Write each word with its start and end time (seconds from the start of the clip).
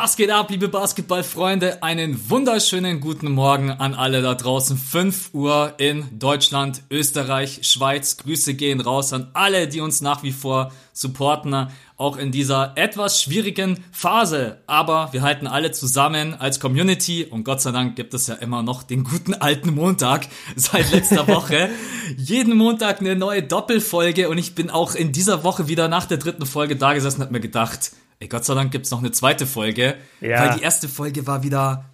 Was 0.00 0.14
geht 0.14 0.30
ab, 0.30 0.48
liebe 0.48 0.68
Basketballfreunde? 0.68 1.82
Einen 1.82 2.30
wunderschönen 2.30 3.00
guten 3.00 3.32
Morgen 3.32 3.72
an 3.72 3.94
alle 3.94 4.22
da 4.22 4.36
draußen. 4.36 4.78
5 4.78 5.30
Uhr 5.32 5.74
in 5.78 6.06
Deutschland, 6.16 6.84
Österreich, 6.88 7.62
Schweiz. 7.62 8.16
Grüße 8.16 8.54
gehen 8.54 8.80
raus 8.80 9.12
an 9.12 9.30
alle, 9.32 9.66
die 9.66 9.80
uns 9.80 10.00
nach 10.00 10.22
wie 10.22 10.30
vor 10.30 10.70
supporten, 10.92 11.66
auch 11.96 12.16
in 12.16 12.30
dieser 12.30 12.74
etwas 12.76 13.20
schwierigen 13.20 13.82
Phase. 13.90 14.58
Aber 14.68 15.08
wir 15.10 15.22
halten 15.22 15.48
alle 15.48 15.72
zusammen 15.72 16.34
als 16.34 16.60
Community 16.60 17.24
und 17.24 17.42
Gott 17.42 17.60
sei 17.60 17.72
Dank 17.72 17.96
gibt 17.96 18.14
es 18.14 18.28
ja 18.28 18.34
immer 18.34 18.62
noch 18.62 18.84
den 18.84 19.02
guten 19.02 19.34
alten 19.34 19.74
Montag 19.74 20.28
seit 20.54 20.92
letzter 20.92 21.26
Woche. 21.26 21.70
Jeden 22.16 22.56
Montag 22.56 23.00
eine 23.00 23.16
neue 23.16 23.42
Doppelfolge 23.42 24.28
und 24.28 24.38
ich 24.38 24.54
bin 24.54 24.70
auch 24.70 24.94
in 24.94 25.10
dieser 25.10 25.42
Woche 25.42 25.66
wieder 25.66 25.88
nach 25.88 26.04
der 26.04 26.18
dritten 26.18 26.46
Folge 26.46 26.76
da 26.76 26.92
gesessen 26.92 27.16
und 27.16 27.26
hab 27.26 27.32
mir 27.32 27.40
gedacht, 27.40 27.90
Ey, 28.20 28.28
Gott 28.28 28.44
sei 28.44 28.54
Dank 28.54 28.72
gibt's 28.72 28.90
noch 28.90 28.98
eine 28.98 29.12
zweite 29.12 29.46
Folge. 29.46 29.96
Ja. 30.20 30.40
Weil 30.40 30.58
die 30.58 30.62
erste 30.64 30.88
Folge 30.88 31.26
war 31.26 31.42
wieder. 31.42 31.84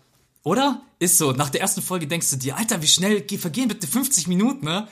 Oder? 0.42 0.82
Ist 0.98 1.18
so. 1.18 1.32
Nach 1.32 1.50
der 1.50 1.60
ersten 1.60 1.82
Folge 1.82 2.06
denkst 2.06 2.30
du 2.30 2.36
dir, 2.36 2.56
Alter, 2.56 2.80
wie 2.82 2.86
schnell 2.86 3.24
vergehen 3.38 3.68
bitte 3.68 3.86
50 3.86 4.26
Minuten, 4.28 4.64
ne? 4.64 4.88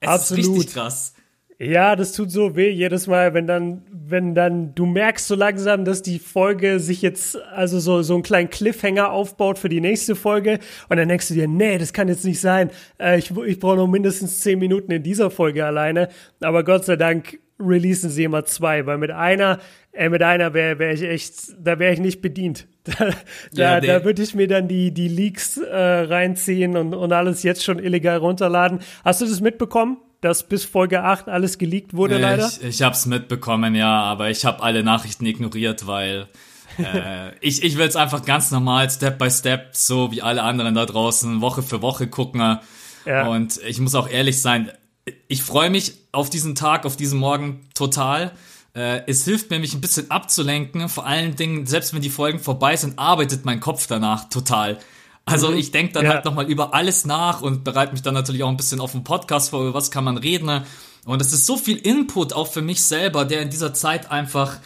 Es 0.00 0.08
Absolut. 0.08 0.44
ist 0.44 0.50
richtig 0.50 0.72
krass. 0.74 1.14
Ja, 1.58 1.94
das 1.94 2.12
tut 2.12 2.32
so 2.32 2.56
weh 2.56 2.70
jedes 2.70 3.06
Mal, 3.06 3.34
wenn 3.34 3.46
dann, 3.46 3.82
wenn 3.92 4.34
dann, 4.34 4.74
du 4.74 4.84
merkst 4.84 5.28
so 5.28 5.36
langsam, 5.36 5.84
dass 5.84 6.02
die 6.02 6.18
Folge 6.18 6.80
sich 6.80 7.02
jetzt, 7.02 7.36
also 7.36 7.78
so, 7.78 8.02
so 8.02 8.14
einen 8.14 8.24
kleinen 8.24 8.50
Cliffhanger 8.50 9.12
aufbaut 9.12 9.60
für 9.60 9.68
die 9.68 9.80
nächste 9.80 10.16
Folge 10.16 10.58
und 10.88 10.96
dann 10.96 11.08
denkst 11.08 11.28
du 11.28 11.34
dir, 11.34 11.46
nee, 11.46 11.78
das 11.78 11.92
kann 11.92 12.08
jetzt 12.08 12.24
nicht 12.24 12.40
sein. 12.40 12.70
Äh, 12.98 13.20
ich 13.20 13.30
ich 13.30 13.60
brauche 13.60 13.76
noch 13.76 13.86
mindestens 13.86 14.40
10 14.40 14.58
Minuten 14.58 14.90
in 14.90 15.04
dieser 15.04 15.30
Folge 15.30 15.64
alleine. 15.64 16.08
Aber 16.40 16.64
Gott 16.64 16.84
sei 16.84 16.96
Dank 16.96 17.38
releasen 17.66 18.10
sie 18.10 18.24
immer 18.24 18.44
zwei, 18.44 18.86
weil 18.86 18.98
mit 18.98 19.10
einer 19.10 19.58
Ey, 19.94 20.08
mit 20.08 20.22
einer 20.22 20.54
wäre 20.54 20.78
wär 20.78 20.92
ich 20.94 21.02
echt, 21.02 21.34
da 21.58 21.78
wäre 21.78 21.92
ich 21.92 22.00
nicht 22.00 22.22
bedient. 22.22 22.66
Da, 22.84 23.10
ja, 23.52 23.80
da, 23.80 23.98
da 23.98 24.04
würde 24.04 24.22
ich 24.22 24.34
mir 24.34 24.48
dann 24.48 24.66
die, 24.66 24.92
die 24.92 25.06
Leaks 25.06 25.56
äh, 25.56 25.76
reinziehen 25.76 26.76
und, 26.76 26.94
und 26.94 27.12
alles 27.12 27.44
jetzt 27.44 27.62
schon 27.62 27.78
illegal 27.78 28.16
runterladen. 28.16 28.80
Hast 29.04 29.20
du 29.20 29.26
das 29.26 29.40
mitbekommen? 29.40 29.98
dass 30.20 30.44
bis 30.44 30.64
Folge 30.64 31.02
8 31.02 31.28
alles 31.28 31.58
geleakt 31.58 31.94
wurde, 31.94 32.14
ich, 32.14 32.20
leider? 32.20 32.48
Ich 32.62 32.80
hab's 32.80 33.06
mitbekommen, 33.06 33.74
ja, 33.74 34.02
aber 34.02 34.30
ich 34.30 34.44
habe 34.44 34.62
alle 34.62 34.84
Nachrichten 34.84 35.26
ignoriert, 35.26 35.88
weil 35.88 36.28
äh, 36.78 37.36
ich, 37.40 37.64
ich 37.64 37.76
will 37.76 37.88
es 37.88 37.96
einfach 37.96 38.24
ganz 38.24 38.52
normal, 38.52 38.88
Step 38.88 39.18
by 39.18 39.28
Step, 39.28 39.70
so 39.72 40.12
wie 40.12 40.22
alle 40.22 40.44
anderen 40.44 40.76
da 40.76 40.86
draußen, 40.86 41.40
Woche 41.40 41.62
für 41.62 41.82
Woche 41.82 42.06
gucken. 42.06 42.58
Ja. 43.04 43.26
Und 43.26 43.60
ich 43.66 43.80
muss 43.80 43.96
auch 43.96 44.08
ehrlich 44.08 44.40
sein, 44.40 44.70
ich 45.28 45.42
freue 45.42 45.70
mich 45.70 45.94
auf 46.12 46.30
diesen 46.30 46.54
Tag, 46.54 46.84
auf 46.84 46.96
diesen 46.96 47.18
Morgen 47.18 47.66
total. 47.74 48.32
Äh, 48.74 49.02
es 49.06 49.24
hilft 49.24 49.50
mir, 49.50 49.58
mich 49.58 49.74
ein 49.74 49.80
bisschen 49.80 50.10
abzulenken. 50.10 50.88
Vor 50.88 51.06
allen 51.06 51.36
Dingen, 51.36 51.66
selbst 51.66 51.92
wenn 51.94 52.02
die 52.02 52.10
Folgen 52.10 52.38
vorbei 52.38 52.76
sind, 52.76 52.98
arbeitet 52.98 53.44
mein 53.44 53.60
Kopf 53.60 53.86
danach 53.86 54.28
total. 54.28 54.78
Also 55.24 55.50
mhm. 55.50 55.58
ich 55.58 55.70
denke 55.70 55.92
dann 55.92 56.04
ja. 56.04 56.14
halt 56.14 56.24
nochmal 56.24 56.46
über 56.46 56.74
alles 56.74 57.04
nach 57.04 57.42
und 57.42 57.64
bereite 57.64 57.92
mich 57.92 58.02
dann 58.02 58.14
natürlich 58.14 58.42
auch 58.42 58.48
ein 58.48 58.56
bisschen 58.56 58.80
auf 58.80 58.92
den 58.92 59.04
Podcast 59.04 59.50
vor, 59.50 59.62
über 59.62 59.74
was 59.74 59.90
kann 59.90 60.04
man 60.04 60.16
reden. 60.16 60.64
Und 61.04 61.20
es 61.20 61.32
ist 61.32 61.46
so 61.46 61.56
viel 61.56 61.76
Input 61.76 62.32
auch 62.32 62.48
für 62.48 62.62
mich 62.62 62.82
selber, 62.82 63.24
der 63.24 63.42
in 63.42 63.50
dieser 63.50 63.74
Zeit 63.74 64.10
einfach, 64.10 64.58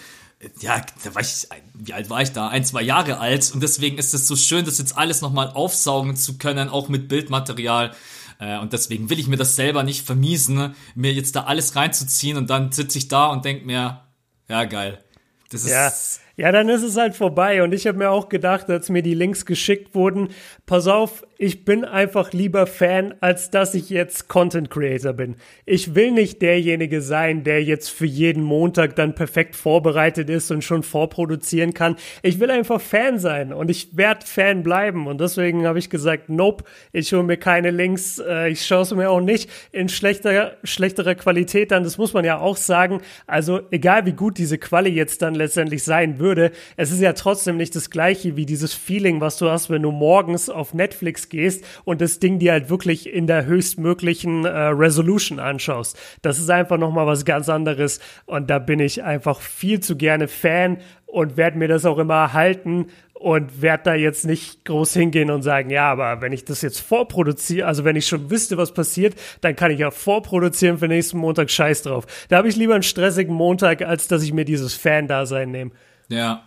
ja, 0.61 0.83
da 1.03 1.15
war 1.15 1.23
ich, 1.23 1.49
wie 1.75 1.95
alt 1.95 2.11
war 2.11 2.21
ich 2.21 2.33
da? 2.33 2.49
Ein, 2.49 2.65
zwei 2.65 2.83
Jahre 2.83 3.19
alt. 3.19 3.51
Und 3.53 3.63
deswegen 3.63 3.99
ist 3.99 4.15
es 4.15 4.29
so 4.29 4.37
schön, 4.37 4.65
das 4.65 4.79
jetzt 4.79 4.97
alles 4.97 5.23
nochmal 5.23 5.51
aufsaugen 5.51 6.17
zu 6.17 6.39
können, 6.39 6.69
auch 6.69 6.89
mit 6.89 7.09
Bildmaterial. 7.09 7.95
Äh, 8.39 8.59
und 8.59 8.73
deswegen 8.73 9.11
will 9.11 9.19
ich 9.19 9.29
mir 9.29 9.37
das 9.37 9.57
selber 9.57 9.83
nicht 9.83 10.05
vermiesen, 10.05 10.75
mir 10.95 11.13
jetzt 11.13 11.37
da 11.37 11.45
alles 11.45 11.77
reinzuziehen 11.77 12.37
und 12.37 12.51
dann 12.51 12.73
sitze 12.73 12.99
ich 12.99 13.09
da 13.09 13.27
und 13.27 13.45
denke 13.45 13.65
mir, 13.65 14.03
ja, 14.49 14.65
geil. 14.65 15.03
Das 15.51 15.65
ist. 15.65 15.71
Ja. 15.71 15.93
Ja, 16.39 16.53
dann 16.53 16.69
ist 16.69 16.83
es 16.83 16.99
halt 16.99 17.15
vorbei. 17.15 17.63
Und 17.63 17.73
ich 17.73 17.87
habe 17.87 17.97
mir 17.97 18.11
auch 18.11 18.29
gedacht, 18.29 18.69
als 18.69 18.91
mir 18.91 19.03
die 19.03 19.15
Links 19.15 19.47
geschickt 19.47 19.95
wurden, 19.95 20.29
pass 20.67 20.87
auf, 20.87 21.25
ich 21.39 21.65
bin 21.65 21.85
einfach 21.85 22.33
lieber 22.33 22.67
Fan, 22.67 23.15
als 23.21 23.51
dass 23.51 23.75
ich 23.75 23.91
jetzt 23.91 24.29
Content 24.29 24.71
Creator 24.71 25.13
bin. 25.13 25.37
Ich 25.67 25.95
will 25.95 26.11
nicht 26.11 26.41
derjenige 26.41 27.03
sein, 27.03 27.45
der 27.45 27.63
jetzt 27.63 27.91
für 27.91 28.07
jeden 28.07 28.43
Montag 28.43 28.97
dann 28.97 29.15
perfekt 29.15 29.55
vorbereitet 29.55 30.31
ist 30.31 30.51
und 30.51 30.63
schon 30.63 30.83
vorproduzieren 30.83 31.75
kann. 31.75 31.97
Ich 32.23 32.41
will 32.41 32.51
einfach 32.51 32.81
Fan 32.81 33.19
sein 33.19 33.53
und 33.53 33.71
ich 33.71 33.97
werde 33.97 34.25
Fan 34.27 34.63
bleiben. 34.63 35.07
Und 35.07 35.21
deswegen 35.21 35.67
habe 35.67 35.79
ich 35.79 35.91
gesagt, 35.91 36.29
nope, 36.29 36.65
ich 36.93 37.13
hole 37.13 37.23
mir 37.23 37.37
keine 37.37 37.71
Links. 37.71 38.19
Äh, 38.19 38.51
ich 38.51 38.67
schaue 38.67 38.83
es 38.83 38.95
mir 38.95 39.11
auch 39.11 39.21
nicht 39.21 39.51
in 39.73 39.89
schlechter, 39.89 40.57
schlechterer 40.65 41.15
Qualität 41.15 41.73
an. 41.73 41.85
Das 41.85 41.99
muss 41.99 42.15
man 42.15 42.25
ja 42.25 42.39
auch 42.39 42.57
sagen. 42.57 43.01
Also 43.27 43.61
egal 43.71 44.07
wie 44.07 44.13
gut 44.13 44.39
diese 44.39 44.59
Quali 44.59 44.91
jetzt 44.91 45.21
dann 45.23 45.35
letztendlich 45.35 45.83
sein 45.83 46.19
würde, 46.27 46.51
es 46.77 46.91
ist 46.91 47.01
ja 47.01 47.13
trotzdem 47.13 47.57
nicht 47.57 47.77
das 47.77 47.91
gleiche 47.91 48.37
wie 48.37 48.47
dieses 48.47 48.75
Feeling, 48.75 49.21
was 49.21 49.39
du 49.39 49.49
hast, 49.49 49.71
wenn 49.71 49.83
du 49.83 49.93
morgens 49.93 50.51
auf 50.51 50.75
Netflix 50.75 51.29
gehst 51.29 51.65
und 51.85 52.01
das 52.01 52.19
Ding 52.19 52.41
dir 52.41 52.53
halt 52.53 52.69
wirklich 52.69 53.09
in 53.13 53.29
der 53.29 53.47
höchstmöglichen 53.47 54.45
äh, 54.45 54.49
Resolution 54.49 55.39
anschaust. 55.39 55.97
Das 56.23 56.39
ist 56.39 56.51
einfach 56.51 56.79
nochmal 56.79 57.07
was 57.07 57.25
ganz 57.25 57.49
anderes 57.49 58.01
und 58.25 58.51
da 58.51 58.59
bin 58.59 58.81
ich 58.81 59.05
einfach 59.05 59.41
viel 59.41 59.79
zu 59.79 59.97
gerne 59.97 60.27
Fan 60.27 60.79
und 61.07 61.37
werde 61.37 61.59
mir 61.59 61.69
das 61.69 61.85
auch 61.85 61.99
immer 61.99 62.15
erhalten 62.15 62.89
und 63.19 63.63
werde 63.63 63.85
da 63.85 63.95
jetzt 63.95 64.27
nicht 64.27 64.65
groß 64.67 64.93
hingehen 64.93 65.31
und 65.31 65.43
sagen, 65.43 65.71
ja, 65.71 65.91
aber 65.91 66.21
wenn 66.21 66.33
ich 66.33 66.45
das 66.45 66.61
jetzt 66.61 66.81
vorproduziere, 66.81 67.67
also 67.67 67.85
wenn 67.85 67.97
ich 67.97 68.07
schon 68.07 68.31
wüsste, 68.31 68.59
was 68.59 68.75
passiert, 68.75 69.15
dann 69.41 69.57
kann 69.57 69.71
ich 69.71 69.79
ja 69.79 69.91
vorproduzieren 69.91 70.79
für 70.79 70.89
nächsten 70.89 71.19
Montag 71.19 71.51
Scheiß 71.51 71.83
drauf. 71.83 72.07
Da 72.29 72.37
habe 72.37 72.49
ich 72.49 72.57
lieber 72.57 72.75
einen 72.75 72.83
stressigen 72.83 73.35
Montag, 73.35 73.83
als 73.83 74.09
dass 74.09 74.23
ich 74.23 74.35
mir 74.35 74.45
dieses 74.45 74.75
Fan-Dasein 74.75 75.51
nehme. 75.51 75.71
Ja, 76.09 76.45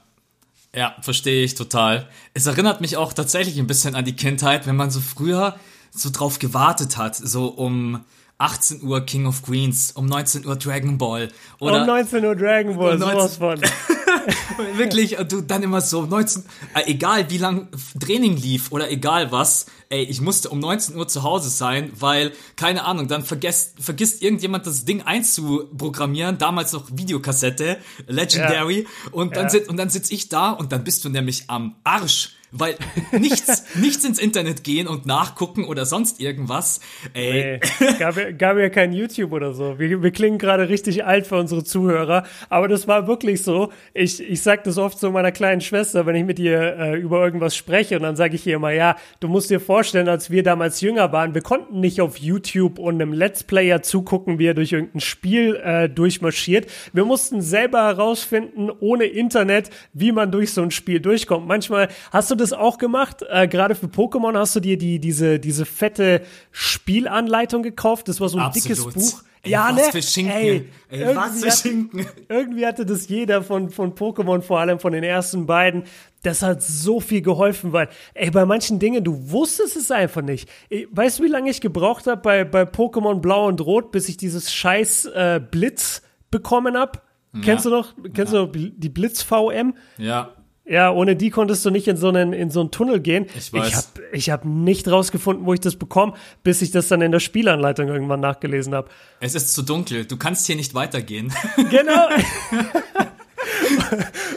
ja, 0.75 0.95
verstehe 1.01 1.43
ich 1.43 1.55
total. 1.55 2.07
Es 2.33 2.45
erinnert 2.45 2.79
mich 2.81 2.95
auch 2.97 3.13
tatsächlich 3.13 3.57
ein 3.57 3.67
bisschen 3.67 3.95
an 3.95 4.05
die 4.05 4.15
Kindheit, 4.15 4.67
wenn 4.67 4.75
man 4.75 4.91
so 4.91 4.99
früher 4.99 5.55
so 5.91 6.09
drauf 6.11 6.37
gewartet 6.37 6.97
hat, 6.97 7.15
so 7.15 7.47
um 7.47 8.05
18 8.37 8.83
Uhr 8.83 9.01
King 9.05 9.25
of 9.25 9.41
Queens, 9.41 9.91
um 9.91 10.05
19 10.05 10.45
Uhr 10.45 10.55
Dragon 10.55 10.97
Ball. 10.97 11.29
Oder 11.59 11.81
um 11.81 11.87
19 11.87 12.23
Uhr 12.23 12.35
Dragon 12.35 12.77
Ball, 12.77 12.93
um 12.93 12.99
19, 12.99 13.17
sowas 13.17 13.37
von. 13.37 13.59
Wirklich, 14.75 15.17
du 15.27 15.41
dann 15.41 15.63
immer 15.63 15.81
so 15.81 16.05
19, 16.05 16.43
äh, 16.75 16.91
egal 16.91 17.29
wie 17.29 17.37
lang 17.37 17.67
Training 17.99 18.35
lief 18.37 18.71
oder 18.71 18.89
egal 18.91 19.31
was, 19.31 19.65
ey, 19.89 20.03
ich 20.03 20.21
musste 20.21 20.49
um 20.49 20.59
19 20.59 20.95
Uhr 20.95 21.07
zu 21.07 21.23
Hause 21.23 21.49
sein, 21.49 21.91
weil, 21.99 22.31
keine 22.55 22.85
Ahnung, 22.85 23.07
dann 23.07 23.23
vergesst, 23.23 23.73
vergisst 23.79 24.21
irgendjemand 24.21 24.65
das 24.67 24.85
Ding 24.85 25.01
einzuprogrammieren, 25.01 26.37
damals 26.37 26.73
noch 26.73 26.89
Videokassette, 26.91 27.77
Legendary, 28.07 28.81
ja. 28.81 29.11
und 29.11 29.35
dann 29.35 29.45
ja. 29.45 29.49
sit, 29.49 29.69
und 29.69 29.77
dann 29.77 29.89
sitz 29.89 30.11
ich 30.11 30.29
da 30.29 30.51
und 30.51 30.71
dann 30.71 30.83
bist 30.83 31.05
du 31.05 31.09
nämlich 31.09 31.45
am 31.47 31.75
Arsch 31.83 32.38
weil 32.51 32.75
nichts, 33.11 33.63
nichts 33.75 34.03
ins 34.03 34.19
Internet 34.19 34.63
gehen 34.63 34.87
und 34.87 35.05
nachgucken 35.05 35.65
oder 35.65 35.85
sonst 35.85 36.19
irgendwas. 36.19 36.79
Ey. 37.13 37.59
Nee, 37.79 37.87
gab, 37.99 38.15
gab 38.37 38.57
ja 38.57 38.69
kein 38.69 38.93
YouTube 38.93 39.31
oder 39.31 39.53
so. 39.53 39.77
Wir, 39.77 40.01
wir 40.01 40.11
klingen 40.11 40.37
gerade 40.37 40.69
richtig 40.69 41.05
alt 41.05 41.27
für 41.27 41.38
unsere 41.38 41.63
Zuhörer, 41.63 42.23
aber 42.49 42.67
das 42.67 42.88
war 42.88 43.07
wirklich 43.07 43.43
so. 43.43 43.71
Ich, 43.93 44.19
ich 44.21 44.41
sag 44.41 44.63
das 44.63 44.77
oft 44.77 44.99
zu 44.99 45.11
meiner 45.11 45.31
kleinen 45.31 45.61
Schwester, 45.61 46.05
wenn 46.05 46.15
ich 46.15 46.25
mit 46.25 46.39
ihr 46.39 46.77
äh, 46.77 46.99
über 46.99 47.23
irgendwas 47.23 47.55
spreche 47.55 47.95
und 47.97 48.03
dann 48.03 48.15
sage 48.15 48.35
ich 48.35 48.47
ihr 48.47 48.55
immer, 48.55 48.71
ja, 48.71 48.95
du 49.19 49.27
musst 49.27 49.49
dir 49.49 49.59
vorstellen, 49.59 50.09
als 50.09 50.29
wir 50.29 50.43
damals 50.43 50.81
jünger 50.81 51.11
waren, 51.11 51.33
wir 51.33 51.41
konnten 51.41 51.79
nicht 51.79 52.01
auf 52.01 52.17
YouTube 52.17 52.79
und 52.79 52.95
einem 52.95 53.13
Let's 53.13 53.43
Player 53.43 53.81
zugucken, 53.81 54.39
wie 54.39 54.47
er 54.47 54.53
durch 54.53 54.71
irgendein 54.71 55.01
Spiel 55.01 55.55
äh, 55.63 55.89
durchmarschiert. 55.89 56.67
Wir 56.93 57.05
mussten 57.05 57.41
selber 57.41 57.83
herausfinden, 57.83 58.69
ohne 58.79 59.05
Internet, 59.05 59.69
wie 59.93 60.11
man 60.11 60.31
durch 60.31 60.53
so 60.53 60.61
ein 60.61 60.71
Spiel 60.71 60.99
durchkommt. 60.99 61.47
Manchmal 61.47 61.89
hast 62.11 62.31
du 62.31 62.38
das 62.39 62.53
auch 62.53 62.77
gemacht? 62.77 63.23
Äh, 63.29 63.47
Gerade 63.47 63.75
für 63.75 63.88
Pokémon 63.88 64.38
hast 64.38 64.56
du 64.56 64.59
dir 64.59 64.77
die, 64.77 65.00
diese, 65.00 65.39
diese 65.39 65.65
fette 65.65 66.21
Spielanleitung 66.51 67.63
gekauft. 67.63 68.07
Das 68.07 68.19
war 68.21 68.30
so 68.30 68.38
ein 68.38 68.45
Absolut. 68.45 68.77
dickes 68.77 68.94
Buch. 68.94 69.24
Ey, 69.41 69.51
ja, 69.51 69.69
was 69.69 69.75
ne? 69.75 69.91
für 69.91 70.01
Schinken. 70.01 70.33
Ey, 70.36 70.69
Ey 70.89 71.15
was 71.15 71.44
für 71.44 71.51
Schinken. 71.51 72.06
Irgendwie 72.27 72.65
hatte 72.65 72.86
das 72.86 73.07
jeder 73.07 73.41
von, 73.41 73.69
von 73.69 73.95
Pokémon, 73.95 74.41
vor 74.41 74.59
allem 74.59 74.80
von 74.80 74.91
den 74.91 75.03
ersten 75.03 75.45
beiden. 75.45 75.83
Das 76.24 76.41
hat 76.41 76.62
so 76.62 77.00
viel 77.00 77.21
geholfen, 77.21 77.71
weil, 77.71 77.88
ey, 78.13 78.31
bei 78.31 78.45
manchen 78.45 78.80
Dingen, 78.80 79.03
du 79.03 79.31
wusstest 79.31 79.77
es 79.77 79.91
einfach 79.91 80.21
nicht. 80.21 80.50
Weißt 80.91 81.19
du, 81.19 81.24
wie 81.24 81.30
lange 81.30 81.50
ich 81.50 81.62
gebraucht 81.62 82.07
habe 82.07 82.21
bei, 82.21 82.44
bei 82.44 82.63
Pokémon 82.63 83.21
Blau 83.21 83.47
und 83.47 83.62
Rot, 83.62 83.91
bis 83.91 84.09
ich 84.09 84.18
dieses 84.18 84.53
scheiß 84.53 85.06
äh, 85.06 85.41
Blitz 85.50 86.01
bekommen 86.31 86.77
hab? 86.77 87.07
Ja. 87.33 87.41
Kennst 87.41 87.65
du 87.65 87.69
noch, 87.69 87.94
kennst 88.13 88.33
ja. 88.33 88.45
du 88.45 88.45
noch 88.45 88.51
die 88.53 88.89
Blitz 88.89 89.21
VM? 89.21 89.74
Ja. 89.97 90.33
Ja, 90.69 90.92
ohne 90.92 91.16
die 91.16 91.31
konntest 91.31 91.66
du 91.66 91.71
nicht 91.71 91.88
in 91.88 91.98
so 91.98 92.10
einen, 92.10 92.31
in 92.31 92.51
so 92.51 92.60
einen 92.60 92.69
Tunnel 92.69 93.00
gehen. 93.00 93.25
Ich 93.36 93.51
weiß. 93.51 93.68
Ich 93.68 93.75
habe 93.75 93.88
ich 94.12 94.30
hab 94.30 94.45
nicht 94.45 94.88
rausgefunden, 94.88 95.45
wo 95.45 95.54
ich 95.54 95.60
das 95.60 95.75
bekomme, 95.75 96.13
bis 96.44 96.62
ich 96.62 96.69
das 96.69 96.88
dann 96.89 97.01
in 97.01 97.12
der 97.12 97.19
Spielanleitung 97.19 97.88
irgendwann 97.88 98.19
nachgelesen 98.19 98.75
habe. 98.75 98.88
Es 99.19 99.33
ist 99.33 99.54
zu 99.54 99.63
dunkel. 99.63 100.06
Du 100.06 100.18
kannst 100.18 100.45
hier 100.45 100.56
nicht 100.56 100.75
weitergehen. 100.75 101.33
Genau. 101.71 102.10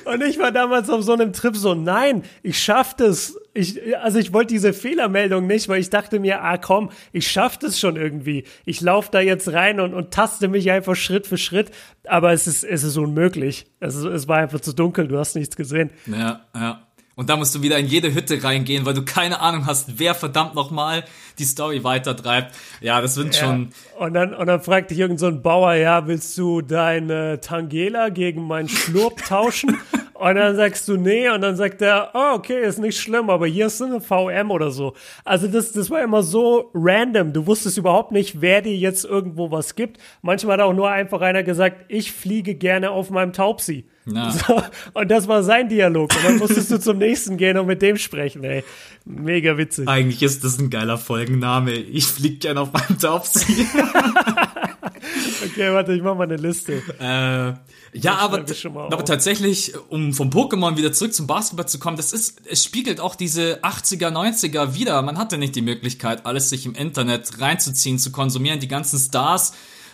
Und 0.05 0.23
ich 0.23 0.39
war 0.39 0.53
damals 0.53 0.91
auf 0.91 1.03
so 1.03 1.13
einem 1.13 1.33
Trip 1.33 1.57
so, 1.57 1.75
nein, 1.75 2.23
ich 2.43 2.59
schaff 2.59 2.95
das. 2.95 3.37
Ich, 3.55 3.81
also 3.99 4.19
ich 4.19 4.33
wollte 4.33 4.55
diese 4.55 4.73
Fehlermeldung 4.73 5.47
nicht, 5.47 5.69
weil 5.69 5.81
ich 5.81 5.91
dachte 5.91 6.21
mir, 6.21 6.43
ah 6.43 6.57
komm, 6.57 6.91
ich 7.13 7.31
schaff 7.31 7.59
das 7.59 7.79
schon 7.79 7.97
irgendwie. 7.97 8.45
Ich 8.65 8.81
laufe 8.81 9.11
da 9.13 9.21
jetzt 9.21 9.53
rein 9.53 9.81
und, 9.81 9.95
und 9.95 10.11
taste 10.11 10.49
mich 10.49 10.71
einfach 10.71 10.97
Schritt 10.97 11.27
für 11.27 11.39
Schritt. 11.39 11.71
Aber 12.07 12.33
es 12.33 12.47
ist, 12.47 12.65
es 12.65 12.83
ist 12.83 12.97
unmöglich. 12.97 13.67
Es, 13.81 13.95
ist, 13.95 14.05
es 14.05 14.29
war 14.29 14.39
einfach 14.39 14.61
zu 14.61 14.73
dunkel, 14.73 15.09
du 15.09 15.19
hast 15.19 15.37
nichts 15.37 15.57
gesehen. 15.57 15.91
Ja, 16.07 16.47
ja. 16.55 16.87
Und 17.15 17.29
da 17.29 17.37
musst 17.37 17.55
du 17.55 17.63
wieder 17.63 17.79
in 17.79 17.87
jede 17.87 18.15
Hütte 18.15 18.43
reingehen, 18.43 18.87
weil 18.87 18.95
du 18.95 19.05
keine 19.05 19.41
Ahnung 19.41 19.67
hast, 19.67 19.99
wer 19.99 20.15
verdammt 20.15 20.55
nochmal 20.55 21.05
die 21.39 21.45
Story 21.45 21.85
weitertreibt. 21.85 22.55
Ja, 22.81 23.01
das 23.01 23.15
sind 23.15 23.35
ja. 23.35 23.41
schon. 23.41 23.69
Und 23.99 24.15
dann, 24.15 24.35
und 24.35 24.47
dann 24.47 24.61
fragt 24.61 24.91
dich 24.91 24.99
irgend 24.99 25.21
so 25.21 25.27
ein 25.27 25.43
Bauer, 25.43 25.75
ja, 25.75 26.07
willst 26.07 26.37
du 26.39 26.61
deine 26.61 27.41
Tangela 27.41 28.09
gegen 28.09 28.47
meinen 28.47 28.69
Schlurp 28.69 29.23
tauschen? 29.27 29.79
Und 30.15 30.37
dann 30.37 30.55
sagst 30.55 30.87
du 30.87 30.97
nee 30.97 31.29
und 31.29 31.41
dann 31.41 31.57
sagt 31.57 31.83
er, 31.83 32.11
oh, 32.15 32.35
okay, 32.35 32.65
ist 32.65 32.79
nicht 32.79 32.97
schlimm, 32.97 33.29
aber 33.29 33.49
hier 33.49 33.67
ist 33.67 33.83
eine 33.83 34.01
VM 34.01 34.53
oder 34.53 34.71
so. 34.71 34.95
Also 35.25 35.49
das, 35.49 35.73
das 35.73 35.91
war 35.91 36.01
immer 36.01 36.23
so 36.23 36.71
random. 36.75 37.33
Du 37.33 37.47
wusstest 37.47 37.77
überhaupt 37.77 38.13
nicht, 38.13 38.41
wer 38.41 38.63
dir 38.63 38.77
jetzt 38.77 39.05
irgendwo 39.05 39.51
was 39.51 39.75
gibt. 39.75 39.99
Manchmal 40.21 40.59
hat 40.59 40.61
auch 40.61 40.75
nur 40.75 40.89
einfach 40.89 41.23
einer 41.23 41.43
gesagt, 41.43 41.87
ich 41.89 42.13
fliege 42.13 42.55
gerne 42.55 42.93
auf 42.93 43.11
meinem 43.11 43.33
Taubsi. 43.33 43.85
So, 44.47 44.63
und 44.95 45.11
das 45.11 45.29
war 45.29 45.43
sein 45.43 45.69
Dialog. 45.69 46.15
Und 46.17 46.25
dann 46.25 46.39
musstest 46.39 46.71
du 46.71 46.81
zum 46.81 46.99
nächsten 46.99 47.37
gehen 47.37 47.57
und 47.59 47.67
mit 47.67 47.83
dem 47.83 47.97
sprechen, 47.97 48.43
ey. 48.43 48.65
Mega 49.05 49.57
witzig. 49.57 49.89
Eigentlich 49.89 50.23
ist 50.23 50.43
das 50.45 50.59
ein 50.59 50.71
geiler 50.71 50.99
Folgenname. 50.99 51.73
Ich 51.73 52.07
fliege 52.07 52.37
gerne 52.37 52.61
auf 52.61 52.73
meinem 52.73 52.99
Taubsi. 52.99 53.67
okay, 55.45 55.73
warte, 55.73 55.93
ich 55.93 56.03
mach 56.03 56.17
mal 56.17 56.25
eine 56.25 56.37
Liste. 56.37 56.83
Äh, 57.01 57.55
ja, 57.99 58.17
aber, 58.17 58.45
aber 58.75 59.05
tatsächlich, 59.05 59.75
um 59.89 60.15
vom 60.15 60.31
Pokémon 60.31 60.77
wieder 60.77 60.93
zurück 60.93 61.15
zum 61.15 61.27
Basketball 61.27 61.69
zu 61.69 61.79
kommen, 61.79 61.97
das 61.97 62.13
ist, 62.13 62.41
es 62.47 62.65
spiegelt 62.65 63.01
auch 63.01 63.15
diese 63.15 63.63
80er, 63.63 64.09
90er 64.09 64.75
wieder. 64.75 65.03
Man 65.03 65.19
hatte 65.19 65.37
nicht 65.37 65.55
die 65.55 65.63
Möglichkeit, 65.63 66.25
alles 66.25 66.49
sich 66.49 66.65
im 66.65 66.75
Internet 66.75 67.41
reinzuziehen, 67.41 67.99
zu 67.99 68.11
konsumieren. 68.11 68.61
Die 68.61 68.69
ganzen 68.69 68.99
Stars, 68.99 69.53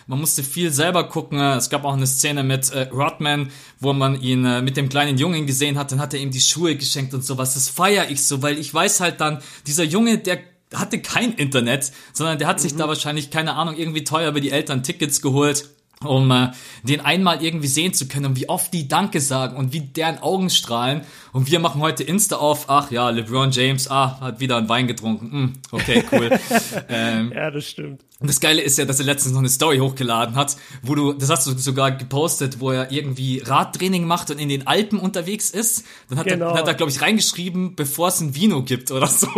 man 0.09 0.19
musste 0.19 0.41
viel 0.41 0.71
selber 0.71 1.03
gucken. 1.03 1.39
Es 1.39 1.69
gab 1.69 1.85
auch 1.85 1.93
eine 1.93 2.07
Szene 2.07 2.43
mit 2.43 2.71
äh, 2.71 2.89
Rodman, 2.91 3.51
wo 3.79 3.93
man 3.93 4.19
ihn 4.19 4.43
äh, 4.43 4.63
mit 4.63 4.75
dem 4.75 4.89
kleinen 4.89 5.19
Jungen 5.19 5.45
gesehen 5.45 5.77
hat. 5.77 5.91
Dann 5.91 6.01
hat 6.01 6.15
er 6.15 6.19
ihm 6.19 6.31
die 6.31 6.41
Schuhe 6.41 6.75
geschenkt 6.75 7.13
und 7.13 7.23
sowas. 7.23 7.53
Das 7.53 7.69
feiere 7.69 8.09
ich 8.09 8.23
so, 8.23 8.41
weil 8.41 8.57
ich 8.57 8.73
weiß 8.73 9.01
halt 9.01 9.21
dann, 9.21 9.37
dieser 9.67 9.83
Junge, 9.83 10.17
der 10.17 10.39
hatte 10.73 10.99
kein 10.99 11.33
Internet, 11.33 11.91
sondern 12.11 12.39
der 12.39 12.47
hat 12.47 12.59
sich 12.59 12.75
da 12.75 12.85
mhm. 12.85 12.89
wahrscheinlich, 12.89 13.29
keine 13.29 13.53
Ahnung, 13.53 13.77
irgendwie 13.77 14.03
teuer 14.03 14.29
über 14.29 14.41
die 14.41 14.49
Eltern 14.49 14.81
Tickets 14.81 15.21
geholt 15.21 15.69
um 16.05 16.31
äh, 16.31 16.51
den 16.83 17.01
einmal 17.01 17.43
irgendwie 17.43 17.67
sehen 17.67 17.93
zu 17.93 18.07
können 18.07 18.27
und 18.27 18.39
wie 18.39 18.47
oft 18.47 18.73
die 18.73 18.87
Danke 18.87 19.19
sagen 19.19 19.57
und 19.57 19.73
wie 19.73 19.81
deren 19.81 20.19
Augen 20.19 20.49
strahlen. 20.49 21.01
Und 21.33 21.51
wir 21.51 21.59
machen 21.59 21.81
heute 21.81 22.03
Insta 22.03 22.37
auf, 22.37 22.69
ach 22.69 22.89
ja, 22.89 23.09
LeBron 23.09 23.51
James, 23.51 23.91
ah, 23.91 24.17
hat 24.21 24.39
wieder 24.39 24.55
einen 24.55 24.69
Wein 24.69 24.87
getrunken. 24.87 25.31
Hm, 25.31 25.53
okay, 25.71 26.05
cool. 26.09 26.39
ähm, 26.87 27.33
ja, 27.35 27.51
das 27.51 27.67
stimmt. 27.67 28.05
Und 28.21 28.29
das 28.29 28.41
Geile 28.41 28.61
ist 28.61 28.77
ja, 28.77 28.83
dass 28.83 28.99
er 28.99 29.05
letztens 29.05 29.33
noch 29.33 29.39
eine 29.39 29.47
Story 29.47 29.77
hochgeladen 29.77 30.35
hat, 30.35 30.57
wo 30.81 30.93
du, 30.93 31.13
das 31.13 31.29
hast 31.29 31.47
du 31.47 31.57
sogar 31.57 31.91
gepostet, 31.91 32.59
wo 32.59 32.71
er 32.71 32.91
irgendwie 32.91 33.41
Radtraining 33.45 34.03
macht 34.05 34.29
und 34.29 34.39
in 34.39 34.49
den 34.49 34.67
Alpen 34.67 34.99
unterwegs 34.99 35.49
ist. 35.51 35.85
Dann 36.09 36.19
hat 36.19 36.27
genau. 36.27 36.49
er, 36.49 36.55
hat 36.55 36.67
er 36.67 36.73
glaube 36.73 36.91
ich, 36.91 37.01
reingeschrieben, 37.01 37.75
bevor 37.75 38.09
es 38.09 38.19
ein 38.19 38.35
Vino 38.35 38.61
gibt 38.63 38.91
oder 38.91 39.07
so. 39.07 39.29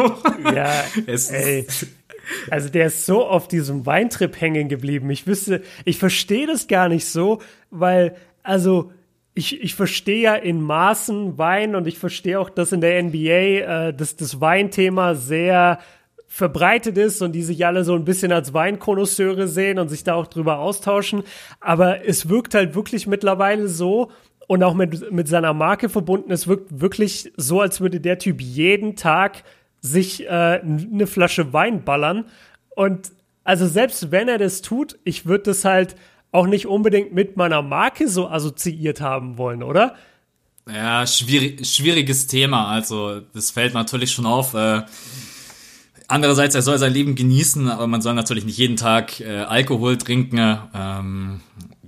Ja, 0.44 0.84
es 1.06 1.30
ey. 1.30 1.68
Also 2.50 2.70
der 2.70 2.88
ist 2.88 3.06
so 3.06 3.24
auf 3.26 3.48
diesem 3.48 3.86
Weintrip 3.86 4.40
hängen 4.42 4.68
geblieben. 4.68 5.12
Ich 5.12 5.28
wüsste, 5.28 5.62
ich 5.86 6.00
verstehe 6.00 6.48
das 6.48 6.68
gar 6.68 6.90
nicht 6.90 7.06
so, 7.06 7.40
weil, 7.70 8.16
also, 8.42 8.92
ich, 9.34 9.62
ich 9.62 9.76
verstehe 9.76 10.22
ja 10.22 10.36
in 10.36 10.62
Maßen 10.62 11.38
Wein 11.38 11.76
und 11.76 11.88
ich 11.88 12.00
verstehe 12.00 12.40
auch, 12.40 12.50
dass 12.50 12.72
in 12.72 12.82
der 12.82 13.02
NBA 13.02 13.20
äh, 13.20 13.94
das, 13.94 14.16
das 14.16 14.42
Weinthema 14.42 15.16
sehr 15.16 15.80
verbreitet 16.34 16.98
ist 16.98 17.22
und 17.22 17.34
die 17.34 17.44
sich 17.44 17.66
alle 17.66 17.84
so 17.84 17.94
ein 17.94 18.06
bisschen 18.06 18.32
als 18.32 18.54
Weinkonnoisseure 18.54 19.50
sehen 19.50 19.80
und 19.80 19.90
sich 19.90 20.06
da 20.06 20.14
auch 20.14 20.28
drüber 20.28 20.60
austauschen. 20.60 21.24
Aber 21.60 22.08
es 22.08 22.30
wirkt 22.30 22.56
halt 22.56 22.74
wirklich 22.74 23.06
mittlerweile 23.06 23.68
so, 23.68 24.10
und 24.48 24.64
auch 24.64 24.74
mit, 24.74 25.12
mit 25.12 25.28
seiner 25.28 25.54
Marke 25.54 25.90
verbunden. 25.90 26.32
Es 26.32 26.48
wirkt 26.48 26.82
wirklich 26.82 27.32
so, 27.36 27.60
als 27.60 27.82
würde 27.82 28.00
der 28.00 28.18
Typ 28.18 28.42
jeden 28.42 28.96
Tag 28.96 29.44
sich 29.82 30.26
äh, 30.26 30.30
eine 30.30 31.06
Flasche 31.06 31.52
Wein 31.52 31.84
ballern. 31.84 32.26
Und 32.76 33.12
also 33.44 33.68
selbst 33.68 34.12
wenn 34.12 34.30
er 34.30 34.38
das 34.38 34.62
tut, 34.62 35.00
ich 35.04 35.26
würde 35.26 35.46
das 35.46 35.66
halt 35.66 35.96
auch 36.32 36.48
nicht 36.48 36.66
unbedingt 36.66 37.14
mit 37.14 37.36
meiner 37.36 37.62
Marke 37.62 38.08
so 38.08 38.30
assoziiert 38.30 39.02
haben 39.02 39.38
wollen, 39.38 39.64
oder? 39.64 39.96
Ja, 40.70 41.06
schwierig, 41.06 41.66
schwieriges 41.68 42.28
Thema. 42.28 42.68
Also 42.68 43.22
das 43.34 43.52
fällt 43.52 43.74
natürlich 43.74 44.12
schon 44.12 44.26
auf. 44.26 44.54
Äh, 44.54 44.84
andererseits, 46.12 46.56
er 46.56 46.62
soll 46.62 46.78
sein 46.78 46.94
Leben 46.94 47.16
genießen, 47.16 47.70
aber 47.70 47.88
man 47.88 48.02
soll 48.02 48.14
natürlich 48.14 48.46
nicht 48.46 48.58
jeden 48.58 48.76
Tag 48.76 49.20
äh, 49.20 49.40
Alkohol 49.40 49.98
trinken. 49.98 50.38
Ähm, 50.74 51.42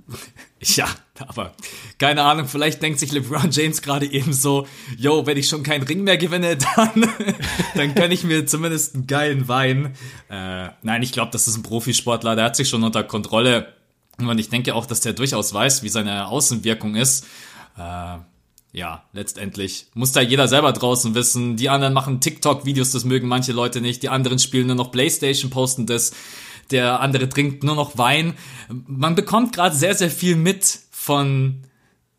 ja, 0.62 0.88
aber 1.28 1.54
keine 2.00 2.24
Ahnung, 2.24 2.48
vielleicht 2.48 2.82
denkt 2.82 3.00
sich 3.00 3.12
LeBron 3.12 3.52
James 3.52 3.82
gerade 3.82 4.06
eben 4.06 4.34
so, 4.34 4.68
yo, 4.98 5.26
wenn 5.26 5.38
ich 5.38 5.48
schon 5.48 5.64
keinen 5.64 5.84
Ring 5.84 6.04
mehr 6.04 6.18
gewinne, 6.18 6.58
dann, 6.76 7.08
dann 7.76 7.96
kann 7.96 8.12
ich 8.12 8.24
mir 8.24 8.46
zumindest 8.46 8.96
einen 8.96 9.08
geilen 9.08 9.48
Wein. 9.48 9.94
Äh, 10.30 10.70
nein, 10.82 11.04
ich 11.04 11.12
glaube, 11.12 11.32
das 11.32 11.48
ist 11.48 11.58
ein 11.58 11.64
Profisportler, 11.64 12.36
der 12.36 12.46
hat 12.46 12.56
sich 12.56 12.70
schon 12.70 12.84
unter 12.84 13.04
Kontrolle. 13.04 13.74
Und 14.18 14.40
ich 14.40 14.50
denke 14.50 14.76
auch, 14.76 14.86
dass 14.86 15.02
der 15.02 15.14
durchaus 15.14 15.54
weiß, 15.54 15.84
wie 15.84 15.90
seine 15.90 16.28
Außenwirkung 16.28 16.96
ist. 16.96 17.26
Äh, 17.78 18.18
ja, 18.74 19.04
letztendlich 19.14 19.86
muss 19.94 20.14
da 20.14 20.22
jeder 20.22 20.48
selber 20.48 20.74
draußen 20.74 21.14
wissen. 21.14 21.56
Die 21.58 21.70
anderen 21.70 21.94
machen 21.94 22.20
TikTok-Videos, 22.20 22.92
das 22.92 23.06
mögen 23.06 23.28
manche 23.28 23.52
Leute 23.52 23.82
nicht. 23.82 24.02
Die 24.02 24.10
anderen 24.10 24.40
spielen 24.40 24.66
nur 24.68 24.76
noch 24.76 24.92
Playstation, 24.92 25.52
posten 25.52 25.86
das. 25.86 26.12
Der 26.72 27.00
andere 27.00 27.30
trinkt 27.30 27.64
nur 27.64 27.76
noch 27.76 28.00
Wein. 28.00 28.34
Man 28.70 29.14
bekommt 29.14 29.54
gerade 29.54 29.76
sehr, 29.76 29.94
sehr 29.94 30.10
viel 30.10 30.36
mit 30.36 30.80
von 30.90 31.62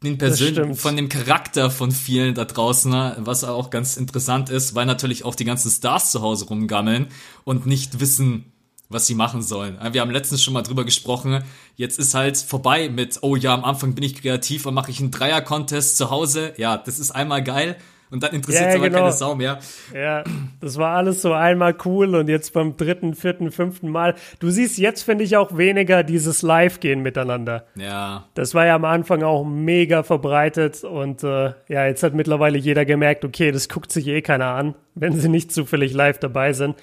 den 0.05 0.17
Persön 0.17 0.75
von 0.77 0.97
dem 0.97 1.09
Charakter 1.09 1.71
von 1.71 1.91
vielen 1.91 2.35
da 2.35 2.45
draußen, 2.45 2.91
ne? 2.91 3.17
was 3.19 3.43
auch 3.43 3.71
ganz 3.71 3.97
interessant 3.97 4.49
ist, 4.49 4.77
weil 4.77 4.87
natürlich 4.87 5.25
auch 5.25 5.35
die 5.35 5.47
ganzen 5.47 5.71
Stars 5.71 6.13
zu 6.13 6.23
Hause 6.23 6.45
rumgammeln 6.45 7.09
und 7.43 7.67
nicht 7.67 7.99
wissen, 7.99 8.53
was 8.89 9.07
sie 9.07 9.15
machen 9.15 9.43
sollen. 9.43 9.79
Wir 9.93 10.01
haben 10.01 10.11
letztens 10.11 10.43
schon 10.43 10.55
mal 10.55 10.63
drüber 10.63 10.85
gesprochen. 10.85 11.43
Jetzt 11.77 11.99
ist 11.99 12.15
halt 12.15 12.37
vorbei 12.37 12.89
mit, 12.89 13.19
oh 13.23 13.37
ja, 13.37 13.55
am 13.55 13.65
Anfang 13.65 13.95
bin 13.95 14.05
ich 14.05 14.21
kreativ 14.21 14.67
und 14.67 14.75
mache 14.75 14.91
ich 14.91 15.01
einen 15.01 15.11
Dreier-Contest 15.11 15.97
zu 15.97 16.11
Hause. 16.11 16.53
Ja, 16.57 16.77
das 16.77 16.99
ist 16.99 17.11
einmal 17.11 17.43
geil 17.43 17.77
und 18.15 18.23
dann 18.23 18.33
interessiert 18.33 18.69
es 18.69 18.75
ja, 18.75 18.79
aber 18.79 18.89
genau. 18.89 19.01
keine 19.01 19.13
Sau 19.13 19.35
mehr. 19.35 19.59
Ja, 19.93 20.23
das 20.61 20.77
war 20.79 20.97
alles 20.97 21.21
so 21.21 21.33
einmal 21.33 21.75
cool 21.85 22.15
und 22.15 22.29
jetzt 22.29 22.53
beim 22.53 22.77
dritten, 22.77 23.15
vierten, 23.15 23.51
fünften 23.51 23.89
Mal. 23.89 24.15
Du 24.39 24.51
siehst 24.51 24.79
jetzt, 24.79 25.03
finde 25.03 25.25
ich, 25.25 25.37
auch 25.37 25.57
weniger 25.57 26.05
dieses 26.05 26.43
Live-Gehen 26.43 27.01
miteinander. 27.01 27.67
Ja. 27.75 28.29
Das 28.35 28.55
war 28.55 28.67
ja 28.67 28.77
am 28.77 28.85
Anfang 28.85 29.25
auch 29.25 29.45
mega 29.45 30.05
verbreitet 30.05 30.85
und 30.85 31.25
äh, 31.25 31.55
ja, 31.69 31.87
jetzt 31.87 32.05
hat 32.05 32.15
mittlerweile 32.15 32.57
jeder 32.57 32.85
gemerkt, 32.85 33.25
okay, 33.25 33.51
das 33.51 33.69
guckt 33.69 33.91
sich 33.91 34.07
eh 34.07 34.23
keiner 34.23 34.55
an, 34.55 34.77
wenn 34.95 35.19
sie 35.19 35.29
nicht 35.29 35.53
zufällig 35.53 35.93
live 35.93 36.19
dabei 36.19 36.53
sind. 36.53 36.77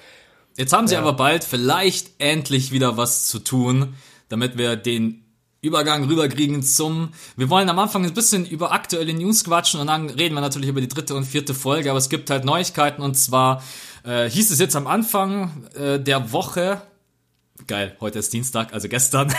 Jetzt 0.56 0.72
haben 0.72 0.86
sie 0.86 0.94
ja. 0.94 1.00
aber 1.00 1.14
bald 1.14 1.44
vielleicht 1.44 2.10
endlich 2.18 2.72
wieder 2.72 2.96
was 2.96 3.26
zu 3.26 3.38
tun, 3.38 3.94
damit 4.28 4.58
wir 4.58 4.76
den 4.76 5.24
Übergang 5.62 6.04
rüberkriegen 6.04 6.62
zum. 6.62 7.10
Wir 7.36 7.48
wollen 7.48 7.68
am 7.68 7.78
Anfang 7.78 8.04
ein 8.04 8.14
bisschen 8.14 8.44
über 8.44 8.72
aktuelle 8.72 9.14
News 9.14 9.44
quatschen 9.44 9.80
und 9.80 9.86
dann 9.86 10.10
reden 10.10 10.34
wir 10.34 10.40
natürlich 10.40 10.68
über 10.68 10.80
die 10.80 10.88
dritte 10.88 11.14
und 11.14 11.24
vierte 11.24 11.54
Folge, 11.54 11.90
aber 11.90 11.98
es 11.98 12.08
gibt 12.08 12.30
halt 12.30 12.44
Neuigkeiten 12.44 13.00
und 13.00 13.14
zwar 13.14 13.62
äh, 14.04 14.28
hieß 14.28 14.50
es 14.50 14.58
jetzt 14.58 14.74
am 14.74 14.88
Anfang 14.88 15.66
äh, 15.74 16.00
der 16.00 16.32
Woche, 16.32 16.82
geil, 17.66 17.96
heute 18.00 18.18
ist 18.18 18.32
Dienstag, 18.32 18.72
also 18.72 18.88
gestern, 18.88 19.28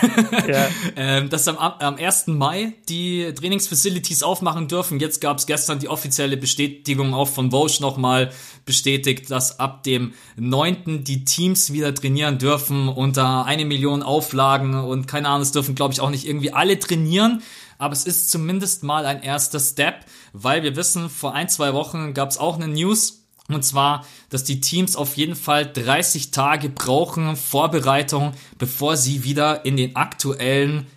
ja. 0.48 0.68
ähm, 0.96 1.30
dass 1.30 1.48
am, 1.48 1.58
am 1.58 1.96
1. 1.96 2.28
Mai 2.28 2.74
die 2.90 3.34
Trainingsfacilities 3.34 4.24
aufmachen 4.24 4.68
dürfen. 4.68 5.00
Jetzt 5.00 5.22
gab 5.22 5.38
es 5.38 5.46
gestern 5.46 5.80
die 5.80 5.90
offizielle 5.90 6.38
Bestätigung 6.38 7.14
auch 7.14 7.28
von 7.28 7.52
Vosch 7.52 7.80
nochmal 7.80 8.32
bestätigt, 8.66 9.30
dass 9.32 9.60
ab 9.60 9.84
dem 9.84 10.14
9. 10.36 11.04
die 11.04 11.26
Teams 11.26 11.74
wieder 11.74 11.94
trainieren 11.94 12.38
dürfen 12.38 12.88
unter 12.88 13.46
eine 13.46 13.66
Million 13.66 14.04
Auflagen 14.04 14.76
und 14.76 15.08
keine 15.08 15.30
Ahnung, 15.30 15.42
es 15.42 15.52
dürfen 15.52 15.76
glaube 15.76 15.94
ich 15.94 16.02
auch 16.02 16.10
nicht 16.10 16.28
irgendwie 16.28 16.52
alle 16.54 16.80
trainieren. 16.80 17.42
Aber 17.78 17.94
es 17.94 18.06
ist 18.06 18.30
zumindest 18.32 18.84
mal 18.84 19.06
ein 19.06 19.22
erster 19.24 19.60
Step, 19.60 20.06
weil 20.32 20.64
wir 20.64 20.76
wissen, 20.76 21.10
vor 21.10 21.34
ein, 21.34 21.50
zwei 21.50 21.74
Wochen 21.74 22.14
gab 22.14 22.30
es 22.30 22.38
auch 22.38 22.56
eine 22.56 22.68
News, 22.68 23.23
und 23.50 23.64
zwar, 23.64 24.06
dass 24.30 24.44
die 24.44 24.62
Teams 24.62 24.96
auf 24.96 25.18
jeden 25.18 25.36
Fall 25.36 25.66
30 25.72 26.32
Tage 26.32 26.70
brauchen, 26.70 27.36
Vorbereitung, 27.36 28.34
bevor 28.58 28.96
sie 28.96 29.24
wieder 29.24 29.66
in 29.66 29.76
den 29.76 29.96
aktuellen 29.96 30.88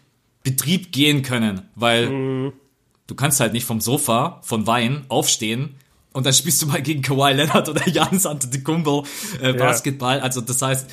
Betrieb 0.45 0.93
gehen 0.93 1.23
können. 1.23 1.63
Weil 1.75 2.09
mhm. 2.09 2.53
du 3.09 3.15
kannst 3.17 3.41
halt 3.41 3.53
nicht 3.53 3.65
vom 3.65 3.81
Sofa, 3.81 4.41
von 4.45 4.67
Wein, 4.67 5.05
aufstehen 5.09 5.75
und 6.13 6.25
dann 6.25 6.33
spielst 6.33 6.63
du 6.63 6.67
mal 6.67 6.81
gegen 6.81 7.03
Kawhi 7.03 7.35
Leonard 7.35 7.69
oder 7.69 7.87
Janis 7.89 8.25
Antetokounmpo 8.25 9.05
äh, 9.43 9.53
Basketball. 9.53 10.19
Ja. 10.19 10.23
Also 10.23 10.41
das 10.41 10.63
heißt, 10.63 10.89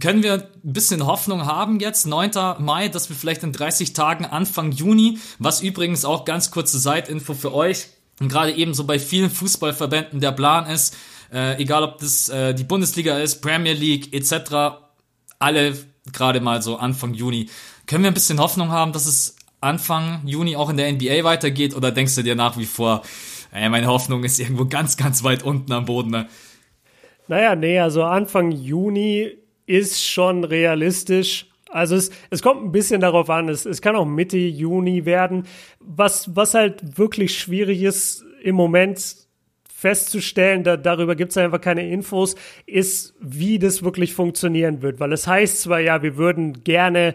können 0.00 0.22
wir 0.22 0.34
ein 0.64 0.72
bisschen 0.72 1.06
Hoffnung 1.06 1.46
haben 1.46 1.80
jetzt, 1.80 2.06
9. 2.06 2.32
Mai, 2.58 2.88
dass 2.88 3.08
wir 3.08 3.14
vielleicht 3.14 3.42
in 3.42 3.52
30 3.52 3.92
Tagen 3.92 4.24
Anfang 4.24 4.72
Juni, 4.72 5.18
was 5.38 5.62
übrigens 5.62 6.04
auch 6.04 6.24
ganz 6.24 6.50
kurze 6.50 6.78
Seitinfo 6.78 7.34
für 7.34 7.54
euch, 7.54 7.88
und 8.20 8.28
gerade 8.28 8.52
eben 8.52 8.74
so 8.74 8.84
bei 8.84 8.98
vielen 8.98 9.30
Fußballverbänden 9.30 10.20
der 10.20 10.32
Plan 10.32 10.66
ist, 10.66 10.96
äh, 11.32 11.60
egal 11.60 11.82
ob 11.82 11.98
das 11.98 12.28
äh, 12.28 12.54
die 12.54 12.64
Bundesliga 12.64 13.18
ist, 13.18 13.40
Premier 13.40 13.74
League 13.74 14.12
etc., 14.12 14.78
alle 15.38 15.76
gerade 16.12 16.40
mal 16.40 16.62
so 16.62 16.76
Anfang 16.76 17.14
Juni. 17.14 17.48
Können 17.86 18.02
wir 18.02 18.10
ein 18.10 18.14
bisschen 18.14 18.40
Hoffnung 18.40 18.70
haben, 18.70 18.92
dass 18.92 19.06
es 19.06 19.36
Anfang 19.60 20.22
Juni 20.26 20.56
auch 20.56 20.70
in 20.70 20.76
der 20.76 20.90
NBA 20.92 21.24
weitergeht 21.24 21.76
oder 21.76 21.92
denkst 21.92 22.14
du 22.14 22.22
dir 22.22 22.34
nach 22.34 22.56
wie 22.56 22.66
vor, 22.66 23.02
Ey, 23.52 23.68
meine 23.68 23.86
Hoffnung 23.86 24.24
ist 24.24 24.38
irgendwo 24.38 24.66
ganz, 24.66 24.96
ganz 24.96 25.24
weit 25.24 25.42
unten 25.42 25.72
am 25.72 25.86
Boden. 25.86 26.10
Ne? 26.10 26.28
Naja, 27.28 27.54
nee, 27.54 27.78
also 27.78 28.04
Anfang 28.04 28.52
Juni 28.52 29.32
ist 29.66 30.04
schon 30.04 30.44
realistisch. 30.44 31.47
Also 31.70 31.96
es, 31.96 32.10
es 32.30 32.42
kommt 32.42 32.64
ein 32.64 32.72
bisschen 32.72 33.00
darauf 33.00 33.30
an, 33.30 33.48
es, 33.48 33.66
es 33.66 33.82
kann 33.82 33.96
auch 33.96 34.06
Mitte 34.06 34.38
Juni 34.38 35.04
werden. 35.04 35.46
Was, 35.80 36.34
was 36.34 36.54
halt 36.54 36.98
wirklich 36.98 37.38
schwierig 37.38 37.82
ist 37.82 38.24
im 38.42 38.54
Moment 38.54 39.28
festzustellen, 39.78 40.64
da, 40.64 40.76
darüber 40.76 41.14
gibt 41.14 41.30
es 41.30 41.36
einfach 41.36 41.60
keine 41.60 41.88
Infos, 41.88 42.34
ist, 42.66 43.14
wie 43.20 43.60
das 43.60 43.84
wirklich 43.84 44.12
funktionieren 44.12 44.82
wird. 44.82 44.98
Weil 44.98 45.12
es 45.12 45.28
heißt 45.28 45.62
zwar, 45.62 45.78
ja, 45.78 46.02
wir 46.02 46.16
würden 46.16 46.64
gerne 46.64 47.14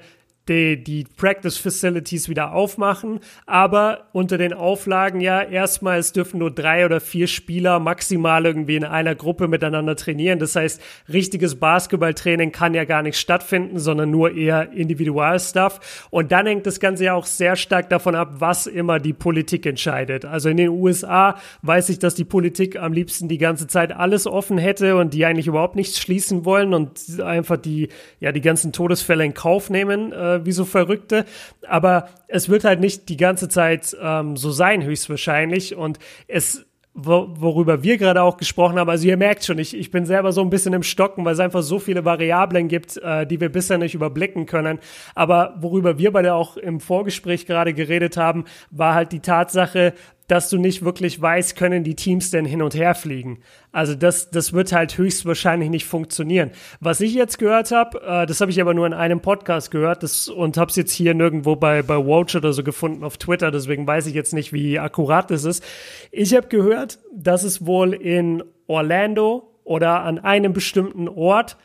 die, 0.49 0.83
die 0.83 1.05
Practice 1.15 1.57
Facilities 1.57 2.27
wieder 2.27 2.53
aufmachen, 2.53 3.19
aber 3.45 4.07
unter 4.11 4.37
den 4.37 4.53
Auflagen 4.53 5.21
ja 5.21 5.41
erstmal, 5.41 5.99
es 5.99 6.11
dürfen 6.11 6.39
nur 6.39 6.51
drei 6.51 6.85
oder 6.85 6.99
vier 6.99 7.27
Spieler 7.27 7.79
maximal 7.79 8.45
irgendwie 8.45 8.75
in 8.75 8.83
einer 8.83 9.15
Gruppe 9.15 9.47
miteinander 9.47 9.95
trainieren. 9.95 10.39
Das 10.39 10.55
heißt, 10.55 10.81
richtiges 11.11 11.55
Basketballtraining 11.55 12.51
kann 12.51 12.73
ja 12.73 12.83
gar 12.83 13.03
nicht 13.03 13.17
stattfinden, 13.17 13.79
sondern 13.79 14.11
nur 14.11 14.35
eher 14.35 14.71
Individualstuff. 14.73 16.07
Und 16.09 16.31
dann 16.33 16.45
hängt 16.45 16.65
das 16.65 16.79
Ganze 16.79 17.05
ja 17.05 17.13
auch 17.13 17.25
sehr 17.25 17.55
stark 17.55 17.89
davon 17.89 18.15
ab, 18.15 18.33
was 18.39 18.67
immer 18.67 18.99
die 18.99 19.13
Politik 19.13 19.65
entscheidet. 19.65 20.25
Also 20.25 20.49
in 20.49 20.57
den 20.57 20.69
USA 20.69 21.37
weiß 21.61 21.87
ich, 21.89 21.99
dass 21.99 22.15
die 22.15 22.25
Politik 22.25 22.77
am 22.77 22.91
liebsten 22.91 23.29
die 23.29 23.37
ganze 23.37 23.67
Zeit 23.67 23.93
alles 23.93 24.27
offen 24.27 24.57
hätte 24.57 24.97
und 24.97 25.13
die 25.13 25.25
eigentlich 25.25 25.47
überhaupt 25.47 25.75
nichts 25.75 25.99
schließen 25.99 26.43
wollen 26.43 26.73
und 26.73 27.21
einfach 27.21 27.57
die, 27.57 27.87
ja, 28.19 28.33
die 28.33 28.41
ganzen 28.41 28.73
Todesfälle 28.73 29.23
in 29.23 29.33
Kauf 29.33 29.69
nehmen. 29.69 30.11
Äh, 30.11 30.32
äh, 30.33 30.45
wie 30.45 30.51
so 30.51 30.65
Verrückte. 30.65 31.25
Aber 31.67 32.09
es 32.27 32.49
wird 32.49 32.63
halt 32.63 32.79
nicht 32.79 33.09
die 33.09 33.17
ganze 33.17 33.49
Zeit 33.49 33.95
ähm, 34.01 34.37
so 34.37 34.51
sein, 34.51 34.83
höchstwahrscheinlich. 34.83 35.75
Und 35.75 35.99
es 36.27 36.65
worüber 36.95 37.81
wir 37.81 37.97
gerade 37.97 38.21
auch 38.21 38.37
gesprochen 38.37 38.77
haben. 38.77 38.89
Also 38.89 39.07
ihr 39.07 39.17
merkt 39.17 39.43
schon, 39.43 39.57
ich, 39.57 39.75
ich 39.75 39.89
bin 39.89 40.05
selber 40.05 40.31
so 40.31 40.41
ein 40.41 40.51
bisschen 40.51 40.73
im 40.73 40.83
Stocken, 40.83 41.25
weil 41.25 41.33
es 41.33 41.39
einfach 41.39 41.63
so 41.63 41.79
viele 41.79 42.05
Variablen 42.05 42.67
gibt, 42.67 42.97
äh, 42.97 43.25
die 43.25 43.41
wir 43.41 43.49
bisher 43.49 43.79
nicht 43.79 43.95
überblicken 43.95 44.45
können. 44.45 44.79
Aber 45.15 45.55
worüber 45.59 45.97
wir 45.97 46.11
beide 46.11 46.35
auch 46.35 46.55
im 46.55 46.79
Vorgespräch 46.79 47.47
gerade 47.47 47.73
geredet 47.73 48.15
haben, 48.15 48.45
war 48.69 48.93
halt 48.93 49.11
die 49.11 49.21
Tatsache, 49.21 49.93
dass 50.27 50.49
du 50.49 50.57
nicht 50.57 50.83
wirklich 50.83 51.21
weißt, 51.21 51.55
können 51.55 51.83
die 51.83 51.95
Teams 51.95 52.31
denn 52.31 52.45
hin 52.45 52.61
und 52.61 52.75
her 52.75 52.95
fliegen. 52.95 53.39
Also 53.71 53.95
das, 53.95 54.29
das 54.29 54.53
wird 54.53 54.71
halt 54.71 54.97
höchstwahrscheinlich 54.97 55.69
nicht 55.69 55.85
funktionieren. 55.85 56.51
Was 56.79 57.01
ich 57.01 57.13
jetzt 57.13 57.39
gehört 57.39 57.71
habe, 57.71 58.01
äh, 58.01 58.25
das 58.25 58.39
habe 58.39 58.51
ich 58.51 58.61
aber 58.61 58.73
nur 58.73 58.87
in 58.87 58.93
einem 58.93 59.19
Podcast 59.19 59.71
gehört 59.71 60.03
das, 60.03 60.29
und 60.29 60.57
habe 60.57 60.69
es 60.69 60.75
jetzt 60.75 60.91
hier 60.91 61.13
nirgendwo 61.13 61.55
bei, 61.55 61.81
bei 61.81 61.97
Watch 61.97 62.35
oder 62.35 62.53
so 62.53 62.63
gefunden 62.63 63.03
auf 63.03 63.17
Twitter, 63.17 63.51
deswegen 63.51 63.85
weiß 63.85 64.07
ich 64.07 64.13
jetzt 64.13 64.33
nicht, 64.33 64.53
wie 64.53 64.79
akkurat 64.79 65.29
das 65.29 65.43
ist. 65.43 65.63
Ich 66.11 66.33
habe 66.35 66.47
gehört, 66.47 66.99
dass 67.13 67.43
es 67.43 67.65
wohl 67.65 67.93
in 67.93 68.43
Orlando 68.67 69.49
oder 69.63 70.01
an 70.01 70.19
einem 70.19 70.53
bestimmten 70.53 71.07
Ort 71.07 71.57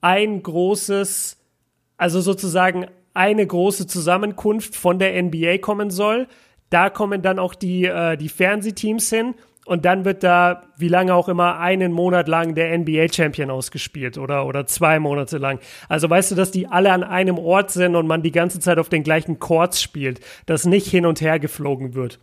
ein 0.00 0.42
großes, 0.42 1.38
also 1.96 2.20
sozusagen 2.20 2.86
eine 3.14 3.46
große 3.46 3.86
Zusammenkunft 3.86 4.76
von 4.76 4.98
der 4.98 5.20
NBA 5.22 5.58
kommen 5.58 5.90
soll, 5.90 6.26
da 6.70 6.90
kommen 6.90 7.22
dann 7.22 7.38
auch 7.38 7.54
die, 7.54 7.84
äh, 7.84 8.16
die 8.16 8.28
Fernsehteams 8.28 9.10
hin 9.10 9.34
und 9.66 9.84
dann 9.84 10.04
wird 10.04 10.22
da, 10.22 10.62
wie 10.76 10.88
lange 10.88 11.14
auch 11.14 11.28
immer, 11.28 11.58
einen 11.58 11.92
Monat 11.92 12.28
lang 12.28 12.54
der 12.54 12.76
NBA-Champion 12.78 13.50
ausgespielt 13.50 14.18
oder, 14.18 14.46
oder 14.46 14.66
zwei 14.66 14.98
Monate 14.98 15.38
lang. 15.38 15.58
Also 15.88 16.08
weißt 16.10 16.32
du, 16.32 16.34
dass 16.34 16.50
die 16.50 16.66
alle 16.66 16.92
an 16.92 17.02
einem 17.02 17.38
Ort 17.38 17.70
sind 17.70 17.96
und 17.96 18.06
man 18.06 18.22
die 18.22 18.32
ganze 18.32 18.60
Zeit 18.60 18.78
auf 18.78 18.88
den 18.88 19.02
gleichen 19.02 19.38
Chords 19.38 19.80
spielt, 19.80 20.20
dass 20.46 20.66
nicht 20.66 20.86
hin 20.86 21.06
und 21.06 21.20
her 21.20 21.38
geflogen 21.38 21.94
wird. 21.94 22.20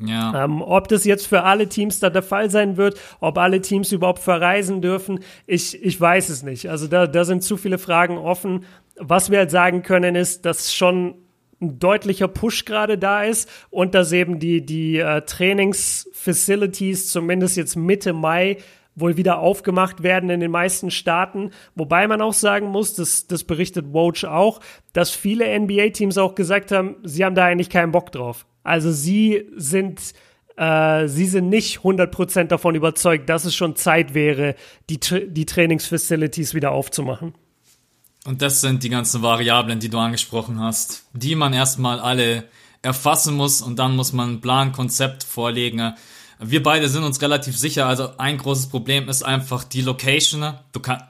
Ja. 0.00 0.44
Ähm, 0.44 0.62
ob 0.62 0.88
das 0.88 1.04
jetzt 1.04 1.26
für 1.26 1.42
alle 1.42 1.68
Teams 1.68 1.98
da 1.98 2.08
der 2.08 2.22
Fall 2.22 2.50
sein 2.50 2.76
wird, 2.76 2.98
ob 3.20 3.36
alle 3.36 3.60
Teams 3.60 3.90
überhaupt 3.90 4.20
verreisen 4.20 4.80
dürfen, 4.80 5.20
ich, 5.46 5.82
ich 5.82 6.00
weiß 6.00 6.28
es 6.28 6.42
nicht. 6.44 6.70
Also 6.70 6.86
da, 6.86 7.06
da 7.06 7.24
sind 7.24 7.42
zu 7.42 7.56
viele 7.56 7.78
Fragen 7.78 8.16
offen. 8.16 8.64
Was 8.96 9.30
wir 9.30 9.38
halt 9.38 9.50
sagen 9.50 9.82
können, 9.82 10.14
ist, 10.14 10.44
dass 10.46 10.72
schon 10.72 11.16
ein 11.60 11.78
deutlicher 11.78 12.28
Push 12.28 12.64
gerade 12.64 12.98
da 12.98 13.24
ist 13.24 13.48
und 13.70 13.94
dass 13.94 14.12
eben 14.12 14.38
die, 14.38 14.64
die 14.64 14.98
äh, 14.98 15.22
Trainingsfacilities 15.22 17.10
zumindest 17.10 17.56
jetzt 17.56 17.76
Mitte 17.76 18.12
Mai 18.12 18.58
wohl 19.00 19.16
wieder 19.16 19.38
aufgemacht 19.38 20.02
werden 20.02 20.30
in 20.30 20.40
den 20.40 20.50
meisten 20.50 20.90
Staaten. 20.90 21.50
Wobei 21.74 22.06
man 22.06 22.20
auch 22.20 22.32
sagen 22.32 22.66
muss, 22.68 22.94
das, 22.94 23.26
das 23.26 23.44
berichtet 23.44 23.92
Woj 23.92 24.24
auch, 24.26 24.60
dass 24.92 25.10
viele 25.10 25.58
NBA-Teams 25.58 26.18
auch 26.18 26.34
gesagt 26.34 26.72
haben, 26.72 26.96
sie 27.04 27.24
haben 27.24 27.34
da 27.34 27.44
eigentlich 27.44 27.70
keinen 27.70 27.92
Bock 27.92 28.12
drauf. 28.12 28.46
Also 28.62 28.90
sie 28.90 29.48
sind, 29.56 30.12
äh, 30.56 31.06
sie 31.06 31.26
sind 31.26 31.48
nicht 31.48 31.78
100% 31.78 32.44
davon 32.44 32.74
überzeugt, 32.74 33.28
dass 33.28 33.44
es 33.44 33.54
schon 33.54 33.76
Zeit 33.76 34.14
wäre, 34.14 34.54
die, 34.90 34.98
die 34.98 35.46
Trainingsfacilities 35.46 36.54
wieder 36.54 36.72
aufzumachen. 36.72 37.34
Und 38.28 38.42
das 38.42 38.60
sind 38.60 38.82
die 38.82 38.90
ganzen 38.90 39.22
Variablen, 39.22 39.80
die 39.80 39.88
du 39.88 39.96
angesprochen 39.96 40.60
hast, 40.60 41.04
die 41.14 41.34
man 41.34 41.54
erstmal 41.54 41.98
alle 41.98 42.44
erfassen 42.82 43.34
muss 43.34 43.62
und 43.62 43.78
dann 43.78 43.96
muss 43.96 44.12
man 44.12 44.34
ein 44.34 44.40
Plan, 44.42 44.72
Konzept 44.72 45.24
vorlegen. 45.24 45.94
Wir 46.38 46.62
beide 46.62 46.90
sind 46.90 47.04
uns 47.04 47.22
relativ 47.22 47.56
sicher, 47.56 47.86
also 47.86 48.18
ein 48.18 48.36
großes 48.36 48.66
Problem 48.66 49.08
ist 49.08 49.22
einfach 49.22 49.64
die 49.64 49.80
Location. 49.80 50.52
Du 50.72 50.80
kannst, 50.80 51.06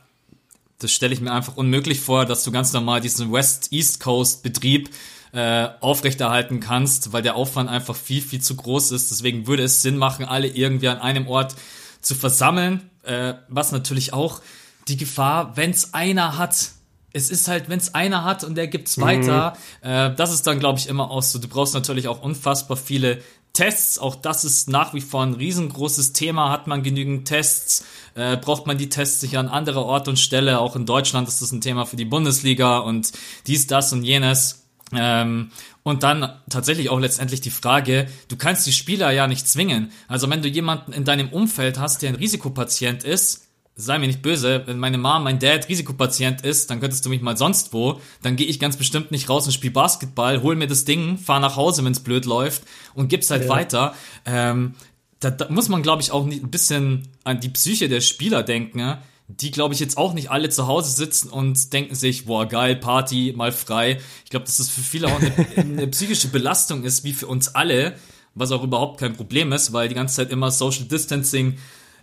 das 0.79 0.93
stelle 0.93 1.13
ich 1.13 1.21
mir 1.21 1.33
einfach 1.33 1.57
unmöglich 1.57 1.99
vor, 1.99 2.25
dass 2.25 2.45
du 2.45 2.53
ganz 2.53 2.73
normal 2.73 3.01
diesen 3.01 3.33
West-East 3.33 3.99
Coast 3.99 4.45
Betrieb 4.45 4.89
äh, 5.33 5.67
aufrechterhalten 5.81 6.61
kannst, 6.61 7.13
weil 7.13 7.23
der 7.23 7.35
Aufwand 7.35 7.69
einfach 7.69 7.97
viel, 7.97 8.23
viel 8.23 8.43
zu 8.43 8.55
groß 8.55 8.93
ist. 8.93 9.11
Deswegen 9.11 9.49
würde 9.49 9.65
es 9.65 9.83
Sinn 9.83 9.97
machen, 9.97 10.25
alle 10.25 10.47
irgendwie 10.47 10.87
an 10.87 10.99
einem 10.99 11.27
Ort 11.27 11.57
zu 12.01 12.15
versammeln, 12.15 12.89
äh, 13.03 13.35
was 13.49 13.73
natürlich 13.73 14.13
auch 14.13 14.41
die 14.87 14.97
Gefahr, 14.97 15.57
wenn 15.57 15.73
es 15.73 15.95
einer 15.95 16.39
hat, 16.39 16.78
es 17.13 17.31
ist 17.31 17.49
halt, 17.49 17.69
wenn 17.69 17.79
es 17.79 17.95
einer 17.95 18.25
hat 18.25 18.45
und 18.45 18.55
der 18.55 18.69
gibt's 18.69 19.01
weiter, 19.01 19.57
mhm. 19.83 19.89
äh, 19.89 20.15
das 20.15 20.33
ist 20.33 20.47
dann, 20.47 20.59
glaube 20.59 20.79
ich, 20.79 20.89
immer 20.89 21.11
auch 21.11 21.23
so. 21.23 21.39
Du 21.39 21.49
brauchst 21.49 21.75
natürlich 21.75 22.09
auch 22.09 22.23
unfassbar 22.23 22.77
viele 22.77 23.23
Tests. 23.53 23.99
Auch 23.99 24.15
das 24.15 24.45
ist 24.45 24.69
nach 24.69 24.95
wie 24.95 25.01
vor 25.01 25.23
ein 25.23 25.35
riesengroßes 25.35 26.13
Thema. 26.13 26.51
Hat 26.51 26.67
man 26.67 26.83
genügend 26.83 27.27
Tests? 27.27 27.85
Äh, 28.15 28.37
braucht 28.37 28.67
man 28.67 28.79
die 28.79 28.89
Tests 28.89 29.21
sich 29.21 29.39
an 29.39 29.49
anderer 29.49 29.85
Ort 29.85 30.07
und 30.07 30.19
Stelle? 30.19 30.61
Auch 30.61 30.77
in 30.77 30.87
Deutschland 30.87 31.29
ist 31.29 31.43
das 31.43 31.51
ein 31.51 31.61
Thema 31.61 31.87
für 31.87 31.97
die 31.97 32.05
Bundesliga 32.05 32.79
und 32.79 33.13
dies, 33.47 33.67
das 33.67 33.93
und 33.93 34.05
jenes. 34.05 34.67
Ähm, 34.93 35.51
und 35.83 36.03
dann 36.03 36.39
tatsächlich 36.51 36.91
auch 36.91 37.01
letztendlich 37.01 37.41
die 37.41 37.51
Frage, 37.51 38.09
du 38.29 38.37
kannst 38.37 38.67
die 38.67 38.73
Spieler 38.73 39.11
ja 39.11 39.27
nicht 39.27 39.49
zwingen. 39.49 39.91
Also 40.07 40.29
wenn 40.31 40.43
du 40.43 40.49
jemanden 40.49 40.93
in 40.93 41.05
deinem 41.05 41.31
Umfeld 41.31 41.79
hast, 41.79 42.03
der 42.03 42.11
ein 42.11 42.15
Risikopatient 42.15 43.05
ist, 43.05 43.48
sei 43.81 43.99
mir 43.99 44.09
nicht 44.09 44.23
böse, 44.23 44.65
wenn 44.67 44.79
meine 44.79 44.99
Mom, 44.99 45.23
mein 45.23 45.39
Dad 45.39 45.69
Risikopatient 45.69 46.41
ist, 46.41 46.69
dann 46.69 46.81
könntest 46.81 47.07
du 47.07 47.11
mich 47.11 47.23
mal 47.23 47.37
sonst 47.37 47.73
wo, 47.73 48.01
dann 48.23 48.35
gehe 48.35 48.47
ich 48.47 48.59
ganz 48.59 48.77
bestimmt 48.77 49.13
nicht 49.13 49.31
raus 49.31 49.47
und 49.47 49.53
spiele 49.53 49.73
Basketball, 49.73 50.43
hol 50.43 50.57
mir 50.57 50.67
das 50.67 50.85
Ding, 50.85 51.17
fahr 51.17 51.39
nach 51.39 51.55
Hause, 51.55 51.85
wenn's 51.85 52.01
blöd 52.01 52.25
läuft 52.25 52.65
und 52.95 53.09
gib's 53.09 53.31
halt 53.31 53.45
ja. 53.45 53.49
weiter. 53.49 53.95
Ähm, 54.27 54.75
da, 55.21 55.31
da 55.31 55.49
muss 55.49 55.69
man, 55.69 55.83
glaube 55.83 56.03
ich, 56.03 56.11
auch 56.11 56.27
ein 56.27 56.51
bisschen 56.51 57.07
an 57.23 57.39
die 57.39 57.51
Psyche 57.51 57.89
der 57.89 58.01
Spieler 58.01 58.43
denken, 58.43 58.81
ja? 58.81 59.01
die, 59.29 59.53
glaube 59.53 59.75
ich, 59.75 59.81
jetzt 59.81 59.97
auch 59.97 60.13
nicht 60.13 60.31
alle 60.31 60.49
zu 60.49 60.67
Hause 60.67 60.91
sitzen 60.91 61.29
und 61.29 61.73
denken 61.73 61.95
sich, 61.95 62.25
boah, 62.25 62.47
geil, 62.47 62.75
Party, 62.75 63.33
mal 63.37 63.53
frei. 63.53 64.01
Ich 64.25 64.31
glaube, 64.31 64.47
dass 64.47 64.57
das 64.57 64.71
für 64.71 64.81
viele 64.81 65.07
auch 65.07 65.21
eine, 65.21 65.47
eine 65.57 65.87
psychische 65.87 66.29
Belastung 66.29 66.83
ist, 66.83 67.05
wie 67.05 67.13
für 67.13 67.29
uns 67.29 67.55
alle, 67.55 67.95
was 68.35 68.51
auch 68.51 68.65
überhaupt 68.65 68.99
kein 68.99 69.15
Problem 69.15 69.53
ist, 69.53 69.73
weil 69.73 69.89
die 69.89 69.95
ganze 69.95 70.17
Zeit 70.17 70.31
immer 70.31 70.51
Social 70.51 70.85
Distancing 70.85 71.59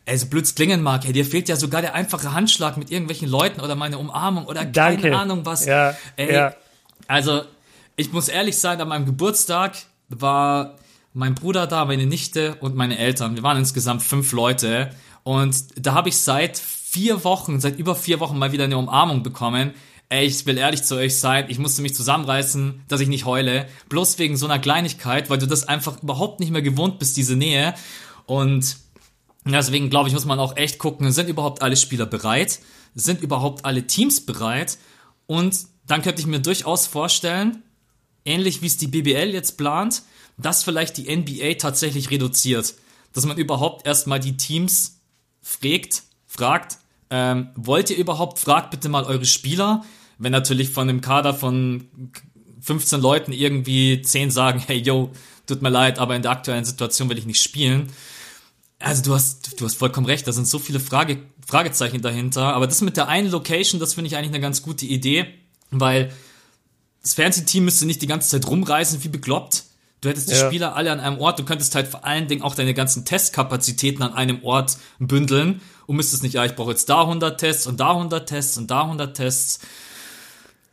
ey, 0.05 0.17
so 0.17 0.27
blöd 0.27 0.55
klingen 0.55 0.81
mag, 0.81 1.05
ey, 1.05 1.13
dir 1.13 1.25
fehlt 1.25 1.49
ja 1.49 1.55
sogar 1.55 1.81
der 1.81 1.93
einfache 1.95 2.33
Handschlag 2.33 2.77
mit 2.77 2.91
irgendwelchen 2.91 3.27
Leuten 3.27 3.59
oder 3.59 3.75
meine 3.75 3.97
Umarmung 3.97 4.45
oder 4.45 4.65
Danke. 4.65 5.03
keine 5.03 5.19
Ahnung 5.19 5.45
was. 5.45 5.65
Ja, 5.65 5.95
ey, 6.15 6.33
ja. 6.33 6.53
Also, 7.07 7.43
ich 7.95 8.11
muss 8.11 8.27
ehrlich 8.27 8.57
sein, 8.57 8.79
an 8.81 8.87
meinem 8.87 9.05
Geburtstag 9.05 9.75
war 10.09 10.75
mein 11.13 11.33
Bruder 11.33 11.65
da, 11.65 11.85
meine 11.85 12.05
Nichte 12.05 12.55
und 12.59 12.75
meine 12.75 12.97
Eltern. 12.97 13.35
Wir 13.35 13.43
waren 13.43 13.57
insgesamt 13.57 14.03
fünf 14.03 14.31
Leute 14.31 14.91
und 15.23 15.55
da 15.75 15.93
habe 15.93 16.09
ich 16.09 16.17
seit 16.17 16.57
vier 16.57 17.23
Wochen, 17.23 17.59
seit 17.59 17.79
über 17.79 17.95
vier 17.95 18.19
Wochen 18.19 18.37
mal 18.37 18.51
wieder 18.51 18.65
eine 18.65 18.77
Umarmung 18.77 19.23
bekommen. 19.23 19.73
Ey, 20.09 20.25
ich 20.25 20.45
will 20.45 20.57
ehrlich 20.57 20.83
zu 20.83 20.95
euch 20.95 21.17
sein, 21.17 21.45
ich 21.47 21.57
musste 21.57 21.81
mich 21.81 21.95
zusammenreißen, 21.95 22.83
dass 22.87 23.01
ich 23.01 23.07
nicht 23.07 23.25
heule. 23.25 23.65
Bloß 23.89 24.19
wegen 24.19 24.37
so 24.37 24.45
einer 24.45 24.59
Kleinigkeit, 24.59 25.29
weil 25.29 25.39
du 25.39 25.47
das 25.47 25.67
einfach 25.67 26.01
überhaupt 26.03 26.39
nicht 26.39 26.51
mehr 26.51 26.61
gewohnt 26.61 26.99
bist, 26.99 27.17
diese 27.17 27.35
Nähe. 27.35 27.73
Und 28.27 28.77
Deswegen 29.45 29.89
glaube 29.89 30.09
ich, 30.09 30.13
muss 30.13 30.25
man 30.25 30.39
auch 30.39 30.57
echt 30.57 30.79
gucken, 30.79 31.11
sind 31.11 31.29
überhaupt 31.29 31.61
alle 31.61 31.77
Spieler 31.77 32.05
bereit? 32.05 32.59
Sind 32.95 33.21
überhaupt 33.21 33.63
alle 33.63 33.85
Teams 33.85 34.25
bereit? 34.25 34.77
Und 35.27 35.67
dann 35.85 36.01
könnte 36.01 36.21
ich 36.21 36.27
mir 36.27 36.39
durchaus 36.39 36.87
vorstellen, 36.87 37.61
ähnlich 38.25 38.61
wie 38.61 38.67
es 38.67 38.77
die 38.77 38.87
BBL 38.87 39.29
jetzt 39.29 39.57
plant, 39.57 40.01
dass 40.37 40.63
vielleicht 40.63 40.97
die 40.97 41.15
NBA 41.15 41.55
tatsächlich 41.55 42.09
reduziert. 42.09 42.73
Dass 43.13 43.25
man 43.25 43.37
überhaupt 43.37 43.85
erstmal 43.85 44.19
die 44.19 44.35
Teams 44.35 44.99
fragt, 45.41 46.03
fragt, 46.25 46.77
ähm, 47.11 47.49
wollt 47.55 47.91
ihr 47.91 47.97
überhaupt, 47.97 48.39
fragt 48.39 48.71
bitte 48.71 48.89
mal 48.89 49.05
eure 49.05 49.25
Spieler. 49.25 49.85
Wenn 50.17 50.31
natürlich 50.31 50.71
von 50.71 50.89
einem 50.89 51.01
Kader 51.01 51.33
von 51.33 51.87
15 52.61 52.99
Leuten 52.99 53.31
irgendwie 53.31 54.01
10 54.01 54.31
sagen, 54.31 54.59
hey 54.65 54.77
yo, 54.77 55.11
tut 55.45 55.61
mir 55.61 55.69
leid, 55.69 55.99
aber 55.99 56.15
in 56.15 56.23
der 56.23 56.31
aktuellen 56.31 56.65
Situation 56.65 57.09
will 57.09 57.17
ich 57.17 57.27
nicht 57.27 57.41
spielen, 57.41 57.91
Also 58.79 59.03
du 59.03 59.13
hast, 59.13 59.59
du 59.59 59.65
hast 59.65 59.75
vollkommen 59.75 60.05
recht, 60.05 60.27
da 60.27 60.31
sind 60.31 60.47
so 60.47 60.59
viele 60.59 60.79
Frage, 60.79 61.19
Fragezeichen 61.45 62.01
dahinter. 62.01 62.53
Aber 62.53 62.67
das 62.67 62.81
mit 62.81 62.97
der 62.97 63.07
einen 63.07 63.31
Location, 63.31 63.79
das 63.79 63.93
finde 63.93 64.07
ich 64.07 64.17
eigentlich 64.17 64.29
eine 64.29 64.41
ganz 64.41 64.61
gute 64.61 64.85
Idee, 64.85 65.27
weil 65.71 66.11
das 67.01 67.13
Fernsehteam 67.13 67.65
müsste 67.65 67.85
nicht 67.85 68.01
die 68.01 68.07
ganze 68.07 68.29
Zeit 68.29 68.47
rumreisen 68.47 69.03
wie 69.03 69.09
bekloppt. 69.09 69.63
Du 70.01 70.09
hättest 70.09 70.29
die 70.29 70.35
ja. 70.35 70.47
Spieler 70.47 70.75
alle 70.75 70.91
an 70.91 70.99
einem 70.99 71.19
Ort, 71.19 71.39
du 71.39 71.45
könntest 71.45 71.73
halt 71.73 71.87
vor 71.87 72.05
allen 72.05 72.27
Dingen 72.27 72.41
auch 72.41 72.53
deine 72.53 72.73
ganzen 72.73 73.05
Testkapazitäten 73.05 74.03
an 74.03 74.13
einem 74.13 74.43
Ort 74.43 74.77
bündeln 74.99 75.61
und 75.87 75.95
müsstest 75.95 76.23
nicht, 76.23 76.33
ja, 76.33 76.45
ich 76.45 76.55
brauche 76.55 76.71
jetzt 76.71 76.89
da 76.89 77.01
100 77.01 77.39
Tests 77.39 77.65
und 77.65 77.79
da 77.79 77.91
100 77.91 78.27
Tests 78.27 78.57
und 78.57 78.69
da 78.69 78.83
100 78.83 79.15
Tests. 79.15 79.59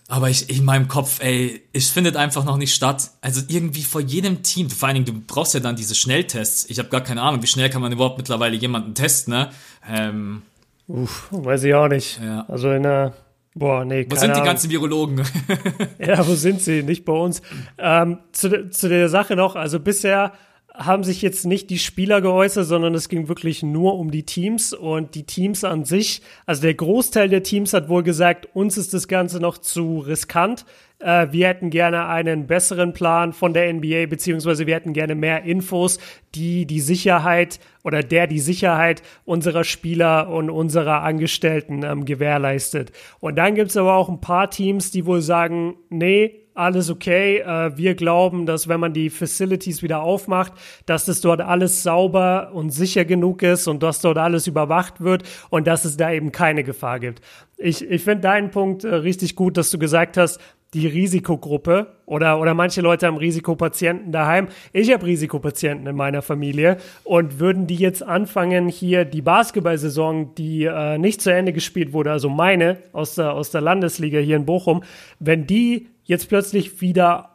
Aber 0.08 0.28
ich, 0.28 0.50
in 0.50 0.64
meinem 0.64 0.88
Kopf, 0.88 1.22
ey, 1.22 1.62
es 1.72 1.90
findet 1.90 2.16
einfach 2.16 2.44
noch 2.44 2.56
nicht 2.56 2.74
statt. 2.74 3.10
Also 3.20 3.40
irgendwie 3.48 3.82
vor 3.82 4.00
jedem 4.00 4.42
Team, 4.42 4.68
vor 4.68 4.88
allen 4.88 5.04
Dingen, 5.04 5.06
du 5.06 5.22
brauchst 5.26 5.54
ja 5.54 5.60
dann 5.60 5.76
diese 5.76 5.94
Schnelltests. 5.94 6.68
Ich 6.68 6.78
habe 6.78 6.88
gar 6.88 7.00
keine 7.00 7.22
Ahnung, 7.22 7.42
wie 7.42 7.46
schnell 7.46 7.70
kann 7.70 7.80
man 7.80 7.92
überhaupt 7.92 8.18
mittlerweile 8.18 8.56
jemanden 8.56 8.94
testen, 8.94 9.32
ne? 9.32 9.50
Ähm, 9.88 10.42
Uff, 10.88 11.28
weiß 11.30 11.64
ich 11.64 11.74
auch 11.74 11.88
nicht. 11.88 12.20
Ja. 12.22 12.44
Also 12.48 12.70
in 12.72 12.82
der 12.82 13.14
Boah, 13.54 13.84
nee, 13.84 14.06
Wo 14.08 14.16
sind 14.16 14.34
die 14.34 14.40
ganzen 14.40 14.70
Virologen? 14.70 15.22
ja, 15.98 16.26
wo 16.26 16.34
sind 16.34 16.62
sie? 16.62 16.82
Nicht 16.82 17.04
bei 17.04 17.12
uns. 17.12 17.42
Ähm, 17.76 18.18
zu, 18.32 18.70
zu 18.70 18.88
der 18.88 19.10
Sache 19.10 19.36
noch, 19.36 19.56
also 19.56 19.78
bisher 19.78 20.32
haben 20.74 21.04
sich 21.04 21.20
jetzt 21.20 21.44
nicht 21.44 21.68
die 21.68 21.78
Spieler 21.78 22.22
geäußert, 22.22 22.66
sondern 22.66 22.94
es 22.94 23.10
ging 23.10 23.28
wirklich 23.28 23.62
nur 23.62 23.98
um 23.98 24.10
die 24.10 24.22
Teams 24.22 24.72
und 24.72 25.14
die 25.14 25.24
Teams 25.24 25.64
an 25.64 25.84
sich. 25.84 26.22
Also 26.46 26.62
der 26.62 26.74
Großteil 26.74 27.28
der 27.28 27.42
Teams 27.42 27.74
hat 27.74 27.90
wohl 27.90 28.02
gesagt, 28.02 28.48
uns 28.54 28.78
ist 28.78 28.94
das 28.94 29.06
Ganze 29.06 29.38
noch 29.38 29.58
zu 29.58 29.98
riskant. 29.98 30.64
Äh, 30.98 31.28
wir 31.30 31.48
hätten 31.48 31.68
gerne 31.68 32.06
einen 32.06 32.46
besseren 32.46 32.94
Plan 32.94 33.34
von 33.34 33.52
der 33.52 33.70
NBA, 33.70 34.06
beziehungsweise 34.06 34.66
wir 34.66 34.74
hätten 34.74 34.94
gerne 34.94 35.14
mehr 35.14 35.42
Infos, 35.42 35.98
die 36.34 36.64
die 36.64 36.80
Sicherheit 36.80 37.60
oder 37.84 38.02
der 38.02 38.26
die 38.26 38.40
Sicherheit 38.40 39.02
unserer 39.26 39.64
Spieler 39.64 40.30
und 40.30 40.48
unserer 40.48 41.02
Angestellten 41.02 41.82
ähm, 41.82 42.06
gewährleistet. 42.06 42.92
Und 43.20 43.36
dann 43.36 43.56
gibt's 43.56 43.76
aber 43.76 43.94
auch 43.94 44.08
ein 44.08 44.20
paar 44.22 44.48
Teams, 44.48 44.90
die 44.90 45.04
wohl 45.04 45.20
sagen, 45.20 45.76
nee, 45.90 46.41
alles 46.54 46.90
okay. 46.90 47.38
Äh, 47.38 47.76
wir 47.76 47.94
glauben, 47.94 48.46
dass 48.46 48.68
wenn 48.68 48.80
man 48.80 48.92
die 48.92 49.10
Facilities 49.10 49.82
wieder 49.82 50.02
aufmacht, 50.02 50.52
dass 50.86 51.06
das 51.06 51.20
dort 51.20 51.40
alles 51.40 51.82
sauber 51.82 52.50
und 52.52 52.70
sicher 52.70 53.04
genug 53.04 53.42
ist 53.42 53.68
und 53.68 53.82
dass 53.82 54.00
dort 54.00 54.18
alles 54.18 54.46
überwacht 54.46 55.00
wird 55.00 55.22
und 55.50 55.66
dass 55.66 55.84
es 55.84 55.96
da 55.96 56.12
eben 56.12 56.32
keine 56.32 56.64
Gefahr 56.64 57.00
gibt. 57.00 57.20
Ich, 57.56 57.88
ich 57.88 58.02
finde 58.02 58.22
deinen 58.22 58.50
Punkt 58.50 58.84
äh, 58.84 58.94
richtig 58.94 59.36
gut, 59.36 59.56
dass 59.56 59.70
du 59.70 59.78
gesagt 59.78 60.16
hast, 60.16 60.40
die 60.74 60.86
Risikogruppe 60.86 61.88
oder, 62.06 62.40
oder 62.40 62.54
manche 62.54 62.80
Leute 62.80 63.06
haben 63.06 63.18
Risikopatienten 63.18 64.10
daheim. 64.10 64.48
Ich 64.72 64.90
habe 64.92 65.04
Risikopatienten 65.04 65.86
in 65.86 65.96
meiner 65.96 66.22
Familie 66.22 66.78
und 67.04 67.38
würden 67.40 67.66
die 67.66 67.76
jetzt 67.76 68.02
anfangen, 68.02 68.68
hier 68.68 69.04
die 69.04 69.20
Basketballsaison, 69.20 70.34
die 70.34 70.64
äh, 70.64 70.96
nicht 70.96 71.20
zu 71.20 71.30
Ende 71.32 71.52
gespielt 71.52 71.92
wurde, 71.92 72.10
also 72.10 72.30
meine 72.30 72.78
aus 72.92 73.16
der, 73.16 73.34
aus 73.34 73.50
der 73.50 73.60
Landesliga 73.60 74.18
hier 74.18 74.36
in 74.36 74.46
Bochum, 74.46 74.82
wenn 75.18 75.46
die 75.46 75.88
jetzt 76.04 76.28
plötzlich 76.28 76.80
wieder 76.80 77.30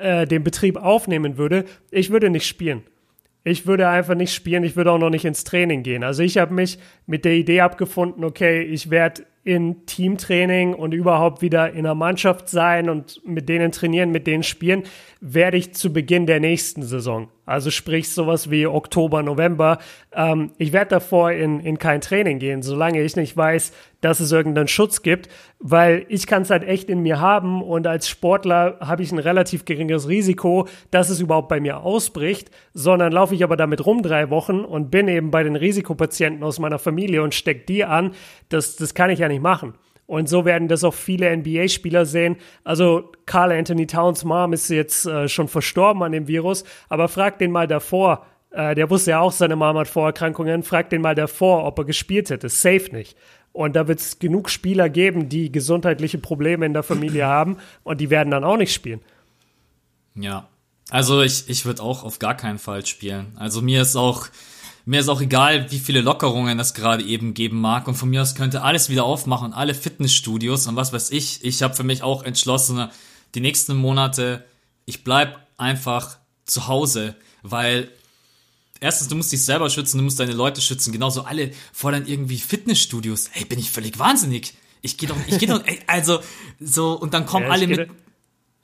äh, 0.00 0.26
den 0.26 0.44
Betrieb 0.44 0.76
aufnehmen 0.76 1.36
würde, 1.36 1.64
ich 1.90 2.10
würde 2.10 2.30
nicht 2.30 2.46
spielen. 2.46 2.82
Ich 3.42 3.66
würde 3.66 3.88
einfach 3.88 4.14
nicht 4.14 4.34
spielen, 4.34 4.64
ich 4.64 4.76
würde 4.76 4.92
auch 4.92 4.98
noch 4.98 5.10
nicht 5.10 5.24
ins 5.24 5.44
Training 5.44 5.82
gehen. 5.82 6.04
Also 6.04 6.22
ich 6.22 6.36
habe 6.36 6.52
mich 6.52 6.78
mit 7.06 7.24
der 7.24 7.32
Idee 7.32 7.62
abgefunden, 7.62 8.22
okay, 8.22 8.62
ich 8.62 8.90
werde 8.90 9.24
in 9.44 9.86
Teamtraining 9.86 10.74
und 10.74 10.92
überhaupt 10.92 11.40
wieder 11.40 11.72
in 11.72 11.84
der 11.84 11.94
Mannschaft 11.94 12.50
sein 12.50 12.90
und 12.90 13.22
mit 13.24 13.48
denen 13.48 13.72
trainieren, 13.72 14.10
mit 14.10 14.26
denen 14.26 14.42
spielen, 14.42 14.82
werde 15.20 15.56
ich 15.56 15.72
zu 15.72 15.92
Beginn 15.92 16.26
der 16.26 16.40
nächsten 16.40 16.82
Saison. 16.82 17.28
Also 17.46 17.70
sprich 17.70 18.12
sowas 18.12 18.50
wie 18.50 18.66
Oktober, 18.66 19.22
November. 19.22 19.78
Ähm, 20.12 20.52
ich 20.58 20.72
werde 20.72 20.90
davor 20.90 21.32
in, 21.32 21.60
in 21.60 21.78
kein 21.78 22.00
Training 22.00 22.38
gehen, 22.38 22.62
solange 22.62 23.02
ich 23.02 23.16
nicht 23.16 23.36
weiß, 23.36 23.72
dass 24.00 24.20
es 24.20 24.32
irgendeinen 24.32 24.68
Schutz 24.68 25.02
gibt, 25.02 25.28
weil 25.58 26.06
ich 26.08 26.26
kann 26.26 26.42
es 26.42 26.50
halt 26.50 26.64
echt 26.64 26.88
in 26.88 27.00
mir 27.00 27.20
haben 27.20 27.62
und 27.62 27.86
als 27.86 28.08
Sportler 28.08 28.78
habe 28.80 29.02
ich 29.02 29.12
ein 29.12 29.18
relativ 29.18 29.64
geringes 29.64 30.08
Risiko, 30.08 30.68
dass 30.90 31.10
es 31.10 31.20
überhaupt 31.20 31.48
bei 31.48 31.60
mir 31.60 31.80
ausbricht, 31.80 32.50
sondern 32.72 33.12
laufe 33.12 33.34
ich 33.34 33.42
aber 33.44 33.56
damit 33.56 33.84
rum 33.84 34.02
drei 34.02 34.30
Wochen 34.30 34.60
und 34.60 34.90
bin 34.90 35.08
eben 35.08 35.30
bei 35.30 35.42
den 35.42 35.56
Risikopatienten 35.56 36.42
aus 36.44 36.58
meiner 36.58 36.78
Familie 36.78 37.22
und 37.22 37.34
stecke 37.34 37.66
die 37.66 37.84
an. 37.84 38.12
Das, 38.48 38.76
das 38.76 38.94
kann 38.94 39.10
ich 39.10 39.18
ja 39.18 39.28
nicht 39.28 39.42
machen. 39.42 39.74
Und 40.10 40.28
so 40.28 40.44
werden 40.44 40.66
das 40.66 40.82
auch 40.82 40.92
viele 40.92 41.36
NBA-Spieler 41.36 42.04
sehen. 42.04 42.34
Also 42.64 43.12
Carl 43.26 43.52
Anthony 43.52 43.86
Towns 43.86 44.24
Mom 44.24 44.52
ist 44.52 44.68
jetzt 44.68 45.06
äh, 45.06 45.28
schon 45.28 45.46
verstorben 45.46 46.02
an 46.02 46.10
dem 46.10 46.26
Virus, 46.26 46.64
aber 46.88 47.06
frag 47.06 47.38
den 47.38 47.52
mal 47.52 47.68
davor, 47.68 48.26
äh, 48.50 48.74
der 48.74 48.90
wusste 48.90 49.12
ja 49.12 49.20
auch, 49.20 49.30
seine 49.30 49.54
Mom 49.54 49.78
hat 49.78 49.86
Vorerkrankungen, 49.86 50.64
frag 50.64 50.90
den 50.90 51.00
mal 51.00 51.14
davor, 51.14 51.64
ob 51.64 51.78
er 51.78 51.84
gespielt 51.84 52.28
hätte. 52.28 52.48
Safe 52.48 52.88
nicht. 52.90 53.16
Und 53.52 53.76
da 53.76 53.86
wird 53.86 54.00
es 54.00 54.18
genug 54.18 54.50
Spieler 54.50 54.88
geben, 54.88 55.28
die 55.28 55.52
gesundheitliche 55.52 56.18
Probleme 56.18 56.66
in 56.66 56.72
der 56.72 56.82
Familie 56.82 57.26
haben 57.28 57.58
und 57.84 58.00
die 58.00 58.10
werden 58.10 58.32
dann 58.32 58.42
auch 58.42 58.56
nicht 58.56 58.74
spielen. 58.74 59.02
Ja, 60.16 60.48
also 60.90 61.22
ich, 61.22 61.48
ich 61.48 61.66
würde 61.66 61.84
auch 61.84 62.02
auf 62.02 62.18
gar 62.18 62.36
keinen 62.36 62.58
Fall 62.58 62.84
spielen. 62.84 63.36
Also 63.36 63.62
mir 63.62 63.82
ist 63.82 63.94
auch 63.94 64.26
mir 64.84 65.00
ist 65.00 65.08
auch 65.08 65.20
egal, 65.20 65.70
wie 65.70 65.78
viele 65.78 66.00
Lockerungen 66.00 66.58
es 66.58 66.74
gerade 66.74 67.04
eben 67.04 67.34
geben 67.34 67.60
mag. 67.60 67.86
Und 67.86 67.94
von 67.94 68.10
mir 68.10 68.22
aus 68.22 68.34
könnte 68.34 68.62
alles 68.62 68.88
wieder 68.88 69.04
aufmachen, 69.04 69.52
alle 69.52 69.74
Fitnessstudios 69.74 70.66
und 70.66 70.76
was 70.76 70.92
weiß 70.92 71.10
ich. 71.10 71.44
Ich 71.44 71.62
habe 71.62 71.74
für 71.74 71.84
mich 71.84 72.02
auch 72.02 72.22
entschlossen, 72.22 72.88
die 73.34 73.40
nächsten 73.40 73.76
Monate, 73.76 74.44
ich 74.86 75.04
bleib 75.04 75.46
einfach 75.56 76.18
zu 76.44 76.66
Hause, 76.66 77.14
weil 77.42 77.90
erstens, 78.80 79.08
du 79.08 79.14
musst 79.14 79.32
dich 79.32 79.44
selber 79.44 79.70
schützen, 79.70 79.98
du 79.98 80.04
musst 80.04 80.18
deine 80.18 80.32
Leute 80.32 80.60
schützen. 80.60 80.92
Genauso 80.92 81.22
alle 81.22 81.52
fordern 81.72 82.06
irgendwie 82.06 82.38
Fitnessstudios. 82.38 83.28
Hey, 83.32 83.44
bin 83.44 83.58
ich 83.58 83.70
völlig 83.70 83.98
wahnsinnig. 83.98 84.54
Ich 84.82 84.96
gehe 84.96 85.08
doch, 85.08 85.16
ich 85.26 85.38
gehe 85.38 85.48
doch, 85.48 85.64
ey, 85.66 85.78
also 85.86 86.20
so 86.58 86.92
und 86.98 87.12
dann 87.12 87.26
kommen 87.26 87.46
ja, 87.46 87.52
alle 87.52 87.66
mit 87.66 87.90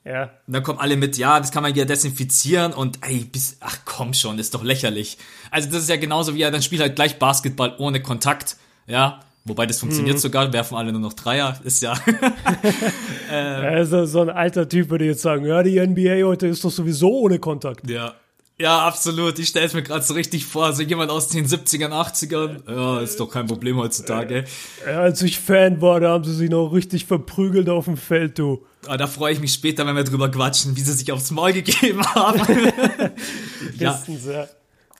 ja. 0.07 0.23
Und 0.47 0.53
dann 0.53 0.63
kommen 0.63 0.79
alle 0.79 0.95
mit, 0.95 1.17
ja, 1.17 1.39
das 1.39 1.51
kann 1.51 1.63
man 1.63 1.73
ja 1.75 1.85
desinfizieren 1.85 2.73
und 2.73 2.99
ey, 3.01 3.25
bis, 3.25 3.57
ach 3.59 3.79
komm 3.85 4.13
schon, 4.13 4.39
ist 4.39 4.53
doch 4.53 4.63
lächerlich. 4.63 5.17
Also 5.51 5.69
das 5.69 5.83
ist 5.83 5.89
ja 5.89 5.97
genauso 5.97 6.33
wie, 6.35 6.39
ja, 6.39 6.51
dann 6.51 6.61
spielt 6.61 6.81
halt 6.81 6.95
gleich 6.95 7.19
Basketball 7.19 7.75
ohne 7.77 8.01
Kontakt, 8.01 8.57
ja. 8.87 9.21
Wobei 9.45 9.65
das 9.65 9.79
funktioniert 9.79 10.17
mhm. 10.17 10.19
sogar, 10.19 10.51
werfen 10.51 10.75
alle 10.75 10.91
nur 10.91 10.99
noch 10.99 11.13
Dreier, 11.13 11.57
ist 11.63 11.81
ja. 11.81 11.93
ähm, 13.31 13.65
also 13.65 14.05
so 14.05 14.21
ein 14.21 14.29
alter 14.29 14.67
Typ 14.67 14.89
würde 14.89 15.05
jetzt 15.05 15.21
sagen, 15.21 15.45
ja, 15.45 15.63
die 15.63 15.79
NBA 15.79 16.25
heute 16.25 16.47
ist 16.47 16.65
doch 16.65 16.71
sowieso 16.71 17.09
ohne 17.11 17.39
Kontakt. 17.39 17.89
Ja, 17.89 18.13
ja, 18.59 18.87
absolut. 18.87 19.37
Ich 19.37 19.49
stelle 19.49 19.67
es 19.67 19.73
mir 19.73 19.83
gerade 19.83 20.03
so 20.03 20.15
richtig 20.15 20.45
vor, 20.45 20.73
so 20.73 20.81
jemand 20.81 21.11
aus 21.11 21.27
den 21.27 21.45
70ern, 21.45 21.91
80ern. 21.91 22.69
Ja, 22.69 22.99
ist 22.99 23.19
doch 23.19 23.29
kein 23.29 23.45
Problem 23.45 23.77
heutzutage. 23.77 24.45
Ja, 24.85 25.01
als 25.01 25.21
ich 25.21 25.39
Fan 25.39 25.79
war, 25.79 25.99
da 25.99 26.09
haben 26.09 26.23
sie 26.23 26.33
sich 26.33 26.49
noch 26.49 26.69
richtig 26.69 27.05
verprügelt 27.05 27.69
auf 27.69 27.85
dem 27.85 27.97
Feld, 27.97 28.39
du. 28.39 28.65
Ah, 28.87 28.97
da 28.97 29.05
freue 29.05 29.33
ich 29.33 29.39
mich 29.39 29.53
später, 29.53 29.85
wenn 29.85 29.95
wir 29.95 30.03
drüber 30.03 30.29
quatschen, 30.29 30.75
wie 30.75 30.81
sie 30.81 30.93
sich 30.93 31.11
aufs 31.11 31.29
Maul 31.29 31.53
gegeben 31.53 32.03
haben. 32.03 32.39
ja. 33.77 34.01
ja. 34.25 34.47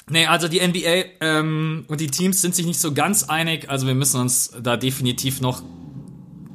Nee, 0.10 0.26
also 0.28 0.48
die 0.48 0.66
NBA 0.66 1.06
ähm, 1.22 1.86
und 1.88 2.00
die 2.00 2.08
Teams 2.08 2.42
sind 2.42 2.56
sich 2.56 2.66
nicht 2.66 2.80
so 2.80 2.94
ganz 2.94 3.24
einig. 3.24 3.70
Also 3.70 3.88
wir 3.88 3.96
müssen 3.96 4.22
uns 4.22 4.52
da 4.62 4.78
definitiv 4.78 5.42
noch 5.42 5.64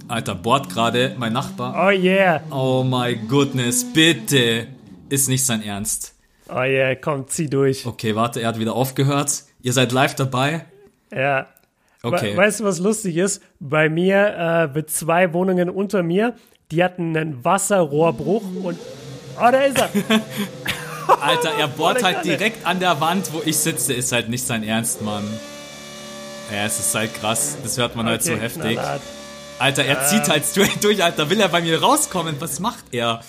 Alter, 0.08 0.34
Bord 0.34 0.68
gerade, 0.68 1.16
mein 1.18 1.32
Nachbar. 1.32 1.86
Oh 1.86 1.90
yeah. 1.90 2.42
Oh 2.50 2.84
my 2.84 3.16
goodness, 3.28 3.84
bitte. 3.92 4.68
Ist 5.08 5.28
nicht 5.28 5.44
sein 5.44 5.62
Ernst. 5.62 6.14
Oh 6.48 6.62
yeah, 6.62 6.94
komm, 6.94 7.28
zieh 7.28 7.48
durch. 7.48 7.86
Okay, 7.86 8.14
warte, 8.14 8.40
er 8.40 8.48
hat 8.48 8.58
wieder 8.58 8.74
aufgehört. 8.74 9.44
Ihr 9.62 9.72
seid 9.72 9.92
live 9.92 10.14
dabei? 10.14 10.66
Ja. 11.12 11.46
Okay. 12.02 12.36
weißt 12.36 12.60
du, 12.60 12.64
was 12.64 12.78
lustig 12.78 13.16
ist? 13.16 13.42
Bei 13.60 13.88
mir, 13.88 14.34
äh, 14.36 14.66
mit 14.74 14.90
zwei 14.90 15.32
Wohnungen 15.32 15.70
unter 15.70 16.02
mir, 16.02 16.34
die 16.72 16.82
hatten 16.82 17.16
einen 17.16 17.44
Wasserrohrbruch 17.44 18.42
und. 18.64 18.78
Oh, 19.36 19.50
da 19.50 19.60
ist 19.60 19.78
er! 19.78 19.88
Alter, 21.20 21.50
er 21.58 21.68
bohrt 21.68 22.02
halt 22.02 22.24
direkt 22.24 22.66
an 22.66 22.80
der 22.80 23.00
Wand, 23.00 23.32
wo 23.32 23.42
ich 23.44 23.56
sitze. 23.56 23.92
Ist 23.92 24.12
halt 24.12 24.28
nicht 24.28 24.46
sein 24.46 24.62
Ernst, 24.62 25.02
Mann. 25.02 25.24
Ja, 26.52 26.64
es 26.64 26.78
ist 26.78 26.94
halt 26.94 27.14
krass. 27.14 27.56
Das 27.62 27.78
hört 27.78 27.96
man 27.96 28.06
okay, 28.06 28.12
halt 28.12 28.22
so 28.24 28.36
heftig. 28.36 28.72
Knallhart. 28.72 29.02
Alter, 29.58 29.84
er 29.84 30.06
zieht 30.06 30.28
halt 30.28 30.44
straight 30.50 30.82
durch, 30.82 31.02
Alter. 31.02 31.30
Will 31.30 31.40
er 31.40 31.48
bei 31.48 31.60
mir 31.60 31.80
rauskommen? 31.80 32.36
Was 32.40 32.58
macht 32.60 32.84
er? 32.92 33.20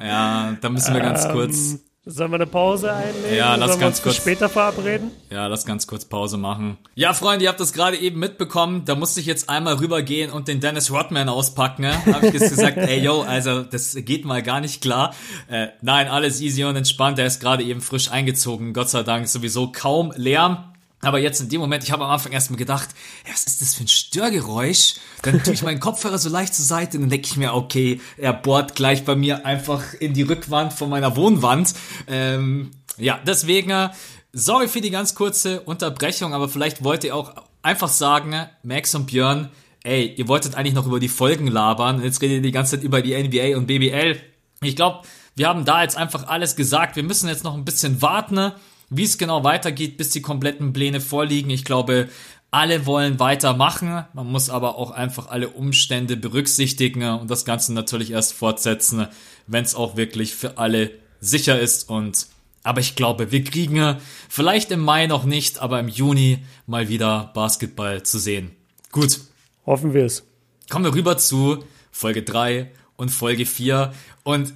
Ja, 0.00 0.56
da 0.60 0.68
müssen 0.68 0.94
wir 0.94 1.00
ganz 1.00 1.24
ähm, 1.24 1.32
kurz. 1.32 1.78
Sollen 2.06 2.32
wir 2.32 2.34
eine 2.34 2.46
Pause 2.46 2.92
einlegen? 2.92 3.34
Ja, 3.34 3.54
lass 3.54 3.70
Sollen 3.70 3.80
ganz 3.80 4.02
kurz. 4.02 4.16
später 4.16 4.50
verabreden? 4.50 5.10
Ja, 5.30 5.46
lass 5.46 5.64
ganz 5.64 5.86
kurz 5.86 6.04
Pause 6.04 6.36
machen. 6.36 6.76
Ja, 6.94 7.14
Freunde, 7.14 7.44
ihr 7.44 7.48
habt 7.48 7.60
das 7.60 7.72
gerade 7.72 7.96
eben 7.96 8.18
mitbekommen. 8.20 8.84
Da 8.84 8.94
musste 8.94 9.20
ich 9.20 9.26
jetzt 9.26 9.48
einmal 9.48 9.76
rübergehen 9.76 10.30
und 10.30 10.46
den 10.46 10.60
Dennis 10.60 10.90
Rodman 10.90 11.30
auspacken. 11.30 11.80
Ne? 11.80 11.94
Habe 12.14 12.26
ich 12.26 12.34
jetzt 12.34 12.50
gesagt, 12.50 12.76
ey, 12.76 13.00
yo, 13.02 13.22
also 13.22 13.62
das 13.62 13.94
geht 13.94 14.26
mal 14.26 14.42
gar 14.42 14.60
nicht 14.60 14.82
klar. 14.82 15.14
Äh, 15.48 15.68
nein, 15.80 16.08
alles 16.08 16.42
easy 16.42 16.64
und 16.64 16.76
entspannt. 16.76 17.16
Der 17.16 17.24
ist 17.24 17.40
gerade 17.40 17.62
eben 17.62 17.80
frisch 17.80 18.10
eingezogen. 18.10 18.74
Gott 18.74 18.90
sei 18.90 19.02
Dank 19.02 19.26
sowieso 19.26 19.72
kaum 19.72 20.12
Lärm. 20.14 20.73
Aber 21.04 21.18
jetzt 21.18 21.40
in 21.40 21.48
dem 21.48 21.60
Moment, 21.60 21.84
ich 21.84 21.92
habe 21.92 22.04
am 22.04 22.10
Anfang 22.10 22.32
erstmal 22.32 22.58
gedacht, 22.58 22.88
was 23.30 23.44
ist 23.44 23.60
das 23.60 23.74
für 23.74 23.84
ein 23.84 23.88
Störgeräusch? 23.88 24.94
Dann 25.22 25.42
tue 25.42 25.54
ich 25.54 25.62
meinen 25.62 25.80
Kopfhörer 25.80 26.18
so 26.18 26.28
leicht 26.28 26.54
zur 26.54 26.64
Seite 26.64 26.96
und 26.96 27.04
dann 27.04 27.10
denke 27.10 27.26
ich 27.26 27.36
mir, 27.36 27.54
okay, 27.54 28.00
er 28.16 28.32
bohrt 28.32 28.74
gleich 28.74 29.04
bei 29.04 29.14
mir 29.14 29.46
einfach 29.46 29.94
in 29.94 30.14
die 30.14 30.22
Rückwand 30.22 30.72
von 30.72 30.90
meiner 30.90 31.16
Wohnwand. 31.16 31.74
Ähm, 32.06 32.70
ja, 32.96 33.20
deswegen 33.26 33.90
sorry 34.32 34.68
für 34.68 34.80
die 34.80 34.90
ganz 34.90 35.14
kurze 35.14 35.60
Unterbrechung, 35.60 36.34
aber 36.34 36.48
vielleicht 36.48 36.84
wollt 36.84 37.04
ihr 37.04 37.14
auch 37.14 37.34
einfach 37.62 37.88
sagen, 37.88 38.34
Max 38.62 38.94
und 38.94 39.06
Björn, 39.06 39.50
ey, 39.84 40.14
ihr 40.16 40.28
wolltet 40.28 40.56
eigentlich 40.56 40.74
noch 40.74 40.86
über 40.86 41.00
die 41.00 41.08
Folgen 41.08 41.46
labern, 41.46 42.02
jetzt 42.02 42.20
redet 42.20 42.38
ihr 42.38 42.42
die 42.42 42.52
ganze 42.52 42.76
Zeit 42.76 42.84
über 42.84 43.00
die 43.00 43.14
NBA 43.14 43.56
und 43.56 43.66
BBL. 43.66 44.20
Ich 44.62 44.76
glaube, 44.76 45.06
wir 45.36 45.48
haben 45.48 45.64
da 45.64 45.82
jetzt 45.82 45.96
einfach 45.96 46.26
alles 46.28 46.56
gesagt. 46.56 46.96
Wir 46.96 47.02
müssen 47.02 47.28
jetzt 47.28 47.44
noch 47.44 47.54
ein 47.54 47.64
bisschen 47.64 48.02
warten, 48.02 48.52
wie 48.90 49.04
es 49.04 49.18
genau 49.18 49.44
weitergeht, 49.44 49.96
bis 49.96 50.10
die 50.10 50.22
kompletten 50.22 50.72
Pläne 50.72 51.00
vorliegen. 51.00 51.50
Ich 51.50 51.64
glaube, 51.64 52.08
alle 52.50 52.86
wollen 52.86 53.18
weitermachen. 53.18 54.04
Man 54.12 54.30
muss 54.30 54.48
aber 54.48 54.76
auch 54.76 54.92
einfach 54.92 55.28
alle 55.28 55.48
Umstände 55.48 56.16
berücksichtigen 56.16 57.02
und 57.02 57.30
das 57.30 57.44
Ganze 57.44 57.72
natürlich 57.72 58.12
erst 58.12 58.34
fortsetzen, 58.34 59.08
wenn 59.46 59.64
es 59.64 59.74
auch 59.74 59.96
wirklich 59.96 60.34
für 60.34 60.56
alle 60.58 60.92
sicher 61.20 61.58
ist. 61.58 61.90
Und 61.90 62.28
aber 62.62 62.80
ich 62.80 62.94
glaube, 62.94 63.32
wir 63.32 63.42
kriegen 63.42 63.96
vielleicht 64.28 64.70
im 64.70 64.80
Mai 64.80 65.06
noch 65.06 65.24
nicht, 65.24 65.60
aber 65.60 65.80
im 65.80 65.88
Juni 65.88 66.38
mal 66.66 66.88
wieder 66.88 67.32
Basketball 67.34 68.02
zu 68.04 68.18
sehen. 68.18 68.52
Gut. 68.92 69.20
Hoffen 69.66 69.92
wir 69.92 70.04
es. 70.04 70.24
Kommen 70.70 70.84
wir 70.84 70.94
rüber 70.94 71.18
zu 71.18 71.64
Folge 71.90 72.22
3 72.22 72.70
und 72.96 73.10
Folge 73.10 73.46
4. 73.46 73.92
Und 74.22 74.54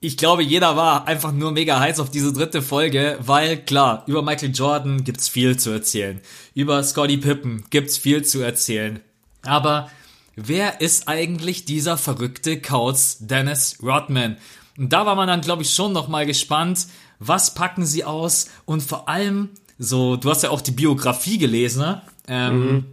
ich 0.00 0.16
glaube, 0.16 0.42
jeder 0.42 0.76
war 0.76 1.06
einfach 1.06 1.30
nur 1.30 1.52
mega 1.52 1.78
heiß 1.78 2.00
auf 2.00 2.10
diese 2.10 2.32
dritte 2.32 2.62
Folge, 2.62 3.18
weil 3.20 3.58
klar, 3.58 4.02
über 4.06 4.22
Michael 4.22 4.52
Jordan 4.52 5.04
gibt's 5.04 5.28
viel 5.28 5.58
zu 5.58 5.70
erzählen. 5.70 6.20
Über 6.54 6.82
Scotty 6.82 7.18
Pippen 7.18 7.64
gibt's 7.68 7.98
viel 7.98 8.24
zu 8.24 8.40
erzählen. 8.40 9.00
Aber 9.42 9.90
wer 10.36 10.80
ist 10.80 11.06
eigentlich 11.06 11.66
dieser 11.66 11.98
verrückte 11.98 12.60
Kauz 12.62 13.18
Dennis 13.20 13.76
Rodman? 13.82 14.38
Und 14.78 14.90
da 14.90 15.04
war 15.04 15.16
man 15.16 15.28
dann, 15.28 15.42
glaube 15.42 15.62
ich, 15.62 15.74
schon 15.74 15.92
nochmal 15.92 16.24
gespannt, 16.24 16.86
was 17.18 17.52
packen 17.52 17.84
sie 17.84 18.04
aus 18.04 18.48
und 18.64 18.82
vor 18.82 19.06
allem, 19.06 19.50
so, 19.78 20.16
du 20.16 20.30
hast 20.30 20.42
ja 20.42 20.48
auch 20.48 20.62
die 20.62 20.70
Biografie 20.70 21.36
gelesen, 21.36 21.82
ne? 21.82 22.02
Ähm, 22.26 22.72
mhm. 22.72 22.86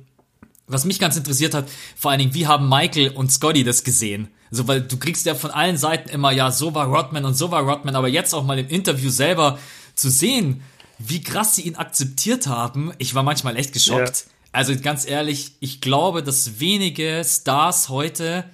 Was 0.67 0.83
mich 0.83 0.99
ganz 0.99 1.15
interessiert 1.15 1.53
hat, 1.53 1.69
vor 1.95 2.11
allen 2.11 2.19
Dingen, 2.19 2.33
wie 2.33 2.47
haben 2.47 2.67
Michael 2.67 3.11
und 3.11 3.31
Scotty 3.31 3.63
das 3.63 3.85
gesehen? 3.85 4.27
So, 4.51 4.67
weil 4.67 4.81
du 4.81 4.97
kriegst 4.97 5.25
ja 5.25 5.35
von 5.35 5.51
allen 5.51 5.77
Seiten 5.77 6.09
immer, 6.09 6.31
ja, 6.31 6.51
so 6.51 6.73
war 6.73 6.87
Rodman 6.87 7.25
und 7.25 7.33
so 7.35 7.51
war 7.51 7.63
Rodman, 7.63 7.95
aber 7.95 8.07
jetzt 8.07 8.33
auch 8.33 8.43
mal 8.43 8.59
im 8.59 8.67
Interview 8.69 9.09
selber 9.09 9.59
zu 9.95 10.09
sehen, 10.09 10.61
wie 10.99 11.21
krass 11.21 11.55
sie 11.55 11.63
ihn 11.63 11.75
akzeptiert 11.75 12.47
haben, 12.47 12.91
ich 12.97 13.13
war 13.13 13.23
manchmal 13.23 13.57
echt 13.57 13.73
geschockt. 13.73 14.25
Ja. 14.25 14.31
Also 14.51 14.73
ganz 14.79 15.07
ehrlich, 15.07 15.53
ich 15.59 15.81
glaube, 15.81 16.23
dass 16.23 16.59
wenige 16.59 17.21
Stars 17.25 17.89
heute 17.89 18.45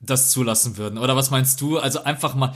das 0.00 0.30
zulassen 0.30 0.76
würden. 0.76 0.98
Oder 0.98 1.16
was 1.16 1.30
meinst 1.30 1.60
du? 1.60 1.78
Also 1.78 2.04
einfach 2.04 2.34
mal, 2.34 2.54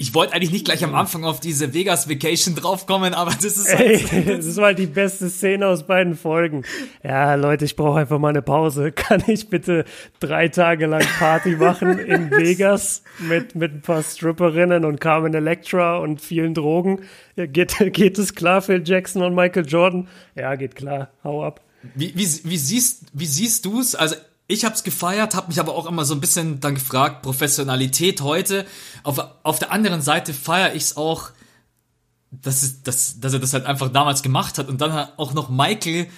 ich 0.00 0.14
wollte 0.14 0.32
eigentlich 0.32 0.52
nicht 0.52 0.64
gleich 0.64 0.84
am 0.84 0.94
Anfang 0.94 1.24
auf 1.24 1.40
diese 1.40 1.74
Vegas 1.74 2.08
Vacation 2.08 2.54
draufkommen, 2.54 3.14
aber 3.14 3.32
das 3.32 3.58
ist 3.58 3.76
halt 3.76 4.12
Ey, 4.12 4.24
das 4.36 4.46
ist 4.46 4.56
mal 4.56 4.72
die 4.72 4.86
beste 4.86 5.28
Szene 5.28 5.66
aus 5.66 5.88
beiden 5.88 6.14
Folgen. 6.14 6.62
Ja, 7.02 7.34
Leute, 7.34 7.64
ich 7.64 7.74
brauche 7.74 7.98
einfach 7.98 8.20
mal 8.20 8.28
eine 8.28 8.40
Pause. 8.40 8.92
Kann 8.94 9.24
ich 9.26 9.48
bitte 9.48 9.84
drei 10.20 10.46
Tage 10.46 10.86
lang 10.86 11.04
Party 11.18 11.56
machen 11.56 11.98
in 11.98 12.30
Vegas 12.36 13.02
mit, 13.18 13.56
mit 13.56 13.72
ein 13.72 13.80
paar 13.80 14.04
Stripperinnen 14.04 14.84
und 14.84 15.00
Carmen 15.00 15.34
Electra 15.34 15.98
und 15.98 16.20
vielen 16.20 16.54
Drogen? 16.54 17.00
Geht, 17.34 17.76
geht 17.92 18.18
es 18.18 18.36
klar, 18.36 18.62
Phil 18.62 18.82
Jackson 18.84 19.22
und 19.22 19.34
Michael 19.34 19.66
Jordan? 19.66 20.06
Ja, 20.36 20.54
geht 20.54 20.76
klar. 20.76 21.10
Hau 21.24 21.42
ab. 21.42 21.60
Wie, 21.96 22.12
wie, 22.14 22.28
wie 22.44 22.56
siehst, 22.56 23.06
wie 23.14 23.26
siehst 23.26 23.64
du 23.64 23.80
es? 23.80 23.96
Also 23.96 24.14
ich 24.48 24.64
hab's 24.64 24.82
gefeiert, 24.82 25.34
hab 25.34 25.48
mich 25.48 25.60
aber 25.60 25.74
auch 25.74 25.86
immer 25.86 26.06
so 26.06 26.14
ein 26.14 26.20
bisschen 26.20 26.58
dann 26.58 26.74
gefragt, 26.74 27.22
Professionalität 27.22 28.22
heute. 28.22 28.64
Auf, 29.04 29.22
auf 29.42 29.58
der 29.58 29.70
anderen 29.70 30.00
Seite 30.00 30.32
feiere 30.32 30.74
ich's 30.74 30.96
auch, 30.96 31.30
dass, 32.30 32.62
es, 32.62 32.82
dass, 32.82 33.20
dass 33.20 33.34
er 33.34 33.38
das 33.38 33.52
halt 33.52 33.66
einfach 33.66 33.90
damals 33.90 34.22
gemacht 34.22 34.58
hat 34.58 34.68
und 34.68 34.80
dann 34.80 35.08
auch 35.18 35.34
noch 35.34 35.50
Michael, 35.50 36.08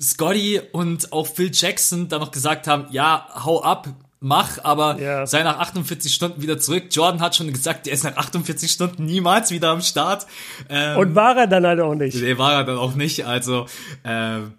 Scotty 0.00 0.60
und 0.72 1.12
auch 1.12 1.26
Phil 1.26 1.50
Jackson 1.52 2.08
dann 2.08 2.20
noch 2.20 2.30
gesagt 2.30 2.68
haben, 2.68 2.86
ja, 2.90 3.26
hau 3.44 3.62
ab, 3.62 3.88
mach, 4.20 4.62
aber 4.62 4.98
yeah. 4.98 5.26
sei 5.26 5.42
nach 5.42 5.58
48 5.58 6.12
Stunden 6.12 6.42
wieder 6.42 6.58
zurück. 6.58 6.84
Jordan 6.90 7.20
hat 7.20 7.36
schon 7.36 7.52
gesagt, 7.52 7.86
er 7.86 7.94
ist 7.94 8.04
nach 8.04 8.16
48 8.16 8.70
Stunden 8.70 9.06
niemals 9.06 9.50
wieder 9.50 9.70
am 9.70 9.80
Start. 9.80 10.26
Ähm, 10.68 10.98
und 10.98 11.14
war 11.14 11.36
er 11.36 11.46
dann 11.46 11.66
halt 11.66 11.80
auch 11.80 11.94
nicht. 11.94 12.14
Nee, 12.14 12.36
war 12.36 12.52
er 12.52 12.64
dann 12.64 12.76
auch 12.76 12.94
nicht. 12.94 13.26
Also, 13.26 13.66
ähm, 14.04 14.57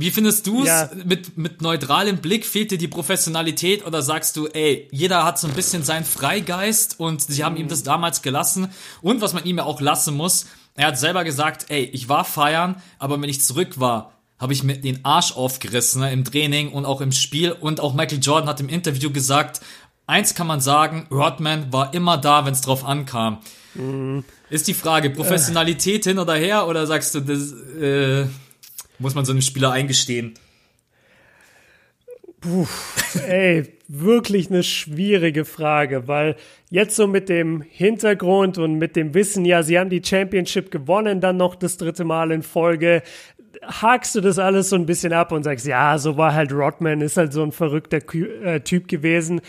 wie 0.00 0.10
findest 0.10 0.46
du 0.46 0.62
es 0.62 0.68
ja. 0.68 0.90
mit, 1.04 1.36
mit 1.36 1.60
neutralem 1.60 2.18
Blick? 2.18 2.46
Fehlt 2.46 2.70
dir 2.70 2.78
die 2.78 2.88
Professionalität 2.88 3.86
oder 3.86 4.02
sagst 4.02 4.36
du, 4.36 4.46
ey, 4.46 4.88
jeder 4.92 5.24
hat 5.24 5.38
so 5.38 5.48
ein 5.48 5.54
bisschen 5.54 5.82
seinen 5.82 6.04
Freigeist 6.04 7.00
und 7.00 7.20
sie 7.20 7.44
haben 7.44 7.54
mhm. 7.54 7.62
ihm 7.62 7.68
das 7.68 7.82
damals 7.82 8.22
gelassen? 8.22 8.68
Und 9.02 9.20
was 9.20 9.32
man 9.32 9.44
ihm 9.44 9.58
ja 9.58 9.64
auch 9.64 9.80
lassen 9.80 10.14
muss, 10.14 10.46
er 10.74 10.88
hat 10.88 10.98
selber 10.98 11.24
gesagt, 11.24 11.66
ey, 11.68 11.84
ich 11.84 12.08
war 12.08 12.24
feiern, 12.24 12.80
aber 12.98 13.20
wenn 13.20 13.28
ich 13.28 13.42
zurück 13.42 13.80
war, 13.80 14.12
habe 14.38 14.52
ich 14.52 14.62
mir 14.62 14.76
den 14.76 15.04
Arsch 15.04 15.32
aufgerissen 15.32 16.02
ne, 16.02 16.12
im 16.12 16.24
Training 16.24 16.70
und 16.70 16.84
auch 16.84 17.00
im 17.00 17.10
Spiel. 17.10 17.50
Und 17.50 17.80
auch 17.80 17.94
Michael 17.94 18.20
Jordan 18.20 18.48
hat 18.48 18.60
im 18.60 18.68
Interview 18.68 19.10
gesagt, 19.10 19.60
eins 20.06 20.36
kann 20.36 20.46
man 20.46 20.60
sagen, 20.60 21.08
Rodman 21.10 21.72
war 21.72 21.92
immer 21.94 22.16
da, 22.18 22.46
wenn 22.46 22.52
es 22.52 22.60
drauf 22.60 22.84
ankam. 22.84 23.38
Mhm. 23.74 24.24
Ist 24.50 24.68
die 24.68 24.74
Frage, 24.74 25.10
Professionalität 25.10 26.06
äh. 26.06 26.10
hin 26.10 26.18
oder 26.20 26.34
her 26.34 26.68
oder 26.68 26.86
sagst 26.86 27.14
du, 27.14 27.20
das... 27.20 27.52
Äh, 27.52 28.26
muss 28.98 29.14
man 29.14 29.24
so 29.24 29.32
einem 29.32 29.42
Spieler 29.42 29.72
eingestehen? 29.72 30.34
Puh, 32.40 32.66
ey, 33.26 33.64
wirklich 33.88 34.48
eine 34.48 34.62
schwierige 34.62 35.44
Frage, 35.44 36.06
weil 36.06 36.36
jetzt 36.70 36.94
so 36.94 37.08
mit 37.08 37.28
dem 37.28 37.62
Hintergrund 37.62 38.58
und 38.58 38.78
mit 38.78 38.94
dem 38.94 39.12
Wissen, 39.12 39.44
ja, 39.44 39.64
sie 39.64 39.78
haben 39.78 39.90
die 39.90 40.02
Championship 40.04 40.70
gewonnen, 40.70 41.20
dann 41.20 41.36
noch 41.36 41.56
das 41.56 41.78
dritte 41.78 42.04
Mal 42.04 42.30
in 42.30 42.42
Folge, 42.42 43.02
hakst 43.62 44.14
du 44.14 44.20
das 44.20 44.38
alles 44.38 44.70
so 44.70 44.76
ein 44.76 44.86
bisschen 44.86 45.12
ab 45.12 45.32
und 45.32 45.42
sagst, 45.42 45.66
ja, 45.66 45.98
so 45.98 46.16
war 46.16 46.34
halt 46.34 46.52
Rodman, 46.52 47.00
ist 47.00 47.16
halt 47.16 47.32
so 47.32 47.42
ein 47.42 47.50
verrückter 47.50 47.98
äh, 48.14 48.60
Typ 48.60 48.86
gewesen. 48.86 49.40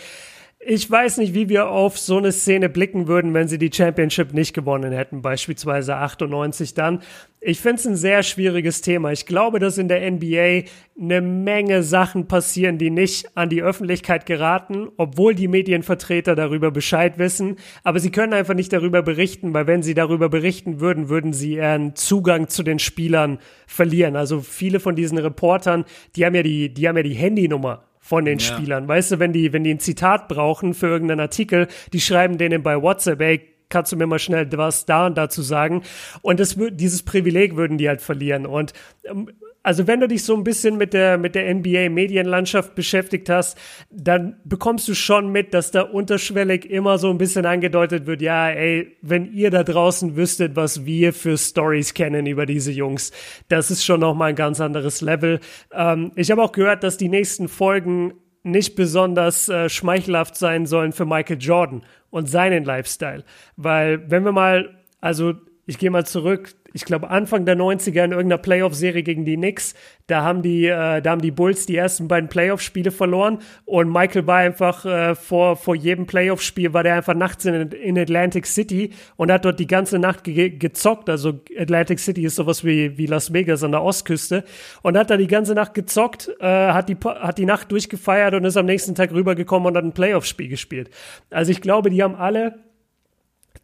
Ich 0.60 0.90
weiß 0.90 1.18
nicht, 1.18 1.34
wie 1.34 1.48
wir 1.48 1.70
auf 1.70 1.98
so 1.98 2.18
eine 2.18 2.32
Szene 2.32 2.70
blicken 2.70 3.08
würden, 3.08 3.34
wenn 3.34 3.48
sie 3.48 3.58
die 3.58 3.72
Championship 3.72 4.34
nicht 4.34 4.54
gewonnen 4.54 4.92
hätten, 4.92 5.22
beispielsweise 5.22 5.96
98 5.96 6.74
dann. 6.74 7.02
Ich 7.42 7.62
finde 7.62 7.76
es 7.76 7.88
ein 7.88 7.96
sehr 7.96 8.22
schwieriges 8.24 8.82
Thema. 8.82 9.14
Ich 9.14 9.26
glaube, 9.26 9.60
dass 9.60 9.78
in 9.78 9.88
der 9.88 10.12
NBA 10.12 10.64
eine 11.00 11.22
Menge 11.22 11.84
Sachen 11.84 12.28
passieren, 12.28 12.78
die 12.78 12.90
nicht 12.90 13.38
an 13.38 13.48
die 13.48 13.62
Öffentlichkeit 13.62 14.26
geraten, 14.26 14.90
obwohl 14.98 15.36
die 15.36 15.48
Medienvertreter 15.48 16.36
darüber 16.36 16.70
Bescheid 16.70 17.18
wissen. 17.18 17.56
Aber 17.86 18.02
sie 18.02 18.12
können 18.12 18.34
einfach 18.34 18.56
nicht 18.56 18.74
darüber 18.74 19.02
berichten, 19.04 19.54
weil 19.54 19.68
wenn 19.68 19.84
sie 19.84 19.94
darüber 19.94 20.28
berichten 20.28 20.82
würden, 20.82 21.08
würden 21.08 21.32
sie 21.32 21.54
ihren 21.54 21.96
Zugang 21.96 22.50
zu 22.50 22.62
den 22.62 22.78
Spielern 22.78 23.40
verlieren. 23.68 24.18
Also 24.18 24.42
viele 24.42 24.82
von 24.82 24.98
diesen 24.98 25.18
Reportern, 25.18 25.86
die 26.18 26.26
haben 26.26 26.36
ja 26.36 26.44
die, 26.44 26.74
die 26.74 26.90
haben 26.90 26.98
ja 26.98 27.04
die 27.04 27.14
Handynummer 27.14 27.86
von 28.02 28.26
den 28.26 28.40
ja. 28.40 28.46
Spielern. 28.46 28.86
Weißt 28.86 29.14
du, 29.14 29.20
wenn 29.20 29.32
die, 29.32 29.54
wenn 29.54 29.64
die 29.64 29.74
ein 29.74 29.80
Zitat 29.80 30.28
brauchen 30.28 30.74
für 30.74 30.88
irgendeinen 30.88 31.22
Artikel, 31.22 31.68
die 31.94 32.02
schreiben 32.02 32.38
denen 32.38 32.64
bei 32.64 32.82
WhatsApp, 32.82 33.22
ey, 33.22 33.42
kannst 33.70 33.92
du 33.92 33.96
mir 33.96 34.08
mal 34.08 34.20
schnell 34.20 34.48
was 34.54 34.86
da 34.86 35.08
und 35.08 35.18
dazu 35.18 35.42
sagen? 35.42 35.84
Und 36.22 36.40
das, 36.40 36.58
dieses 36.72 37.04
Privileg 37.04 37.56
würden 37.56 37.78
die 37.78 37.88
halt 37.88 38.02
verlieren. 38.02 38.46
Und 38.46 38.74
ähm, 39.06 39.30
also 39.62 39.88
wenn 39.88 40.00
du 40.00 40.08
dich 40.08 40.24
so 40.24 40.36
ein 40.36 40.44
bisschen 40.44 40.78
mit 40.78 40.94
der, 40.94 41.18
mit 41.18 41.36
der 41.36 41.54
NBA-Medienlandschaft 41.54 42.76
beschäftigt 42.76 43.30
hast, 43.30 43.58
dann 43.92 44.38
bekommst 44.46 44.88
du 44.88 44.94
schon 44.94 45.32
mit, 45.32 45.54
dass 45.54 45.72
da 45.72 45.82
unterschwellig 45.82 46.70
immer 46.70 46.98
so 46.98 47.10
ein 47.10 47.18
bisschen 47.18 47.46
angedeutet 47.46 48.06
wird, 48.06 48.22
ja, 48.22 48.50
ey, 48.50 48.96
wenn 49.02 49.32
ihr 49.34 49.52
da 49.52 49.64
draußen 49.64 50.16
wüsstet, 50.16 50.56
was 50.56 50.86
wir 50.86 51.14
für 51.14 51.38
Stories 51.38 51.94
kennen 51.94 52.26
über 52.26 52.46
diese 52.46 52.72
Jungs, 52.72 53.12
das 53.50 53.70
ist 53.70 53.84
schon 53.84 54.00
nochmal 54.00 54.30
ein 54.30 54.36
ganz 54.36 54.62
anderes 54.62 55.02
Level. 55.02 55.40
Ähm, 55.74 56.14
ich 56.16 56.32
habe 56.32 56.42
auch 56.42 56.54
gehört, 56.54 56.84
dass 56.84 56.98
die 56.98 57.10
nächsten 57.10 57.50
Folgen 57.50 58.14
nicht 58.44 58.76
besonders 58.76 59.50
äh, 59.50 59.68
schmeichelhaft 59.68 60.38
sein 60.38 60.66
sollen 60.66 60.94
für 60.94 61.06
Michael 61.06 61.38
Jordan 61.40 61.84
und 62.10 62.30
seinen 62.30 62.64
Lifestyle. 62.64 63.24
Weil, 63.56 64.10
wenn 64.10 64.24
wir 64.24 64.32
mal, 64.32 64.84
also 65.02 65.34
ich 65.66 65.78
gehe 65.78 65.92
mal 65.92 66.06
zurück, 66.06 66.56
ich 66.74 66.86
glaube 66.86 67.10
Anfang 67.10 67.46
der 67.46 67.58
90er 67.58 68.04
in 68.04 68.12
irgendeiner 68.12 68.38
Playoff-Serie 68.38 69.04
gegen 69.04 69.26
die 69.26 69.36
Knicks, 69.36 69.74
da 70.08 70.24
haben 70.24 70.42
die, 70.42 70.66
äh, 70.66 71.02
da 71.02 71.12
haben 71.12 71.22
die 71.22 71.32
Bulls 71.32 71.66
die 71.66 71.76
ersten 71.76 72.08
beiden 72.08 72.30
Playoff-Spiele 72.30 72.92
verloren 72.92 73.40
und 73.66 73.92
Michael 73.92 74.28
war 74.28 74.38
einfach 74.38 74.86
äh, 74.86 75.16
vor, 75.16 75.56
vor 75.56 75.76
jedem 75.76 76.06
Playoff-Spiel 76.06 76.74
war 76.74 76.84
der 76.84 76.96
einfach 76.96 77.14
nachts 77.14 77.46
in, 77.46 77.72
in 77.72 77.98
Atlantic 77.98 78.46
City 78.46 78.92
und 79.18 79.32
hat 79.32 79.46
dort 79.46 79.60
die 79.60 79.68
ganze 79.68 80.00
Nacht 80.00 80.24
ge 80.24 80.50
gezockt. 80.50 81.10
Also 81.10 81.40
Atlantic 81.58 82.00
City 82.00 82.24
ist 82.24 82.36
sowas 82.36 82.64
wie, 82.64 82.98
wie 82.98 83.06
Las 83.06 83.34
Vegas 83.34 83.64
an 83.64 83.72
der 83.72 83.84
Ostküste 83.84 84.44
und 84.82 84.98
hat 84.98 85.10
da 85.10 85.18
die 85.18 85.28
ganze 85.28 85.54
Nacht 85.54 85.74
gezockt, 85.74 86.32
äh, 86.40 86.46
hat 86.46 86.90
die, 86.90 86.98
hat 87.04 87.38
die 87.38 87.46
Nacht 87.46 87.72
durchgefeiert 87.72 88.34
und 88.34 88.46
ist 88.46 88.58
am 88.58 88.66
nächsten 88.66 88.96
Tag 88.96 89.12
rübergekommen 89.12 89.68
und 89.68 89.78
hat 89.78 89.84
ein 89.84 89.94
Playoff-Spiel 89.94 90.50
gespielt. 90.50 90.90
Also 91.30 91.52
ich 91.52 91.62
glaube, 91.62 91.90
die 91.90 92.04
haben 92.04 92.16
alle 92.16 92.69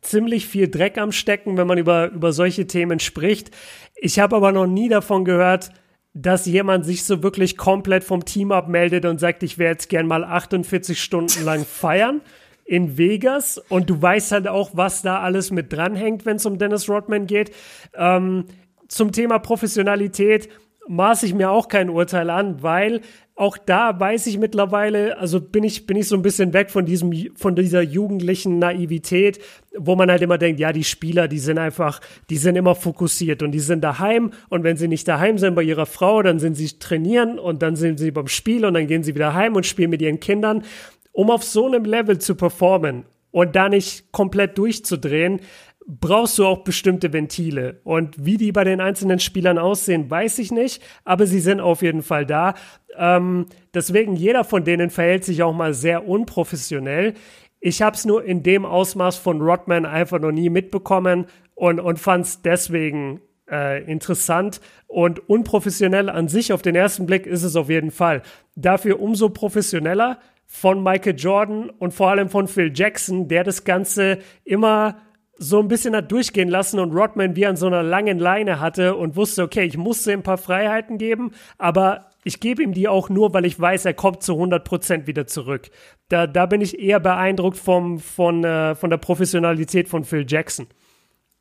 ziemlich 0.05 0.47
viel 0.47 0.69
Dreck 0.69 0.97
am 0.97 1.11
Stecken, 1.11 1.57
wenn 1.57 1.67
man 1.67 1.77
über, 1.77 2.11
über 2.11 2.33
solche 2.33 2.67
Themen 2.67 2.99
spricht. 2.99 3.51
Ich 3.95 4.19
habe 4.19 4.35
aber 4.35 4.51
noch 4.51 4.67
nie 4.67 4.89
davon 4.89 5.25
gehört, 5.25 5.71
dass 6.13 6.45
jemand 6.45 6.85
sich 6.85 7.03
so 7.03 7.23
wirklich 7.23 7.57
komplett 7.57 8.03
vom 8.03 8.23
Team 8.23 8.51
abmeldet 8.51 9.05
und 9.05 9.19
sagt, 9.19 9.43
ich 9.43 9.57
wäre 9.57 9.71
jetzt 9.71 9.89
gern 9.89 10.07
mal 10.07 10.23
48 10.23 11.01
Stunden 11.01 11.43
lang 11.43 11.65
feiern. 11.69 12.21
in 12.67 12.97
Vegas 12.97 13.61
und 13.69 13.91
du 13.91 14.01
weißt 14.01 14.31
halt 14.31 14.47
auch, 14.47 14.71
was 14.73 15.03
da 15.03 15.19
alles 15.19 15.51
mit 15.51 15.71
dranhängt, 15.71 16.25
wenn 16.25 16.37
es 16.37 16.47
um 16.47 16.57
Dennis 16.57 16.89
Rodman 16.89 17.27
geht. 17.27 17.51
Ähm, 17.93 18.45
zum 18.87 19.11
Thema 19.11 19.39
Professionalität 19.39 20.49
maße 20.87 21.25
ich 21.25 21.33
mir 21.33 21.51
auch 21.51 21.67
kein 21.67 21.89
Urteil 21.89 22.29
an, 22.29 22.61
weil 22.61 23.01
auch 23.37 23.57
da 23.57 23.99
weiß 23.99 24.27
ich 24.27 24.37
mittlerweile, 24.37 25.17
also 25.17 25.41
bin 25.41 25.65
ich, 25.65 25.85
bin 25.85 25.97
ich 25.97 26.07
so 26.07 26.15
ein 26.15 26.21
bisschen 26.21 26.53
weg 26.53 26.71
von 26.71 26.85
diesem, 26.85 27.11
von 27.35 27.55
dieser 27.55 27.81
jugendlichen 27.81 28.59
Naivität, 28.59 29.39
wo 29.77 29.95
man 29.95 30.09
halt 30.09 30.21
immer 30.21 30.37
denkt, 30.37 30.59
ja, 30.59 30.71
die 30.71 30.85
Spieler, 30.85 31.27
die 31.27 31.39
sind 31.39 31.57
einfach, 31.57 31.99
die 32.29 32.37
sind 32.37 32.55
immer 32.55 32.75
fokussiert 32.75 33.43
und 33.43 33.51
die 33.51 33.59
sind 33.59 33.83
daheim 33.83 34.31
und 34.47 34.63
wenn 34.63 34.77
sie 34.77 34.87
nicht 34.87 35.07
daheim 35.07 35.37
sind 35.37 35.55
bei 35.55 35.63
ihrer 35.63 35.85
Frau, 35.85 36.21
dann 36.21 36.39
sind 36.39 36.55
sie 36.55 36.79
trainieren 36.79 37.37
und 37.37 37.61
dann 37.61 37.75
sind 37.75 37.99
sie 37.99 38.11
beim 38.11 38.27
Spiel 38.27 38.65
und 38.65 38.73
dann 38.73 38.87
gehen 38.87 39.03
sie 39.03 39.15
wieder 39.15 39.33
heim 39.33 39.55
und 39.55 39.65
spielen 39.65 39.89
mit 39.89 40.01
ihren 40.01 40.21
Kindern. 40.21 40.63
Um 41.11 41.29
auf 41.29 41.43
so 41.43 41.65
einem 41.65 41.85
Level 41.85 42.19
zu 42.19 42.35
performen 42.35 43.05
und 43.31 43.55
da 43.55 43.67
nicht 43.67 44.11
komplett 44.13 44.57
durchzudrehen, 44.57 45.41
brauchst 45.87 46.37
du 46.39 46.45
auch 46.45 46.63
bestimmte 46.63 47.13
Ventile. 47.13 47.79
Und 47.83 48.23
wie 48.23 48.37
die 48.37 48.51
bei 48.51 48.63
den 48.63 48.81
einzelnen 48.81 49.19
Spielern 49.19 49.57
aussehen, 49.57 50.09
weiß 50.09 50.39
ich 50.39 50.51
nicht, 50.51 50.81
aber 51.03 51.27
sie 51.27 51.39
sind 51.39 51.59
auf 51.59 51.81
jeden 51.81 52.01
Fall 52.01 52.25
da. 52.25 52.55
Ähm, 52.97 53.45
deswegen, 53.73 54.15
jeder 54.15 54.43
von 54.43 54.63
denen 54.63 54.89
verhält 54.89 55.23
sich 55.23 55.43
auch 55.43 55.53
mal 55.53 55.73
sehr 55.73 56.07
unprofessionell. 56.07 57.13
Ich 57.59 57.81
habe 57.81 57.95
es 57.95 58.05
nur 58.05 58.23
in 58.23 58.43
dem 58.43 58.65
Ausmaß 58.65 59.17
von 59.17 59.41
Rodman 59.41 59.85
einfach 59.85 60.19
noch 60.19 60.31
nie 60.31 60.49
mitbekommen 60.49 61.27
und, 61.53 61.79
und 61.79 61.99
fand 61.99 62.25
es 62.25 62.41
deswegen 62.41 63.21
äh, 63.49 63.83
interessant 63.83 64.61
und 64.87 65.29
unprofessionell 65.29 66.09
an 66.09 66.27
sich 66.27 66.51
auf 66.51 66.61
den 66.61 66.75
ersten 66.75 67.05
Blick 67.05 67.27
ist 67.27 67.43
es 67.43 67.55
auf 67.55 67.69
jeden 67.69 67.91
Fall. 67.91 68.23
Dafür 68.55 68.99
umso 68.99 69.29
professioneller 69.29 70.19
von 70.47 70.83
Michael 70.83 71.15
Jordan 71.15 71.69
und 71.69 71.93
vor 71.93 72.09
allem 72.09 72.29
von 72.29 72.47
Phil 72.47 72.71
Jackson, 72.73 73.27
der 73.27 73.43
das 73.43 73.63
Ganze 73.63 74.19
immer 74.43 74.97
so 75.37 75.59
ein 75.59 75.67
bisschen 75.67 75.95
hat 75.95 76.11
durchgehen 76.11 76.49
lassen 76.49 76.79
und 76.79 76.93
Rodman 76.93 77.35
wie 77.35 77.45
an 77.45 77.57
so 77.57 77.67
einer 77.67 77.83
langen 77.83 78.19
Leine 78.19 78.59
hatte 78.59 78.95
und 78.95 79.15
wusste, 79.15 79.43
okay, 79.43 79.63
ich 79.63 79.77
musste 79.77 80.11
ihm 80.11 80.19
ein 80.19 80.23
paar 80.23 80.37
Freiheiten 80.37 80.97
geben, 80.97 81.31
aber 81.57 82.09
ich 82.23 82.39
gebe 82.39 82.63
ihm 82.63 82.73
die 82.73 82.87
auch 82.87 83.09
nur, 83.09 83.33
weil 83.33 83.45
ich 83.45 83.59
weiß, 83.59 83.85
er 83.85 83.93
kommt 83.93 84.23
zu 84.23 84.33
100 84.33 84.63
Prozent 84.63 85.07
wieder 85.07 85.27
zurück. 85.27 85.69
Da, 86.09 86.25
da 86.25 86.45
bin 86.45 86.61
ich 86.61 86.79
eher 86.79 86.99
beeindruckt 86.99 87.57
vom, 87.57 87.99
von, 87.99 88.43
äh, 88.43 88.75
von 88.75 88.89
der 88.89 88.97
Professionalität 88.97 89.87
von 89.89 90.03
Phil 90.03 90.25
Jackson. 90.27 90.67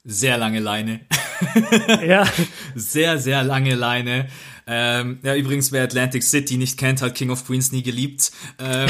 Sehr 0.04 0.36
lange 0.36 0.60
Leine. 0.60 1.00
ja. 2.06 2.26
Sehr, 2.74 3.18
sehr 3.18 3.42
lange 3.42 3.74
Leine. 3.74 4.28
Ähm, 4.66 5.18
ja, 5.22 5.34
übrigens, 5.34 5.72
wer 5.72 5.84
Atlantic 5.84 6.22
City 6.22 6.56
nicht 6.56 6.78
kennt, 6.78 7.02
hat 7.02 7.14
King 7.14 7.30
of 7.30 7.46
Queens 7.46 7.72
nie 7.72 7.82
geliebt. 7.82 8.32
Ähm. 8.58 8.88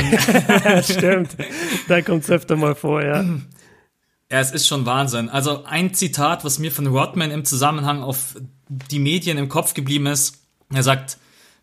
Stimmt. 0.82 1.36
Da 1.88 2.00
kommt 2.02 2.24
es 2.24 2.30
öfter 2.30 2.56
mal 2.56 2.74
vor, 2.74 3.02
ja. 3.02 3.24
Ja, 4.30 4.40
es 4.40 4.52
ist 4.52 4.66
schon 4.66 4.86
Wahnsinn. 4.86 5.28
Also 5.28 5.64
ein 5.64 5.94
Zitat, 5.94 6.44
was 6.44 6.58
mir 6.58 6.72
von 6.72 6.86
Rodman 6.86 7.30
im 7.30 7.44
Zusammenhang 7.44 8.02
auf 8.02 8.36
die 8.68 8.98
Medien 8.98 9.38
im 9.38 9.48
Kopf 9.48 9.74
geblieben 9.74 10.06
ist. 10.06 10.38
Er 10.72 10.82
sagt, 10.82 11.18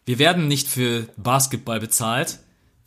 wir 0.05 0.19
werden 0.19 0.47
nicht 0.47 0.67
für 0.67 1.07
Basketball 1.17 1.79
bezahlt. 1.79 2.39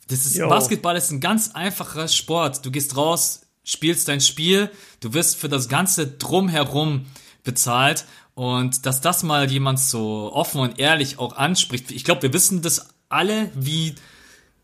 Das 0.07 0.25
ist, 0.25 0.37
Basketball 0.37 0.95
ist 0.95 1.11
ein 1.11 1.19
ganz 1.19 1.51
einfacher 1.51 2.07
Sport. 2.07 2.65
Du 2.65 2.71
gehst 2.71 2.95
raus, 2.95 3.41
spielst 3.63 4.07
dein 4.07 4.21
Spiel, 4.21 4.69
du 4.99 5.13
wirst 5.13 5.35
für 5.35 5.49
das 5.49 5.67
ganze 5.67 6.07
Drumherum 6.07 7.05
bezahlt. 7.43 8.05
Und 8.33 8.85
dass 8.85 9.01
das 9.01 9.23
mal 9.23 9.49
jemand 9.49 9.79
so 9.79 10.31
offen 10.33 10.59
und 10.59 10.79
ehrlich 10.79 11.19
auch 11.19 11.35
anspricht. 11.37 11.91
Ich 11.91 12.03
glaube, 12.03 12.21
wir 12.21 12.33
wissen 12.33 12.61
das 12.61 12.89
alle, 13.07 13.49
wie 13.55 13.95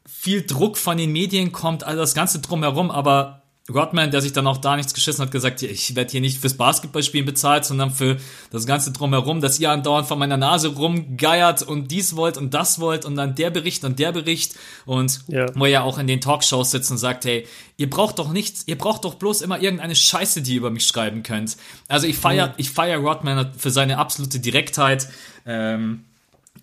viel 0.06 0.45
Druck 0.45 0.78
von 0.78 0.97
den 0.97 1.12
Medien 1.12 1.52
kommt, 1.52 1.84
all 1.84 1.95
das 1.95 2.13
ganze 2.13 2.39
drumherum, 2.39 2.91
aber 2.91 3.40
Rodman, 3.73 4.12
der 4.12 4.21
sich 4.21 4.34
dann 4.34 4.47
auch 4.47 4.57
da 4.57 4.75
nichts 4.75 4.93
geschissen 4.93 5.23
hat, 5.23 5.31
gesagt, 5.31 5.62
ich 5.62 5.95
werde 5.95 6.12
hier 6.12 6.21
nicht 6.21 6.39
fürs 6.39 6.55
Basketballspielen 6.55 7.25
bezahlt, 7.25 7.65
sondern 7.65 7.91
für 7.91 8.17
das 8.51 8.65
Ganze 8.65 8.91
drumherum, 8.91 9.41
dass 9.41 9.60
ihr 9.60 9.71
andauernd 9.71 10.07
von 10.07 10.19
meiner 10.19 10.38
Nase 10.38 10.69
rumgeiert 10.69 11.63
und 11.63 11.91
dies 11.91 12.15
wollt 12.15 12.38
und 12.38 12.53
das 12.53 12.79
wollt 12.79 13.05
und 13.05 13.15
dann 13.15 13.36
der 13.36 13.49
Bericht 13.49 13.84
und 13.84 13.99
der 13.99 14.12
Bericht 14.12 14.55
und 14.86 15.21
ja. 15.27 15.47
wo 15.55 15.65
er 15.65 15.71
ja 15.71 15.81
auch 15.84 15.97
in 15.97 16.07
den 16.07 16.21
Talkshows 16.21 16.71
sitzt 16.71 16.91
und 16.91 16.97
sagt, 16.97 17.25
hey, 17.25 17.47
ihr 17.77 17.89
braucht 17.89 18.19
doch 18.19 18.31
nichts, 18.31 18.63
ihr 18.67 18.77
braucht 18.77 19.05
doch 19.05 19.15
bloß 19.15 19.41
immer 19.41 19.60
irgendeine 19.60 19.95
Scheiße, 19.95 20.41
die 20.41 20.53
ihr 20.53 20.57
über 20.57 20.71
mich 20.71 20.86
schreiben 20.86 21.23
könnt. 21.23 21.57
Also 21.88 22.07
ich 22.07 22.17
feier, 22.17 22.49
mhm. 22.49 22.53
ich 22.57 22.69
feier 22.69 22.97
Rodman 22.97 23.53
für 23.57 23.71
seine 23.71 23.97
absolute 23.97 24.39
Direktheit. 24.39 25.07
Ähm, 25.45 26.05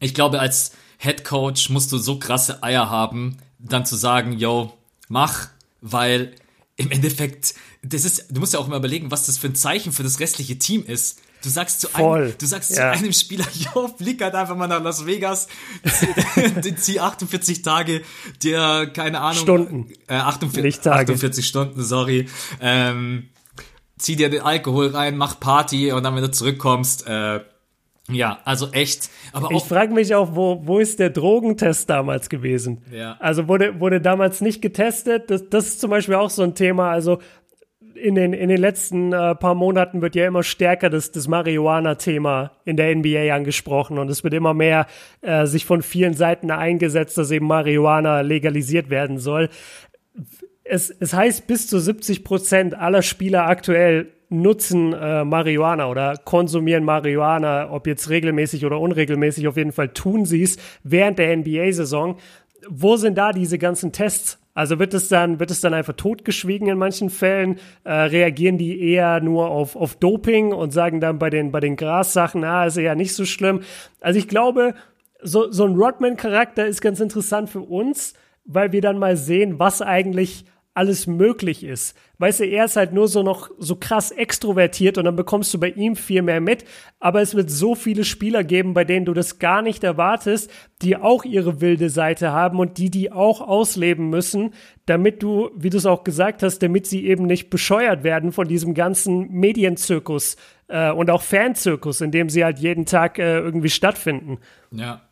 ich 0.01 0.14
glaube, 0.14 0.40
als 0.40 0.73
Head 0.99 1.25
Coach 1.25 1.71
musst 1.71 1.92
du 1.92 1.99
so 1.99 2.18
krasse 2.18 2.62
Eier 2.62 2.90
haben, 2.90 3.38
dann 3.59 3.87
zu 3.87 3.97
sagen, 3.97 4.33
yo, 4.33 4.73
mach, 5.09 5.49
weil 5.81 6.33
im 6.79 6.93
Endeffekt, 6.93 7.55
das 7.83 8.05
ist, 8.05 8.27
du 8.31 8.41
musst 8.41 8.55
ja 8.55 8.61
auch 8.61 8.69
mal 8.69 8.77
überlegen, 8.77 9.11
was 9.11 9.27
das 9.27 9.37
für 9.37 9.49
ein 9.49 9.57
Zeichen 9.57 9.93
für 9.93 10.05
das 10.05 10.21
restliche 10.21 10.59
Team 10.59 10.85
ist. 10.87 11.21
Du 11.43 11.51
sagst 11.51 11.81
zu 11.81 11.95
einem, 11.95 12.35
du 12.38 12.47
sagst 12.47 12.71
ja. 12.71 12.93
zu 12.93 12.99
einem 12.99 13.12
Spieler, 13.12 13.45
yo, 13.75 13.88
flieg 13.88 14.23
halt 14.23 14.35
einfach 14.35 14.57
mal 14.57 14.69
nach 14.69 14.83
Las 14.83 15.05
Vegas, 15.05 15.49
zieh 16.77 17.01
48 17.01 17.62
Tage, 17.62 18.03
der, 18.45 18.87
keine 18.87 19.21
Ahnung, 19.21 19.43
Stunden. 19.43 19.93
Äh, 20.07 20.14
48, 20.14 20.87
48 20.87 21.47
Stunden, 21.47 21.83
sorry, 21.83 22.29
ähm, 22.61 23.29
zieh 23.99 24.14
dir 24.14 24.31
den 24.31 24.43
Alkohol 24.43 24.88
rein, 24.88 25.17
mach 25.17 25.41
Party 25.41 25.91
und 25.91 26.05
dann, 26.05 26.14
wenn 26.14 26.23
du 26.23 26.31
zurückkommst, 26.31 27.09
äh, 27.09 27.41
ja, 28.11 28.38
also 28.44 28.71
echt. 28.73 29.11
Aber 29.33 29.51
ich 29.51 29.62
frage 29.62 29.92
mich 29.92 30.14
auch, 30.14 30.35
wo, 30.35 30.62
wo 30.64 30.79
ist 30.79 30.99
der 30.99 31.11
Drogentest 31.11 31.90
damals 31.90 32.29
gewesen? 32.29 32.83
Ja. 32.90 33.16
Also 33.21 33.49
wurde, 33.49 33.81
wurde 33.81 34.01
damals 34.01 34.40
nicht 34.40 34.62
getestet. 34.62 35.31
Das, 35.31 35.49
das 35.51 35.66
ist 35.66 35.81
zum 35.81 35.90
Beispiel 35.90 36.14
auch 36.14 36.31
so 36.31 36.42
ein 36.42 36.55
Thema. 36.55 36.90
Also 36.90 37.18
in 37.94 38.14
den, 38.14 38.33
in 38.33 38.49
den 38.49 38.59
letzten 38.59 39.12
äh, 39.12 39.35
paar 39.35 39.55
Monaten 39.55 40.01
wird 40.01 40.14
ja 40.14 40.27
immer 40.27 40.42
stärker 40.42 40.88
das, 40.88 41.12
das 41.12 41.29
Marihuana-Thema 41.29 42.53
in 42.64 42.77
der 42.77 42.94
NBA 42.94 43.35
angesprochen 43.35 43.99
und 43.99 44.09
es 44.09 44.25
wird 44.25 44.35
immer 44.35 44.55
mehr 44.55 44.87
äh, 45.21 45.47
sich 45.47 45.64
von 45.64 45.83
vielen 45.83 46.14
Seiten 46.14 46.51
eingesetzt, 46.51 47.18
dass 47.18 47.31
eben 47.31 47.47
Marihuana 47.47 48.21
legalisiert 48.21 48.88
werden 48.88 49.18
soll. 49.18 49.49
Es, 50.64 50.90
es 50.90 51.12
heißt, 51.12 51.47
bis 51.47 51.66
zu 51.66 51.79
70 51.79 52.25
Prozent 52.25 52.75
aller 52.75 53.03
Spieler 53.03 53.47
aktuell 53.47 54.12
nutzen 54.31 54.93
äh, 54.93 55.25
Marihuana 55.25 55.88
oder 55.88 56.17
konsumieren 56.17 56.85
Marihuana, 56.85 57.71
ob 57.71 57.87
jetzt 57.87 58.11
regelmäßig 58.11 58.64
oder 58.67 58.81
unregelmäßig, 58.81 59.49
auf 59.49 59.57
jeden 59.57 59.73
Fall 59.73 59.88
tun 59.88 60.25
sie 60.25 60.43
es 60.43 60.59
während 60.83 61.19
der 61.19 61.37
NBA-Saison. 61.37 62.17
Wo 62.69 62.97
sind 62.97 63.17
da 63.17 63.33
diese 63.33 63.59
ganzen 63.59 63.93
Tests? 63.93 64.38
Also 64.53 64.81
wird 64.81 64.93
es 64.93 65.09
dann, 65.09 65.38
wird 65.38 65.53
es 65.53 65.61
dann 65.61 65.73
einfach 65.73 65.93
totgeschwiegen 65.93 66.69
in 66.69 66.79
manchen 66.79 67.11
Fällen? 67.11 67.61
Äh, 67.85 67.93
reagieren 67.93 68.59
die 68.59 68.91
eher 68.91 69.21
nur 69.21 69.49
auf, 69.51 69.77
auf 69.77 69.95
Doping 69.95 70.53
und 70.53 70.73
sagen 70.73 71.01
dann 71.01 71.19
bei 71.21 71.31
den, 71.31 71.53
bei 71.53 71.61
den 71.61 71.77
Gras-Sachen, 71.77 72.43
ah, 72.43 72.67
ist 72.67 72.77
ja 72.77 72.97
nicht 72.97 73.14
so 73.14 73.25
schlimm. 73.25 73.61
Also 74.01 74.19
ich 74.19 74.27
glaube, 74.27 74.75
so, 75.23 75.51
so 75.51 75.64
ein 75.64 75.77
Rodman-Charakter 75.77 76.67
ist 76.67 76.81
ganz 76.81 77.01
interessant 77.01 77.51
für 77.51 77.61
uns, 77.61 78.14
weil 78.45 78.73
wir 78.73 78.81
dann 78.81 78.99
mal 78.99 79.17
sehen, 79.17 79.59
was 79.59 79.81
eigentlich 79.81 80.45
alles 80.79 81.09
möglich 81.09 81.64
ist. 81.64 81.97
Weißt 82.19 82.38
du, 82.41 82.45
er 82.45 82.67
ist 82.67 82.77
halt 82.77 82.93
nur 82.93 83.09
so 83.09 83.25
noch 83.25 83.51
so 83.59 83.75
krass 83.75 84.12
extrovertiert 84.12 84.97
und 84.97 85.05
dann 85.07 85.17
bekommst 85.17 85.53
du 85.53 85.59
bei 85.59 85.71
ihm 85.71 85.97
viel 85.97 86.23
mehr 86.23 86.41
mit. 86.41 86.64
Aber 87.01 87.21
es 87.21 87.35
wird 87.35 87.51
so 87.51 87.75
viele 87.75 88.05
Spieler 88.05 88.45
geben, 88.45 88.75
bei 88.75 88.85
denen 88.85 89.05
du 89.05 89.12
das 89.12 89.41
gar 89.41 89.61
nicht 89.61 89.83
erwartest, 89.83 90.51
die 90.81 90.97
auch 90.97 91.25
ihre 91.25 91.61
wilde 91.61 91.91
Seite 91.91 92.31
haben 92.31 92.61
und 92.61 92.79
die 92.79 92.91
die 92.91 93.11
auch 93.11 93.41
ausleben 93.41 94.09
müssen, 94.09 94.55
damit 94.87 95.21
du, 95.23 95.51
wie 95.57 95.71
du 95.71 95.79
es 95.79 95.87
auch 95.87 96.05
gesagt 96.05 96.45
hast, 96.45 96.61
damit 96.61 96.87
sie 96.87 97.07
eben 97.07 97.27
nicht 97.27 97.51
bescheuert 97.51 98.05
werden 98.05 98.31
von 98.31 98.47
diesem 98.47 98.75
ganzen 98.75 99.33
Medienzirkus 99.33 100.37
äh, 100.69 100.93
und 100.93 101.11
auch 101.11 101.23
Fanzirkus, 101.23 102.01
in 102.01 102.12
dem 102.12 102.31
sie 102.31 102.45
halt 102.45 102.61
jeden 102.61 102.87
Tag 102.87 103.19
äh, 103.19 103.38
irgendwie 103.38 103.71
stattfinden. 103.71 104.38
Ja. 104.71 105.03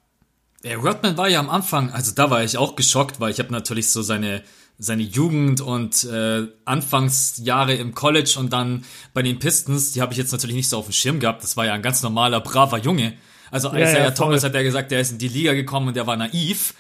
Der 0.63 0.79
Rodman 0.79 1.17
war 1.17 1.29
ja 1.29 1.39
am 1.39 1.51
Anfang, 1.51 1.91
also 1.91 2.13
da 2.13 2.31
war 2.31 2.43
ich 2.43 2.57
auch 2.57 2.75
geschockt, 2.75 3.21
weil 3.21 3.31
ich 3.31 3.39
habe 3.39 3.53
natürlich 3.53 3.91
so 3.91 4.03
seine 4.03 4.43
seine 4.79 5.03
Jugend 5.03 5.61
und 5.61 6.05
äh, 6.05 6.47
Anfangsjahre 6.65 7.75
im 7.75 7.95
College 7.95 8.37
und 8.39 8.53
dann 8.53 8.85
bei 9.15 9.23
den 9.23 9.39
Pistons, 9.39 9.93
die 9.93 10.03
habe 10.03 10.13
ich 10.13 10.19
jetzt 10.19 10.33
natürlich 10.33 10.57
nicht 10.57 10.69
so 10.69 10.79
auf 10.79 10.87
dem 10.87 10.93
Schirm 10.93 11.21
gehabt. 11.21 11.43
Das 11.43 11.57
war 11.57 11.65
ja 11.65 11.75
ein 11.75 11.83
ganz 11.83 12.03
normaler, 12.03 12.41
braver 12.41 12.79
Junge. 12.79 13.15
Also 13.51 13.69
Isaiah 13.69 13.91
ja, 13.91 13.99
ja, 14.05 14.11
Thomas 14.11 14.45
hat 14.45 14.55
ja 14.55 14.63
gesagt, 14.63 14.91
der 14.91 15.01
ist 15.01 15.13
in 15.13 15.19
die 15.19 15.29
Liga 15.29 15.55
gekommen 15.55 15.89
und 15.89 15.97
der 15.97 16.07
war 16.07 16.17
naiv. 16.17 16.75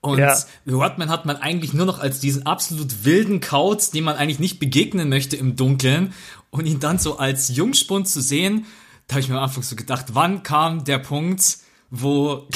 Und 0.00 0.18
ja. 0.18 0.36
Rodman 0.68 1.10
hat 1.10 1.26
man 1.26 1.36
eigentlich 1.36 1.74
nur 1.74 1.86
noch 1.86 2.00
als 2.00 2.20
diesen 2.20 2.44
absolut 2.44 3.04
wilden 3.04 3.40
Kauz, 3.40 3.90
dem 3.90 4.04
man 4.04 4.16
eigentlich 4.16 4.40
nicht 4.40 4.58
begegnen 4.58 5.08
möchte 5.08 5.36
im 5.36 5.54
Dunkeln. 5.54 6.12
Und 6.50 6.66
ihn 6.66 6.80
dann 6.80 6.98
so 6.98 7.18
als 7.18 7.54
Jungspund 7.54 8.08
zu 8.08 8.20
sehen, 8.20 8.66
da 9.06 9.14
habe 9.14 9.20
ich 9.20 9.28
mir 9.28 9.36
am 9.36 9.44
Anfang 9.44 9.62
so 9.62 9.76
gedacht, 9.76 10.06
wann 10.12 10.42
kam 10.42 10.84
der 10.84 10.98
Punkt, 10.98 11.58
wo 11.90 12.48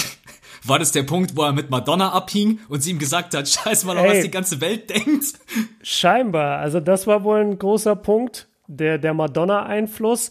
war 0.68 0.78
das 0.78 0.92
der 0.92 1.02
Punkt, 1.02 1.36
wo 1.36 1.42
er 1.42 1.52
mit 1.52 1.70
Madonna 1.70 2.12
abhing 2.12 2.60
und 2.68 2.82
sie 2.82 2.90
ihm 2.90 2.98
gesagt 2.98 3.34
hat, 3.34 3.48
scheiß 3.48 3.84
mal, 3.84 3.96
Ey, 3.98 4.08
was 4.08 4.22
die 4.22 4.30
ganze 4.30 4.60
Welt 4.60 4.90
denkt? 4.90 5.34
Scheinbar. 5.82 6.58
Also 6.58 6.80
das 6.80 7.06
war 7.06 7.24
wohl 7.24 7.40
ein 7.40 7.58
großer 7.58 7.96
Punkt, 7.96 8.48
der, 8.66 8.98
der 8.98 9.14
Madonna-Einfluss. 9.14 10.30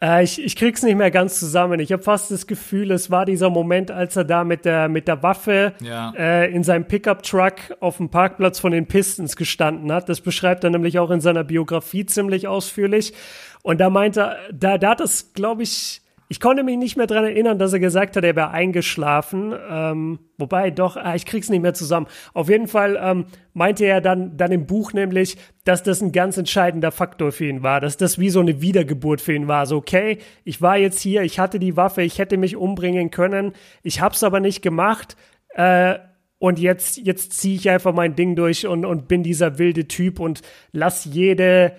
Äh, 0.00 0.24
ich, 0.24 0.42
ich 0.42 0.56
krieg's 0.56 0.82
nicht 0.82 0.96
mehr 0.96 1.10
ganz 1.10 1.38
zusammen. 1.38 1.80
Ich 1.80 1.92
habe 1.92 2.02
fast 2.02 2.30
das 2.30 2.46
Gefühl, 2.46 2.90
es 2.90 3.10
war 3.10 3.24
dieser 3.24 3.50
Moment, 3.50 3.90
als 3.90 4.16
er 4.16 4.24
da 4.24 4.44
mit 4.44 4.64
der, 4.64 4.88
mit 4.88 5.08
der 5.08 5.22
Waffe 5.22 5.74
ja. 5.80 6.12
äh, 6.16 6.52
in 6.52 6.62
seinem 6.62 6.86
Pickup-Truck 6.86 7.76
auf 7.80 7.96
dem 7.96 8.10
Parkplatz 8.10 8.58
von 8.58 8.72
den 8.72 8.86
Pistons 8.86 9.36
gestanden 9.36 9.92
hat. 9.92 10.08
Das 10.08 10.20
beschreibt 10.20 10.64
er 10.64 10.70
nämlich 10.70 10.98
auch 10.98 11.10
in 11.10 11.20
seiner 11.20 11.44
Biografie 11.44 12.06
ziemlich 12.06 12.48
ausführlich. 12.48 13.14
Und 13.62 13.80
da 13.80 13.88
meinte 13.88 14.20
er, 14.20 14.36
da, 14.52 14.78
da 14.78 14.90
hat 14.90 15.00
es, 15.00 15.32
glaube 15.32 15.62
ich, 15.62 16.02
ich 16.28 16.40
konnte 16.40 16.62
mich 16.62 16.76
nicht 16.78 16.96
mehr 16.96 17.06
dran 17.06 17.24
erinnern, 17.24 17.58
dass 17.58 17.72
er 17.72 17.80
gesagt 17.80 18.16
hat, 18.16 18.24
er 18.24 18.36
wäre 18.36 18.50
eingeschlafen. 18.50 19.54
Ähm, 19.70 20.18
wobei, 20.38 20.70
doch, 20.70 20.96
ah, 20.96 21.14
ich 21.14 21.26
krieg's 21.26 21.50
nicht 21.50 21.60
mehr 21.60 21.74
zusammen. 21.74 22.06
Auf 22.32 22.48
jeden 22.48 22.66
Fall 22.66 22.98
ähm, 23.00 23.26
meinte 23.52 23.84
er 23.84 24.00
dann, 24.00 24.36
dann 24.36 24.52
im 24.52 24.66
Buch 24.66 24.92
nämlich, 24.92 25.36
dass 25.64 25.82
das 25.82 26.00
ein 26.00 26.12
ganz 26.12 26.36
entscheidender 26.36 26.92
Faktor 26.92 27.32
für 27.32 27.46
ihn 27.46 27.62
war, 27.62 27.80
dass 27.80 27.96
das 27.96 28.18
wie 28.18 28.30
so 28.30 28.40
eine 28.40 28.60
Wiedergeburt 28.60 29.20
für 29.20 29.34
ihn 29.34 29.48
war. 29.48 29.66
So, 29.66 29.76
okay, 29.76 30.18
ich 30.44 30.62
war 30.62 30.78
jetzt 30.78 31.00
hier, 31.00 31.22
ich 31.22 31.38
hatte 31.38 31.58
die 31.58 31.76
Waffe, 31.76 32.02
ich 32.02 32.18
hätte 32.18 32.36
mich 32.36 32.56
umbringen 32.56 33.10
können, 33.10 33.52
ich 33.82 34.00
hab's 34.00 34.22
aber 34.22 34.40
nicht 34.40 34.62
gemacht. 34.62 35.16
Äh, 35.50 35.98
und 36.38 36.58
jetzt, 36.58 36.98
jetzt 36.98 37.32
ziehe 37.32 37.56
ich 37.56 37.70
einfach 37.70 37.94
mein 37.94 38.16
Ding 38.16 38.36
durch 38.36 38.66
und, 38.66 38.84
und 38.84 39.08
bin 39.08 39.22
dieser 39.22 39.58
wilde 39.58 39.88
Typ 39.88 40.20
und 40.20 40.42
lass 40.72 41.04
jede, 41.06 41.72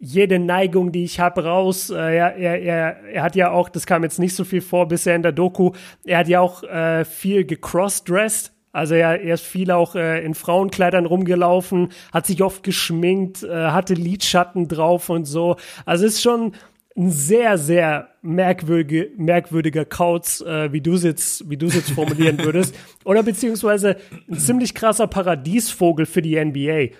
jede 0.00 0.38
Neigung, 0.38 0.92
die 0.92 1.04
ich 1.04 1.20
habe, 1.20 1.44
raus. 1.44 1.90
Äh, 1.90 1.94
er, 1.94 2.36
er, 2.36 2.62
er, 2.62 2.96
er 3.12 3.22
hat 3.22 3.36
ja 3.36 3.50
auch, 3.50 3.68
das 3.68 3.86
kam 3.86 4.02
jetzt 4.02 4.18
nicht 4.18 4.34
so 4.34 4.44
viel 4.44 4.62
vor 4.62 4.88
bisher 4.88 5.14
in 5.14 5.22
der 5.22 5.32
Doku, 5.32 5.72
er 6.04 6.18
hat 6.18 6.28
ja 6.28 6.40
auch 6.40 6.62
äh, 6.64 7.04
viel 7.04 7.44
gecrossdressed. 7.44 8.52
Also 8.72 8.94
er, 8.94 9.20
er 9.20 9.34
ist 9.34 9.44
viel 9.44 9.70
auch 9.70 9.94
äh, 9.96 10.24
in 10.24 10.34
Frauenkleidern 10.34 11.04
rumgelaufen, 11.04 11.88
hat 12.12 12.26
sich 12.26 12.42
oft 12.42 12.62
geschminkt, 12.62 13.42
äh, 13.42 13.48
hatte 13.48 13.94
Lidschatten 13.94 14.68
drauf 14.68 15.10
und 15.10 15.24
so. 15.24 15.56
Also 15.84 16.06
ist 16.06 16.22
schon 16.22 16.52
ein 16.96 17.10
sehr, 17.10 17.58
sehr 17.58 18.08
merkwürdige, 18.22 19.10
merkwürdiger 19.16 19.84
Kauz, 19.84 20.40
äh, 20.40 20.72
wie 20.72 20.80
du 20.80 20.94
es 20.94 21.02
jetzt, 21.02 21.48
wie 21.50 21.56
du 21.56 21.66
es 21.66 21.74
jetzt 21.74 21.90
formulieren 21.90 22.38
würdest. 22.44 22.74
Oder 23.04 23.22
beziehungsweise 23.22 23.96
ein 24.28 24.38
ziemlich 24.38 24.74
krasser 24.74 25.08
Paradiesvogel 25.08 26.06
für 26.06 26.22
die 26.22 26.42
NBA. 26.42 26.94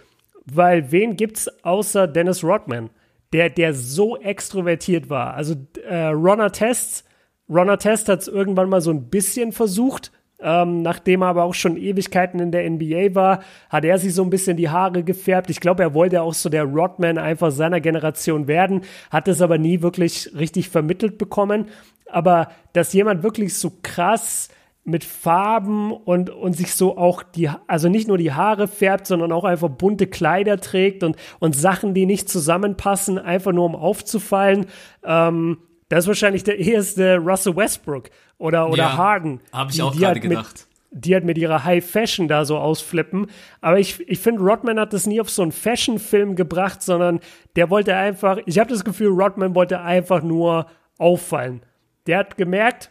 Weil 0.52 0.90
wen 0.92 1.16
gibt's 1.16 1.48
außer 1.64 2.06
Dennis 2.06 2.44
Rodman, 2.44 2.90
der, 3.32 3.50
der 3.50 3.74
so 3.74 4.16
extrovertiert 4.16 5.10
war? 5.10 5.34
Also 5.34 5.54
äh, 5.88 6.06
Ron 6.06 6.50
Test, 6.52 7.04
Ron 7.48 7.78
Test 7.78 8.08
hat 8.08 8.20
es 8.20 8.28
irgendwann 8.28 8.68
mal 8.68 8.80
so 8.80 8.90
ein 8.90 9.10
bisschen 9.10 9.52
versucht, 9.52 10.12
ähm, 10.42 10.82
nachdem 10.82 11.22
er 11.22 11.28
aber 11.28 11.44
auch 11.44 11.54
schon 11.54 11.76
Ewigkeiten 11.76 12.40
in 12.40 12.50
der 12.50 12.68
NBA 12.68 13.14
war, 13.14 13.40
hat 13.68 13.84
er 13.84 13.98
sich 13.98 14.14
so 14.14 14.22
ein 14.22 14.30
bisschen 14.30 14.56
die 14.56 14.70
Haare 14.70 15.04
gefärbt. 15.04 15.50
Ich 15.50 15.60
glaube, 15.60 15.82
er 15.82 15.94
wollte 15.94 16.22
auch 16.22 16.34
so 16.34 16.48
der 16.48 16.64
Rodman 16.64 17.18
einfach 17.18 17.50
seiner 17.50 17.80
Generation 17.80 18.48
werden, 18.48 18.82
hat 19.10 19.28
es 19.28 19.42
aber 19.42 19.58
nie 19.58 19.82
wirklich 19.82 20.30
richtig 20.34 20.70
vermittelt 20.70 21.18
bekommen. 21.18 21.66
Aber 22.06 22.48
dass 22.72 22.92
jemand 22.92 23.22
wirklich 23.22 23.54
so 23.54 23.72
krass 23.82 24.48
mit 24.84 25.04
Farben 25.04 25.92
und, 25.92 26.30
und 26.30 26.54
sich 26.54 26.74
so 26.74 26.96
auch 26.96 27.22
die, 27.22 27.50
also 27.66 27.88
nicht 27.88 28.08
nur 28.08 28.18
die 28.18 28.32
Haare 28.32 28.66
färbt, 28.66 29.06
sondern 29.06 29.32
auch 29.32 29.44
einfach 29.44 29.68
bunte 29.68 30.06
Kleider 30.06 30.58
trägt 30.58 31.02
und, 31.04 31.16
und 31.38 31.54
Sachen, 31.54 31.94
die 31.94 32.06
nicht 32.06 32.28
zusammenpassen, 32.28 33.18
einfach 33.18 33.52
nur 33.52 33.66
um 33.66 33.76
aufzufallen. 33.76 34.66
Ähm, 35.04 35.58
das 35.88 36.04
ist 36.04 36.08
wahrscheinlich 36.08 36.44
der 36.44 36.58
erste 36.58 37.18
Russell 37.18 37.56
Westbrook 37.56 38.10
oder, 38.38 38.68
oder 38.68 38.84
ja, 38.84 38.96
Harden. 38.96 39.40
Habe 39.52 39.70
ich 39.70 39.82
auch 39.82 39.94
gerade 39.94 40.20
gedacht. 40.20 40.54
Mit, 40.54 40.66
die 41.04 41.14
halt 41.14 41.24
mit 41.24 41.38
ihrer 41.38 41.64
High 41.64 41.84
Fashion 41.84 42.26
da 42.26 42.44
so 42.44 42.58
ausflippen. 42.58 43.26
Aber 43.60 43.78
ich, 43.78 44.00
ich 44.08 44.18
finde, 44.18 44.42
Rodman 44.42 44.80
hat 44.80 44.92
das 44.92 45.06
nie 45.06 45.20
auf 45.20 45.30
so 45.30 45.42
einen 45.42 45.52
Fashion-Film 45.52 46.34
gebracht, 46.34 46.82
sondern 46.82 47.20
der 47.54 47.70
wollte 47.70 47.94
einfach, 47.94 48.38
ich 48.46 48.58
habe 48.58 48.70
das 48.70 48.84
Gefühl, 48.84 49.08
Rodman 49.08 49.54
wollte 49.54 49.80
einfach 49.80 50.22
nur 50.22 50.66
auffallen. 50.98 51.62
Der 52.06 52.18
hat 52.18 52.36
gemerkt, 52.36 52.90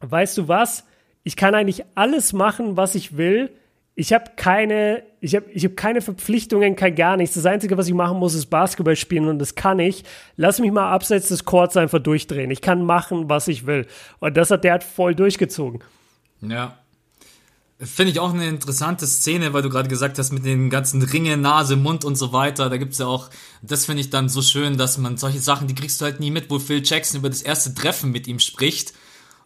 weißt 0.00 0.38
du 0.38 0.48
was? 0.48 0.84
Ich 1.22 1.36
kann 1.36 1.54
eigentlich 1.54 1.84
alles 1.94 2.32
machen, 2.32 2.76
was 2.76 2.94
ich 2.94 3.16
will. 3.16 3.50
Ich 3.94 4.12
habe 4.12 4.32
keine, 4.36 5.02
ich 5.20 5.34
habe 5.34 5.50
ich 5.50 5.64
hab 5.64 5.76
keine 5.76 6.00
Verpflichtungen, 6.00 6.76
kein 6.76 6.94
gar 6.94 7.16
nichts. 7.16 7.34
Das 7.34 7.44
Einzige, 7.44 7.76
was 7.76 7.88
ich 7.88 7.94
machen 7.94 8.18
muss, 8.18 8.34
ist 8.34 8.46
Basketball 8.46 8.96
spielen 8.96 9.28
und 9.28 9.38
das 9.38 9.54
kann 9.54 9.78
ich. 9.78 10.04
Lass 10.36 10.58
mich 10.58 10.72
mal 10.72 10.90
abseits 10.90 11.28
des 11.28 11.44
Courts 11.44 11.76
einfach 11.76 11.98
durchdrehen. 11.98 12.50
Ich 12.50 12.62
kann 12.62 12.84
machen, 12.84 13.28
was 13.28 13.48
ich 13.48 13.66
will. 13.66 13.86
Und 14.20 14.36
das 14.36 14.50
hat 14.50 14.64
der 14.64 14.74
hat 14.74 14.84
voll 14.84 15.14
durchgezogen. 15.14 15.82
Ja. 16.40 16.78
Finde 17.78 18.12
ich 18.12 18.20
auch 18.20 18.32
eine 18.32 18.46
interessante 18.46 19.06
Szene, 19.06 19.52
weil 19.54 19.62
du 19.62 19.70
gerade 19.70 19.88
gesagt 19.88 20.18
hast, 20.18 20.32
mit 20.32 20.44
den 20.44 20.68
ganzen 20.68 21.02
Ringen, 21.02 21.40
Nase, 21.40 21.76
Mund 21.76 22.04
und 22.04 22.14
so 22.16 22.32
weiter. 22.32 22.68
Da 22.68 22.76
gibt's 22.76 22.98
ja 22.98 23.06
auch, 23.06 23.30
das 23.62 23.86
finde 23.86 24.02
ich 24.02 24.10
dann 24.10 24.28
so 24.28 24.42
schön, 24.42 24.76
dass 24.76 24.98
man 24.98 25.16
solche 25.16 25.40
Sachen, 25.40 25.66
die 25.66 25.74
kriegst 25.74 26.00
du 26.00 26.04
halt 26.04 26.20
nie 26.20 26.30
mit, 26.30 26.50
wo 26.50 26.58
Phil 26.58 26.82
Jackson 26.84 27.20
über 27.20 27.30
das 27.30 27.42
erste 27.42 27.74
Treffen 27.74 28.12
mit 28.12 28.26
ihm 28.28 28.38
spricht 28.38 28.94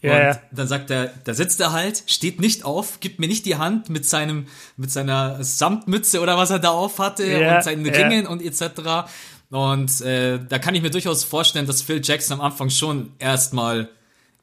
ja, 0.04 0.12
und 0.12 0.20
ja. 0.20 0.40
dann 0.52 0.68
sagt 0.68 0.90
er, 0.90 1.10
da 1.24 1.34
sitzt 1.34 1.60
er 1.60 1.72
halt, 1.72 2.02
steht 2.06 2.40
nicht 2.40 2.64
auf, 2.64 3.00
gibt 3.00 3.20
mir 3.20 3.26
nicht 3.26 3.46
die 3.46 3.56
Hand 3.56 3.88
mit 3.88 4.06
seinem, 4.06 4.46
mit 4.76 4.90
seiner 4.90 5.42
Samtmütze 5.42 6.20
oder 6.20 6.36
was 6.36 6.50
er 6.50 6.58
da 6.58 6.70
auf 6.70 6.98
hatte 6.98 7.24
ja, 7.24 7.56
und 7.56 7.64
seinen 7.64 7.86
Ringen 7.86 8.26
und 8.26 8.42
etc. 8.42 9.08
Und 9.50 10.00
äh, 10.02 10.38
da 10.46 10.58
kann 10.58 10.74
ich 10.74 10.82
mir 10.82 10.90
durchaus 10.90 11.24
vorstellen, 11.24 11.66
dass 11.66 11.82
Phil 11.82 12.00
Jackson 12.02 12.38
am 12.38 12.44
Anfang 12.44 12.70
schon 12.70 13.12
erstmal 13.18 13.88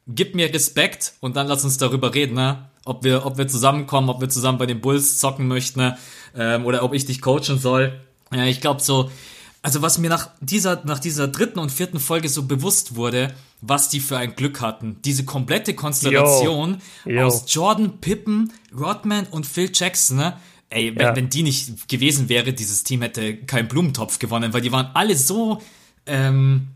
gib 0.08 0.36
mir 0.36 0.52
Respekt 0.54 1.14
und 1.20 1.36
dann 1.36 1.48
lass 1.48 1.64
uns 1.64 1.78
darüber 1.78 2.14
reden, 2.14 2.36
ne? 2.36 2.70
ob 2.86 3.04
wir, 3.04 3.26
ob 3.26 3.38
wir 3.38 3.48
zusammenkommen, 3.48 4.10
ob 4.10 4.22
wir 4.22 4.30
zusammen 4.30 4.58
bei 4.58 4.66
den 4.66 4.82
Bulls 4.82 5.20
zocken 5.20 5.48
möchten 5.48 5.80
ne? 5.80 5.98
ähm, 6.36 6.66
oder 6.66 6.84
ob 6.84 6.94
ich 6.94 7.06
dich 7.06 7.22
coachen 7.22 7.60
soll. 7.60 8.02
Ja, 8.34 8.46
ich 8.46 8.62
glaube 8.62 8.82
so, 8.82 9.12
also 9.64 9.82
was 9.82 9.98
mir 9.98 10.10
nach 10.10 10.30
dieser, 10.40 10.82
nach 10.86 11.00
dieser 11.00 11.28
dritten 11.28 11.60
und 11.60 11.72
vierten 11.72 12.00
Folge 12.00 12.30
so 12.30 12.44
bewusst 12.44 12.96
wurde, 12.96 13.34
was 13.62 13.90
die 13.90 14.00
für 14.00 14.18
ein 14.18 14.36
Glück 14.36 14.60
hatten. 14.62 14.98
Diese 15.06 15.24
komplette 15.24 15.76
Konstellation 15.76 16.82
Yo. 17.06 17.12
Yo. 17.12 17.28
aus 17.28 17.44
Jordan, 17.48 18.00
Pippen, 18.00 18.52
Rodman 18.76 19.28
und 19.28 19.46
Phil 19.46 19.70
Jackson, 19.74 20.18
ne? 20.18 20.38
Ey, 20.70 20.96
wenn, 20.96 21.06
ja. 21.06 21.16
wenn 21.16 21.30
die 21.30 21.44
nicht 21.44 21.90
gewesen 21.90 22.30
wäre, 22.30 22.54
dieses 22.54 22.84
Team 22.84 23.02
hätte 23.02 23.36
keinen 23.36 23.68
Blumentopf 23.68 24.20
gewonnen, 24.20 24.54
weil 24.54 24.62
die 24.62 24.72
waren 24.72 24.90
alle 24.94 25.18
so, 25.18 25.62
ähm, 26.06 26.70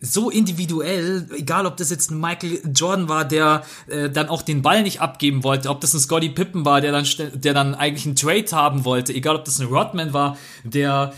so 0.00 0.30
individuell, 0.30 1.26
egal 1.34 1.66
ob 1.66 1.76
das 1.78 1.90
jetzt 1.90 2.10
ein 2.10 2.20
Michael 2.20 2.60
Jordan 2.74 3.08
war, 3.08 3.24
der 3.24 3.64
äh, 3.88 4.10
dann 4.10 4.28
auch 4.28 4.42
den 4.42 4.62
Ball 4.62 4.82
nicht 4.82 5.00
abgeben 5.00 5.44
wollte, 5.44 5.70
ob 5.70 5.80
das 5.80 5.94
ein 5.94 6.00
Scotty 6.00 6.28
Pippen 6.28 6.64
war, 6.66 6.80
der 6.82 6.92
dann, 6.92 7.06
der 7.34 7.54
dann 7.54 7.74
eigentlich 7.74 8.06
einen 8.06 8.16
Trade 8.16 8.46
haben 8.52 8.84
wollte, 8.84 9.14
egal 9.14 9.36
ob 9.36 9.44
das 9.44 9.58
ein 9.60 9.66
Rodman 9.66 10.12
war, 10.12 10.36
der 10.62 11.14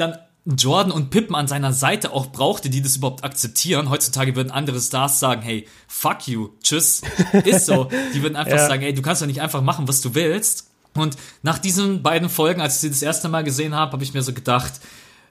dann 0.00 0.18
Jordan 0.46 0.90
und 0.90 1.10
Pippen 1.10 1.36
an 1.36 1.46
seiner 1.46 1.72
Seite 1.72 2.12
auch 2.12 2.32
brauchte, 2.32 2.70
die 2.70 2.82
das 2.82 2.96
überhaupt 2.96 3.24
akzeptieren. 3.24 3.90
Heutzutage 3.90 4.34
würden 4.36 4.50
andere 4.50 4.80
Stars 4.80 5.20
sagen, 5.20 5.42
hey, 5.42 5.66
fuck 5.86 6.26
you, 6.26 6.50
tschüss, 6.62 7.02
ist 7.44 7.66
so. 7.66 7.88
Die 8.14 8.22
würden 8.22 8.36
einfach 8.36 8.56
ja. 8.56 8.66
sagen, 8.66 8.82
ey, 8.82 8.94
du 8.94 9.02
kannst 9.02 9.20
doch 9.22 9.26
nicht 9.26 9.42
einfach 9.42 9.62
machen, 9.62 9.86
was 9.86 10.00
du 10.00 10.14
willst. 10.14 10.70
Und 10.94 11.16
nach 11.42 11.58
diesen 11.58 12.02
beiden 12.02 12.28
Folgen, 12.28 12.60
als 12.60 12.76
ich 12.76 12.80
sie 12.80 12.90
das 12.90 13.02
erste 13.02 13.28
Mal 13.28 13.44
gesehen 13.44 13.74
habe, 13.74 13.92
habe 13.92 14.02
ich 14.02 14.14
mir 14.14 14.22
so 14.22 14.32
gedacht, 14.32 14.72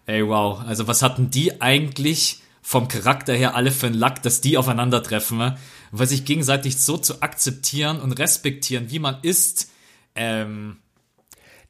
ey, 0.06 0.26
wow, 0.26 0.60
also 0.66 0.88
was 0.88 1.02
hatten 1.02 1.30
die 1.30 1.60
eigentlich 1.60 2.42
vom 2.62 2.88
Charakter 2.88 3.34
her 3.34 3.56
alle 3.56 3.72
für 3.72 3.88
einen 3.88 3.96
Lack, 3.96 4.22
dass 4.22 4.42
die 4.42 4.58
aufeinandertreffen, 4.58 5.58
weil 5.92 6.08
sich 6.08 6.24
gegenseitig 6.24 6.78
so 6.78 6.98
zu 6.98 7.22
akzeptieren 7.22 8.00
und 8.00 8.14
respektieren, 8.14 8.92
wie 8.92 9.00
man 9.00 9.18
ist, 9.24 9.72
ähm, 10.16 10.78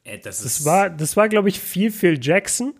ey, 0.04 0.20
das, 0.20 0.42
das 0.42 0.64
war, 0.64 0.90
das 0.90 1.16
war, 1.16 1.28
glaube 1.28 1.48
ich, 1.48 1.58
viel 1.58 1.90
Phil 1.90 2.18
Jackson 2.20 2.74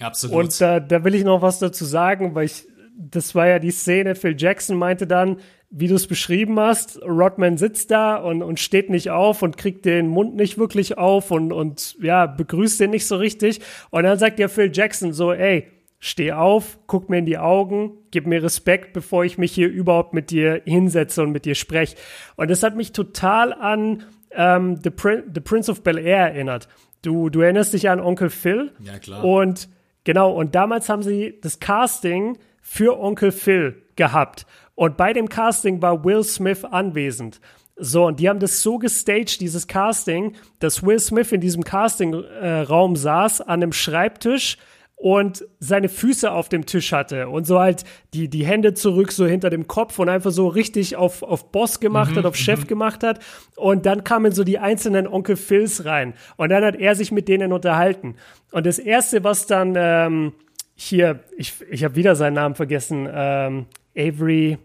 Absolut. 0.00 0.36
Und 0.36 0.60
da, 0.60 0.80
da 0.80 1.04
will 1.04 1.14
ich 1.14 1.24
noch 1.24 1.42
was 1.42 1.58
dazu 1.58 1.84
sagen, 1.84 2.34
weil 2.34 2.46
ich, 2.46 2.66
das 2.96 3.34
war 3.34 3.46
ja 3.46 3.58
die 3.58 3.70
Szene, 3.70 4.14
Phil 4.14 4.34
Jackson 4.36 4.76
meinte 4.76 5.06
dann, 5.06 5.38
wie 5.76 5.88
du 5.88 5.96
es 5.96 6.06
beschrieben 6.06 6.60
hast, 6.60 7.02
Rodman 7.02 7.56
sitzt 7.56 7.90
da 7.90 8.14
und, 8.16 8.42
und 8.42 8.60
steht 8.60 8.90
nicht 8.90 9.10
auf 9.10 9.42
und 9.42 9.56
kriegt 9.56 9.84
den 9.84 10.06
Mund 10.06 10.36
nicht 10.36 10.56
wirklich 10.56 10.98
auf 10.98 11.32
und, 11.32 11.52
und 11.52 11.96
ja, 12.00 12.26
begrüßt 12.26 12.78
den 12.78 12.90
nicht 12.90 13.06
so 13.06 13.16
richtig. 13.16 13.60
Und 13.90 14.04
dann 14.04 14.18
sagt 14.18 14.38
ja 14.38 14.46
Phil 14.46 14.70
Jackson 14.72 15.12
so, 15.12 15.32
ey, 15.32 15.66
steh 15.98 16.32
auf, 16.32 16.78
guck 16.86 17.10
mir 17.10 17.18
in 17.18 17.26
die 17.26 17.38
Augen, 17.38 17.98
gib 18.12 18.26
mir 18.26 18.42
Respekt, 18.42 18.92
bevor 18.92 19.24
ich 19.24 19.36
mich 19.36 19.52
hier 19.52 19.68
überhaupt 19.68 20.14
mit 20.14 20.30
dir 20.30 20.62
hinsetze 20.64 21.22
und 21.22 21.32
mit 21.32 21.44
dir 21.44 21.56
spreche. 21.56 21.96
Und 22.36 22.50
das 22.50 22.62
hat 22.62 22.76
mich 22.76 22.92
total 22.92 23.52
an 23.52 24.04
ähm, 24.30 24.76
The, 24.80 24.90
Prin 24.90 25.24
The 25.34 25.40
Prince 25.40 25.72
of 25.72 25.82
Bel 25.82 25.98
Air 25.98 26.34
erinnert. 26.34 26.68
Du, 27.02 27.30
du 27.30 27.40
erinnerst 27.40 27.72
dich 27.72 27.88
an 27.88 28.00
Onkel 28.00 28.30
Phil? 28.30 28.70
Ja, 28.80 28.98
klar. 28.98 29.24
Und 29.24 29.68
Genau, 30.04 30.32
und 30.32 30.54
damals 30.54 30.88
haben 30.88 31.02
sie 31.02 31.38
das 31.40 31.60
Casting 31.60 32.38
für 32.60 32.98
Onkel 32.98 33.32
Phil 33.32 33.82
gehabt. 33.96 34.46
Und 34.74 34.96
bei 34.96 35.12
dem 35.12 35.28
Casting 35.28 35.80
war 35.82 36.04
Will 36.04 36.22
Smith 36.22 36.64
anwesend. 36.64 37.40
So, 37.76 38.06
und 38.06 38.20
die 38.20 38.28
haben 38.28 38.38
das 38.38 38.62
so 38.62 38.78
gestaged, 38.78 39.40
dieses 39.40 39.66
Casting, 39.66 40.36
dass 40.60 40.84
Will 40.84 41.00
Smith 41.00 41.32
in 41.32 41.40
diesem 41.40 41.64
Castingraum 41.64 42.94
äh, 42.94 42.96
saß, 42.96 43.40
an 43.40 43.62
einem 43.62 43.72
Schreibtisch 43.72 44.58
und 45.04 45.44
seine 45.58 45.90
Füße 45.90 46.32
auf 46.32 46.48
dem 46.48 46.64
Tisch 46.64 46.90
hatte 46.90 47.28
und 47.28 47.46
so 47.46 47.60
halt 47.60 47.84
die, 48.14 48.30
die 48.30 48.46
Hände 48.46 48.72
zurück 48.72 49.12
so 49.12 49.26
hinter 49.26 49.50
dem 49.50 49.66
Kopf 49.66 49.98
und 49.98 50.08
einfach 50.08 50.30
so 50.30 50.48
richtig 50.48 50.96
auf, 50.96 51.22
auf 51.22 51.52
Boss 51.52 51.78
gemacht 51.78 52.12
mhm, 52.12 52.16
hat, 52.16 52.24
auf 52.24 52.36
Chef 52.36 52.60
mhm. 52.60 52.68
gemacht 52.68 53.02
hat. 53.02 53.20
Und 53.54 53.84
dann 53.84 54.02
kamen 54.02 54.32
so 54.32 54.44
die 54.44 54.58
einzelnen 54.58 55.06
Onkel 55.06 55.36
Phils 55.36 55.84
rein 55.84 56.14
und 56.38 56.48
dann 56.48 56.64
hat 56.64 56.76
er 56.76 56.94
sich 56.94 57.12
mit 57.12 57.28
denen 57.28 57.52
unterhalten. 57.52 58.14
Und 58.50 58.64
das 58.64 58.78
erste, 58.78 59.22
was 59.24 59.46
dann, 59.46 59.74
ähm, 59.76 60.32
hier, 60.74 61.20
ich, 61.36 61.52
ich 61.70 61.84
habe 61.84 61.96
wieder 61.96 62.16
seinen 62.16 62.34
Namen 62.34 62.54
vergessen, 62.54 63.06
ähm, 63.12 63.66
Avery, 63.94 64.56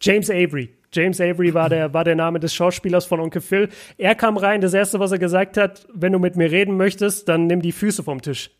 James 0.00 0.30
Avery. 0.30 0.70
James 0.90 1.20
Avery 1.20 1.52
war 1.52 1.68
der, 1.68 1.92
war 1.92 2.04
der 2.04 2.16
Name 2.16 2.40
des 2.40 2.54
Schauspielers 2.54 3.04
von 3.04 3.20
Onkel 3.20 3.42
Phil. 3.42 3.68
Er 3.98 4.14
kam 4.14 4.38
rein, 4.38 4.62
das 4.62 4.72
erste, 4.72 5.00
was 5.00 5.12
er 5.12 5.18
gesagt 5.18 5.58
hat, 5.58 5.86
wenn 5.92 6.14
du 6.14 6.18
mit 6.18 6.34
mir 6.34 6.50
reden 6.50 6.78
möchtest, 6.78 7.28
dann 7.28 7.46
nimm 7.46 7.60
die 7.60 7.72
Füße 7.72 8.02
vom 8.02 8.22
Tisch. 8.22 8.50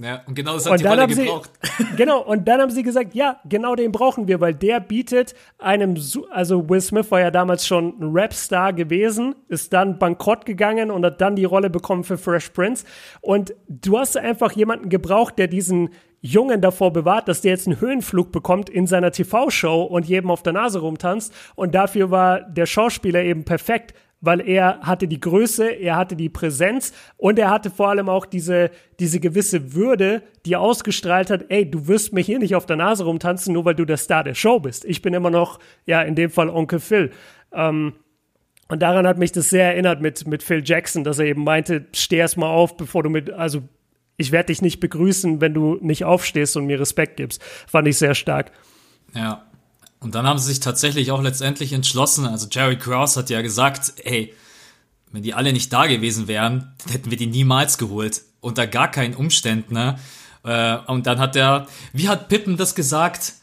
Ja, 0.00 0.22
und 0.26 0.34
genau 0.34 0.54
das 0.54 0.66
hat 0.66 0.72
und 0.72 0.80
die 0.80 0.86
Rolle 0.86 1.06
gebraucht. 1.06 1.50
Sie, 1.62 1.84
genau, 1.96 2.20
und 2.20 2.48
dann 2.48 2.60
haben 2.60 2.70
sie 2.70 2.82
gesagt, 2.82 3.14
ja, 3.14 3.40
genau 3.48 3.76
den 3.76 3.92
brauchen 3.92 4.26
wir, 4.26 4.40
weil 4.40 4.52
der 4.52 4.80
bietet 4.80 5.34
einem, 5.58 5.96
also 6.30 6.68
Will 6.68 6.80
Smith 6.80 7.10
war 7.12 7.20
ja 7.20 7.30
damals 7.30 7.64
schon 7.64 7.94
ein 8.00 8.10
Rapstar 8.12 8.72
gewesen, 8.72 9.36
ist 9.48 9.72
dann 9.72 10.00
bankrott 10.00 10.46
gegangen 10.46 10.90
und 10.90 11.04
hat 11.04 11.20
dann 11.20 11.36
die 11.36 11.44
Rolle 11.44 11.70
bekommen 11.70 12.02
für 12.02 12.18
Fresh 12.18 12.50
Prince. 12.50 12.84
Und 13.20 13.54
du 13.68 13.96
hast 13.98 14.16
einfach 14.16 14.50
jemanden 14.52 14.88
gebraucht, 14.88 15.38
der 15.38 15.46
diesen 15.46 15.90
Jungen 16.20 16.60
davor 16.60 16.92
bewahrt, 16.92 17.28
dass 17.28 17.42
der 17.42 17.52
jetzt 17.52 17.68
einen 17.68 17.80
Höhenflug 17.80 18.32
bekommt 18.32 18.70
in 18.70 18.86
seiner 18.88 19.12
TV-Show 19.12 19.82
und 19.82 20.06
jedem 20.06 20.30
auf 20.30 20.42
der 20.42 20.54
Nase 20.54 20.80
rumtanzt. 20.80 21.32
Und 21.54 21.74
dafür 21.74 22.10
war 22.10 22.40
der 22.40 22.66
Schauspieler 22.66 23.22
eben 23.22 23.44
perfekt, 23.44 23.94
weil 24.24 24.40
er 24.40 24.80
hatte 24.80 25.06
die 25.08 25.20
Größe, 25.20 25.68
er 25.68 25.96
hatte 25.96 26.16
die 26.16 26.28
Präsenz 26.28 26.92
und 27.16 27.38
er 27.38 27.50
hatte 27.50 27.70
vor 27.70 27.88
allem 27.88 28.08
auch 28.08 28.26
diese, 28.26 28.70
diese 29.00 29.20
gewisse 29.20 29.74
Würde, 29.74 30.22
die 30.46 30.56
ausgestrahlt 30.56 31.30
hat, 31.30 31.46
ey, 31.48 31.70
du 31.70 31.86
wirst 31.88 32.12
mir 32.12 32.22
hier 32.22 32.38
nicht 32.38 32.54
auf 32.54 32.66
der 32.66 32.76
Nase 32.76 33.04
rumtanzen, 33.04 33.52
nur 33.52 33.64
weil 33.64 33.74
du 33.74 33.84
der 33.84 33.96
Star 33.96 34.24
der 34.24 34.34
Show 34.34 34.60
bist. 34.60 34.84
Ich 34.84 35.02
bin 35.02 35.14
immer 35.14 35.30
noch, 35.30 35.58
ja, 35.86 36.02
in 36.02 36.14
dem 36.14 36.30
Fall 36.30 36.48
Onkel 36.48 36.80
Phil. 36.80 37.10
Ähm, 37.52 37.94
und 38.68 38.80
daran 38.80 39.06
hat 39.06 39.18
mich 39.18 39.32
das 39.32 39.50
sehr 39.50 39.66
erinnert 39.66 40.00
mit, 40.00 40.26
mit 40.26 40.42
Phil 40.42 40.62
Jackson, 40.64 41.04
dass 41.04 41.18
er 41.18 41.26
eben 41.26 41.44
meinte, 41.44 41.86
steh 41.94 42.16
erst 42.16 42.36
mal 42.36 42.48
auf, 42.48 42.76
bevor 42.76 43.02
du 43.02 43.10
mit, 43.10 43.30
also 43.30 43.62
ich 44.16 44.32
werde 44.32 44.46
dich 44.46 44.62
nicht 44.62 44.80
begrüßen, 44.80 45.40
wenn 45.40 45.54
du 45.54 45.78
nicht 45.80 46.04
aufstehst 46.04 46.56
und 46.56 46.66
mir 46.66 46.80
Respekt 46.80 47.16
gibst. 47.16 47.42
Fand 47.42 47.88
ich 47.88 47.98
sehr 47.98 48.14
stark. 48.14 48.52
Ja, 49.14 49.44
und 50.04 50.14
dann 50.14 50.26
haben 50.26 50.38
sie 50.38 50.48
sich 50.48 50.60
tatsächlich 50.60 51.10
auch 51.10 51.22
letztendlich 51.22 51.72
entschlossen. 51.72 52.26
Also 52.26 52.46
Jerry 52.50 52.78
Krause 52.78 53.18
hat 53.18 53.30
ja 53.30 53.40
gesagt, 53.40 53.94
hey, 54.04 54.34
wenn 55.10 55.22
die 55.22 55.32
alle 55.32 55.52
nicht 55.52 55.72
da 55.72 55.86
gewesen 55.86 56.28
wären, 56.28 56.74
hätten 56.90 57.10
wir 57.10 57.16
die 57.16 57.26
niemals 57.26 57.78
geholt. 57.78 58.22
Unter 58.40 58.66
gar 58.66 58.90
keinen 58.90 59.14
Umständen. 59.14 59.72
Ne? 59.72 59.98
Äh, 60.44 60.76
und 60.86 61.06
dann 61.06 61.18
hat 61.18 61.36
er, 61.36 61.66
wie 61.92 62.08
hat 62.08 62.28
Pippen 62.28 62.58
das 62.58 62.74
gesagt? 62.74 63.34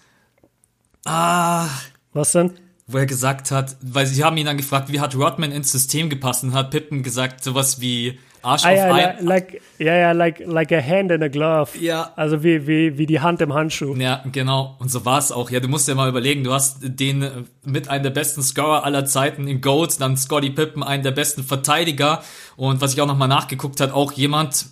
Ah. 1.06 1.68
Was 2.14 2.34
denn? 2.34 2.52
Wo 2.86 2.98
er 2.98 3.06
gesagt 3.08 3.52
hat, 3.52 3.78
weil 3.82 4.06
sie 4.06 4.24
haben 4.24 4.38
ihn 4.38 4.46
dann 4.46 4.58
gefragt, 4.58 4.92
wie 4.92 5.00
hat 5.00 5.16
Rodman 5.16 5.52
ins 5.52 5.72
System 5.72 6.10
gepasst 6.10 6.44
und 6.44 6.54
hat 6.54 6.70
Pippen 6.70 7.04
gesagt, 7.04 7.44
sowas 7.44 7.82
wie, 7.82 8.20
Arsch 8.42 8.66
ah, 8.66 8.70
auf 8.70 8.76
ja, 8.76 8.94
ein. 8.94 9.26
Like, 9.26 9.62
ja, 9.78 9.96
ja, 9.96 10.12
like, 10.14 10.40
like 10.46 10.72
a 10.72 10.82
hand 10.82 11.12
in 11.12 11.22
a 11.22 11.28
glove. 11.28 11.78
Ja. 11.80 12.12
Also 12.16 12.44
wie, 12.44 12.68
wie, 12.68 12.98
wie 12.98 13.06
die 13.06 13.20
Hand 13.20 13.42
im 13.42 13.54
Handschuh. 13.54 13.96
Ja, 13.96 14.24
genau. 14.32 14.76
Und 14.80 14.90
so 14.90 15.06
war 15.06 15.20
es 15.20 15.32
auch. 15.32 15.50
Ja, 15.52 15.60
du 15.60 15.68
musst 15.68 15.88
dir 15.88 15.96
mal 15.96 16.10
überlegen, 16.10 16.44
du 16.44 16.52
hast 16.52 16.78
den 16.82 17.22
äh, 17.22 17.30
mit 17.64 17.90
einem 17.90 18.04
der 18.04 18.10
besten 18.10 18.42
Scorer 18.42 18.84
aller 18.84 19.06
Zeiten 19.06 19.48
in 19.48 19.62
Goats, 19.62 19.98
dann 19.98 20.18
Scotty 20.18 20.50
Pippen, 20.50 20.84
einen 20.84 21.04
der 21.04 21.12
besten 21.12 21.44
Verteidiger. 21.44 22.24
Und 22.58 22.82
was 22.82 22.94
ich 22.94 23.02
auch 23.02 23.08
nochmal 23.08 23.28
nachgeguckt 23.28 23.80
hat, 23.80 23.94
auch 23.94 24.12
jemand, 24.12 24.66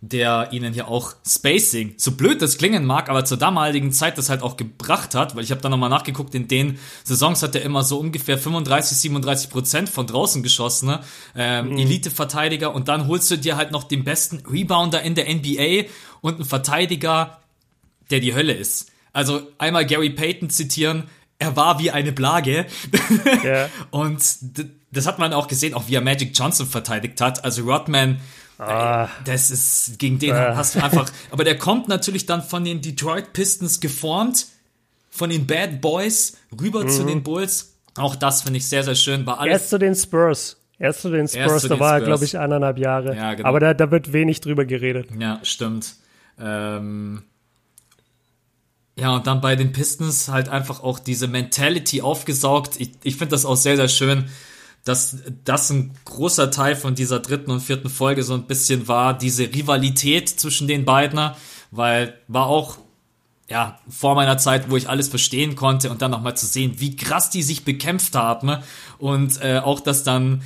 der 0.00 0.50
ihnen 0.52 0.74
ja 0.74 0.86
auch 0.86 1.14
Spacing, 1.26 1.94
so 1.96 2.12
blöd 2.12 2.40
das 2.40 2.56
klingen 2.56 2.84
mag, 2.84 3.08
aber 3.08 3.24
zur 3.24 3.36
damaligen 3.36 3.90
Zeit 3.90 4.16
das 4.16 4.28
halt 4.28 4.42
auch 4.42 4.56
gebracht 4.56 5.16
hat, 5.16 5.34
weil 5.34 5.42
ich 5.42 5.50
habe 5.50 5.60
da 5.60 5.68
nochmal 5.68 5.90
nachgeguckt, 5.90 6.36
in 6.36 6.46
den 6.46 6.78
Saisons 7.02 7.42
hat 7.42 7.56
er 7.56 7.62
immer 7.62 7.82
so 7.82 7.98
ungefähr 7.98 8.38
35, 8.38 8.96
37 8.96 9.50
Prozent 9.50 9.88
von 9.88 10.06
draußen 10.06 10.44
geschossen, 10.44 10.88
ne? 10.88 11.00
ähm, 11.34 11.70
mhm. 11.70 11.78
Elite-Verteidiger 11.78 12.72
und 12.72 12.86
dann 12.86 13.08
holst 13.08 13.28
du 13.32 13.38
dir 13.38 13.56
halt 13.56 13.72
noch 13.72 13.84
den 13.84 14.04
besten 14.04 14.44
Rebounder 14.46 15.02
in 15.02 15.16
der 15.16 15.34
NBA 15.34 15.88
und 16.20 16.36
einen 16.36 16.44
Verteidiger, 16.44 17.38
der 18.10 18.20
die 18.20 18.34
Hölle 18.34 18.52
ist. 18.52 18.92
Also 19.12 19.42
einmal 19.58 19.84
Gary 19.84 20.10
Payton 20.10 20.48
zitieren, 20.48 21.04
er 21.40 21.56
war 21.56 21.80
wie 21.80 21.90
eine 21.90 22.12
Plage. 22.12 22.66
Yeah. 23.44 23.68
und 23.90 24.22
das 24.90 25.06
hat 25.06 25.18
man 25.18 25.32
auch 25.32 25.48
gesehen, 25.48 25.74
auch 25.74 25.84
wie 25.88 25.94
er 25.94 26.00
Magic 26.00 26.36
Johnson 26.36 26.66
verteidigt 26.66 27.20
hat. 27.20 27.44
Also 27.44 27.62
Rodman 27.62 28.20
Ah. 28.58 29.08
Das 29.24 29.50
ist, 29.52 29.98
gegen 29.98 30.18
den 30.18 30.34
ah. 30.34 30.56
hast 30.56 30.74
du 30.74 30.82
einfach, 30.82 31.10
aber 31.30 31.44
der 31.44 31.56
kommt 31.56 31.88
natürlich 31.88 32.26
dann 32.26 32.42
von 32.42 32.64
den 32.64 32.80
Detroit 32.80 33.32
Pistons 33.32 33.80
geformt, 33.80 34.46
von 35.10 35.30
den 35.30 35.46
Bad 35.46 35.80
Boys 35.80 36.36
rüber 36.60 36.84
mhm. 36.84 36.88
zu 36.88 37.04
den 37.04 37.22
Bulls. 37.22 37.76
Auch 37.96 38.16
das 38.16 38.42
finde 38.42 38.58
ich 38.58 38.68
sehr, 38.68 38.82
sehr 38.82 38.94
schön. 38.94 39.24
War 39.26 39.40
alles 39.40 39.52
Erst 39.52 39.70
zu 39.70 39.78
den 39.78 39.94
Spurs. 39.94 40.56
Erst 40.78 41.02
zu 41.02 41.10
den 41.10 41.26
Spurs, 41.26 41.62
zu 41.62 41.68
da 41.68 41.74
den 41.74 41.80
war 41.80 41.94
er, 41.94 42.00
glaube 42.04 42.24
ich, 42.24 42.38
eineinhalb 42.38 42.78
Jahre. 42.78 43.16
Ja, 43.16 43.34
genau. 43.34 43.48
Aber 43.48 43.60
da, 43.60 43.74
da 43.74 43.90
wird 43.90 44.12
wenig 44.12 44.40
drüber 44.40 44.64
geredet. 44.64 45.08
Ja, 45.18 45.40
stimmt. 45.42 45.96
Ähm, 46.40 47.22
ja, 48.96 49.14
und 49.14 49.26
dann 49.26 49.40
bei 49.40 49.56
den 49.56 49.72
Pistons 49.72 50.28
halt 50.28 50.48
einfach 50.48 50.82
auch 50.82 50.98
diese 50.98 51.28
Mentality 51.28 52.02
aufgesaugt. 52.02 52.80
Ich, 52.80 52.92
ich 53.02 53.16
finde 53.16 53.32
das 53.32 53.44
auch 53.44 53.56
sehr, 53.56 53.76
sehr 53.76 53.88
schön 53.88 54.28
dass 54.84 55.18
das 55.44 55.70
ein 55.70 55.92
großer 56.04 56.50
Teil 56.50 56.76
von 56.76 56.94
dieser 56.94 57.20
dritten 57.20 57.50
und 57.50 57.60
vierten 57.60 57.90
Folge 57.90 58.22
so 58.22 58.34
ein 58.34 58.46
bisschen 58.46 58.88
war, 58.88 59.16
diese 59.16 59.44
Rivalität 59.44 60.28
zwischen 60.28 60.66
den 60.68 60.84
beiden, 60.84 61.30
weil 61.70 62.14
war 62.26 62.46
auch 62.46 62.78
ja, 63.50 63.78
vor 63.88 64.14
meiner 64.14 64.36
Zeit, 64.36 64.70
wo 64.70 64.76
ich 64.76 64.88
alles 64.88 65.08
verstehen 65.08 65.56
konnte 65.56 65.90
und 65.90 66.02
dann 66.02 66.10
nochmal 66.10 66.36
zu 66.36 66.46
sehen, 66.46 66.74
wie 66.78 66.96
krass 66.96 67.30
die 67.30 67.42
sich 67.42 67.64
bekämpft 67.64 68.14
haben 68.14 68.58
und 68.98 69.40
äh, 69.42 69.58
auch, 69.58 69.80
dass 69.80 70.04
dann 70.04 70.42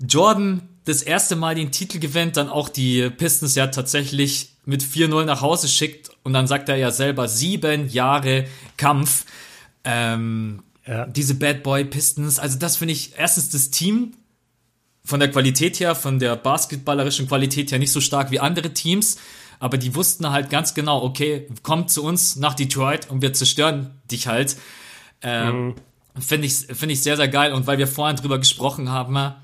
Jordan 0.00 0.62
das 0.84 1.02
erste 1.02 1.36
Mal 1.36 1.54
den 1.54 1.72
Titel 1.72 1.98
gewinnt, 1.98 2.38
dann 2.38 2.48
auch 2.48 2.70
die 2.70 3.10
Pistons 3.10 3.54
ja 3.54 3.66
tatsächlich 3.66 4.54
mit 4.64 4.82
4-0 4.82 5.24
nach 5.24 5.42
Hause 5.42 5.68
schickt 5.68 6.10
und 6.22 6.32
dann 6.32 6.46
sagt 6.46 6.70
er 6.70 6.76
ja 6.76 6.90
selber 6.90 7.28
sieben 7.28 7.88
Jahre 7.88 8.46
Kampf. 8.78 9.26
Ähm, 9.84 10.62
ja. 10.88 11.06
Diese 11.06 11.34
Bad 11.34 11.62
Boy 11.62 11.84
Pistons, 11.84 12.38
also 12.38 12.58
das 12.58 12.76
finde 12.76 12.92
ich 12.92 13.12
erstens 13.18 13.50
das 13.50 13.70
Team 13.70 14.14
von 15.04 15.20
der 15.20 15.30
Qualität 15.30 15.80
her, 15.80 15.94
von 15.94 16.18
der 16.18 16.34
basketballerischen 16.36 17.28
Qualität 17.28 17.70
her 17.70 17.78
nicht 17.78 17.92
so 17.92 18.00
stark 18.00 18.30
wie 18.30 18.40
andere 18.40 18.72
Teams, 18.72 19.18
aber 19.60 19.76
die 19.76 19.94
wussten 19.94 20.30
halt 20.30 20.48
ganz 20.50 20.72
genau, 20.72 21.02
okay, 21.02 21.46
komm 21.62 21.88
zu 21.88 22.02
uns 22.04 22.36
nach 22.36 22.54
Detroit 22.54 23.10
und 23.10 23.20
wir 23.20 23.32
zerstören 23.34 23.90
dich 24.10 24.28
halt. 24.28 24.56
Ähm, 25.20 25.66
mhm. 25.66 25.74
Finde 26.20 26.46
ich, 26.46 26.54
finde 26.54 26.92
ich 26.94 27.02
sehr, 27.02 27.16
sehr 27.16 27.28
geil. 27.28 27.52
Und 27.52 27.66
weil 27.66 27.78
wir 27.78 27.86
vorhin 27.86 28.16
drüber 28.16 28.38
gesprochen 28.38 28.90
haben, 28.90 29.34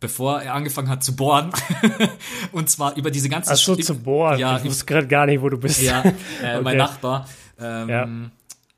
bevor 0.00 0.40
er 0.40 0.54
angefangen 0.54 0.88
hat 0.88 1.02
zu 1.02 1.16
bohren. 1.16 1.50
und 2.52 2.70
zwar 2.70 2.96
über 2.96 3.10
diese 3.10 3.28
ganzen 3.28 3.52
Ach 3.52 3.56
so, 3.56 3.76
zu 3.76 3.94
bohren. 3.98 4.38
Ja, 4.38 4.56
ich 4.58 4.64
wusste 4.64 4.86
gerade 4.86 5.08
gar 5.08 5.26
nicht, 5.26 5.42
wo 5.42 5.48
du 5.48 5.58
bist. 5.58 5.82
Ja, 5.82 6.02
äh, 6.04 6.10
okay. 6.10 6.60
mein 6.62 6.76
Nachbar. 6.76 7.28
Ähm, 7.58 7.88
ja 7.88 8.08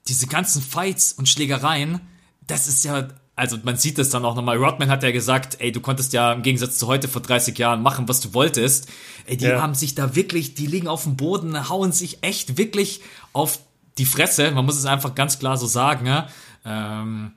diese 0.08 0.26
ganzen 0.26 0.62
Fights 0.62 1.12
und 1.12 1.28
Schlägereien, 1.28 2.00
das 2.46 2.66
ist 2.66 2.84
ja, 2.84 3.08
also 3.36 3.58
man 3.62 3.76
sieht 3.76 3.98
es 3.98 4.10
dann 4.10 4.24
auch 4.24 4.34
nochmal. 4.34 4.56
Rodman 4.56 4.88
hat 4.88 5.02
ja 5.02 5.10
gesagt, 5.10 5.60
ey, 5.60 5.70
du 5.70 5.80
konntest 5.80 6.12
ja 6.12 6.32
im 6.32 6.42
Gegensatz 6.42 6.78
zu 6.78 6.86
heute 6.86 7.08
vor 7.08 7.22
30 7.22 7.56
Jahren 7.58 7.82
machen, 7.82 8.08
was 8.08 8.20
du 8.20 8.34
wolltest. 8.34 8.88
Ey, 9.26 9.36
die 9.36 9.44
ja. 9.44 9.60
haben 9.60 9.74
sich 9.74 9.94
da 9.94 10.16
wirklich, 10.16 10.54
die 10.54 10.66
liegen 10.66 10.88
auf 10.88 11.04
dem 11.04 11.16
Boden, 11.16 11.68
hauen 11.68 11.92
sich 11.92 12.22
echt 12.22 12.56
wirklich 12.56 13.02
auf 13.32 13.60
die 13.98 14.06
Fresse. 14.06 14.50
Man 14.50 14.64
muss 14.64 14.76
es 14.76 14.86
einfach 14.86 15.14
ganz 15.14 15.38
klar 15.38 15.58
so 15.58 15.66
sagen. 15.66 16.06
Ja? 16.06 16.28
Ähm, 16.64 17.32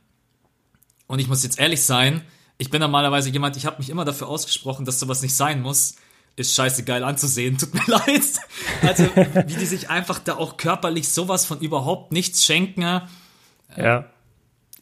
und 1.07 1.19
ich 1.19 1.28
muss 1.28 1.43
jetzt 1.43 1.59
ehrlich 1.59 1.84
sein, 1.84 2.22
ich 2.57 2.69
bin 2.69 2.80
normalerweise 2.80 3.30
jemand, 3.30 3.57
ich 3.57 3.65
habe 3.65 3.80
mich 3.80 3.89
immer 3.89 4.05
dafür 4.05 4.28
ausgesprochen, 4.28 4.86
dass 4.86 4.99
sowas 4.99 5.22
nicht 5.22 5.36
sein 5.36 5.61
muss 5.61 5.95
ist 6.36 6.55
scheiße 6.55 6.84
geil 6.84 7.03
anzusehen, 7.03 7.57
tut 7.57 7.73
mir 7.73 7.84
leid. 7.88 8.23
Also, 8.82 9.03
wie 9.15 9.55
die 9.55 9.65
sich 9.65 9.89
einfach 9.89 10.19
da 10.19 10.36
auch 10.36 10.57
körperlich 10.57 11.09
sowas 11.09 11.45
von 11.45 11.59
überhaupt 11.59 12.11
nichts 12.11 12.45
schenken. 12.45 13.01
Ja. 13.77 14.05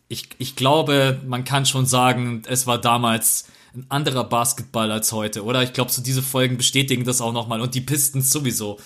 Ich, 0.08 0.30
ich 0.38 0.56
glaube, 0.56 1.22
man 1.26 1.44
kann 1.44 1.66
schon 1.66 1.86
sagen, 1.86 2.42
es 2.48 2.66
war 2.66 2.80
damals 2.80 3.48
ein 3.76 3.86
anderer 3.90 4.24
Basketball 4.24 4.92
als 4.92 5.12
heute, 5.12 5.44
oder? 5.44 5.62
Ich 5.62 5.74
glaube, 5.74 5.92
so 5.92 6.02
diese 6.02 6.24
Folgen 6.24 6.58
bestätigen 6.58 7.04
das 7.04 7.22
auch 7.22 7.34
nochmal 7.34 7.62
und 7.62 7.76
die 7.76 7.82
Pistons 7.82 8.32
sowieso. 8.32 8.80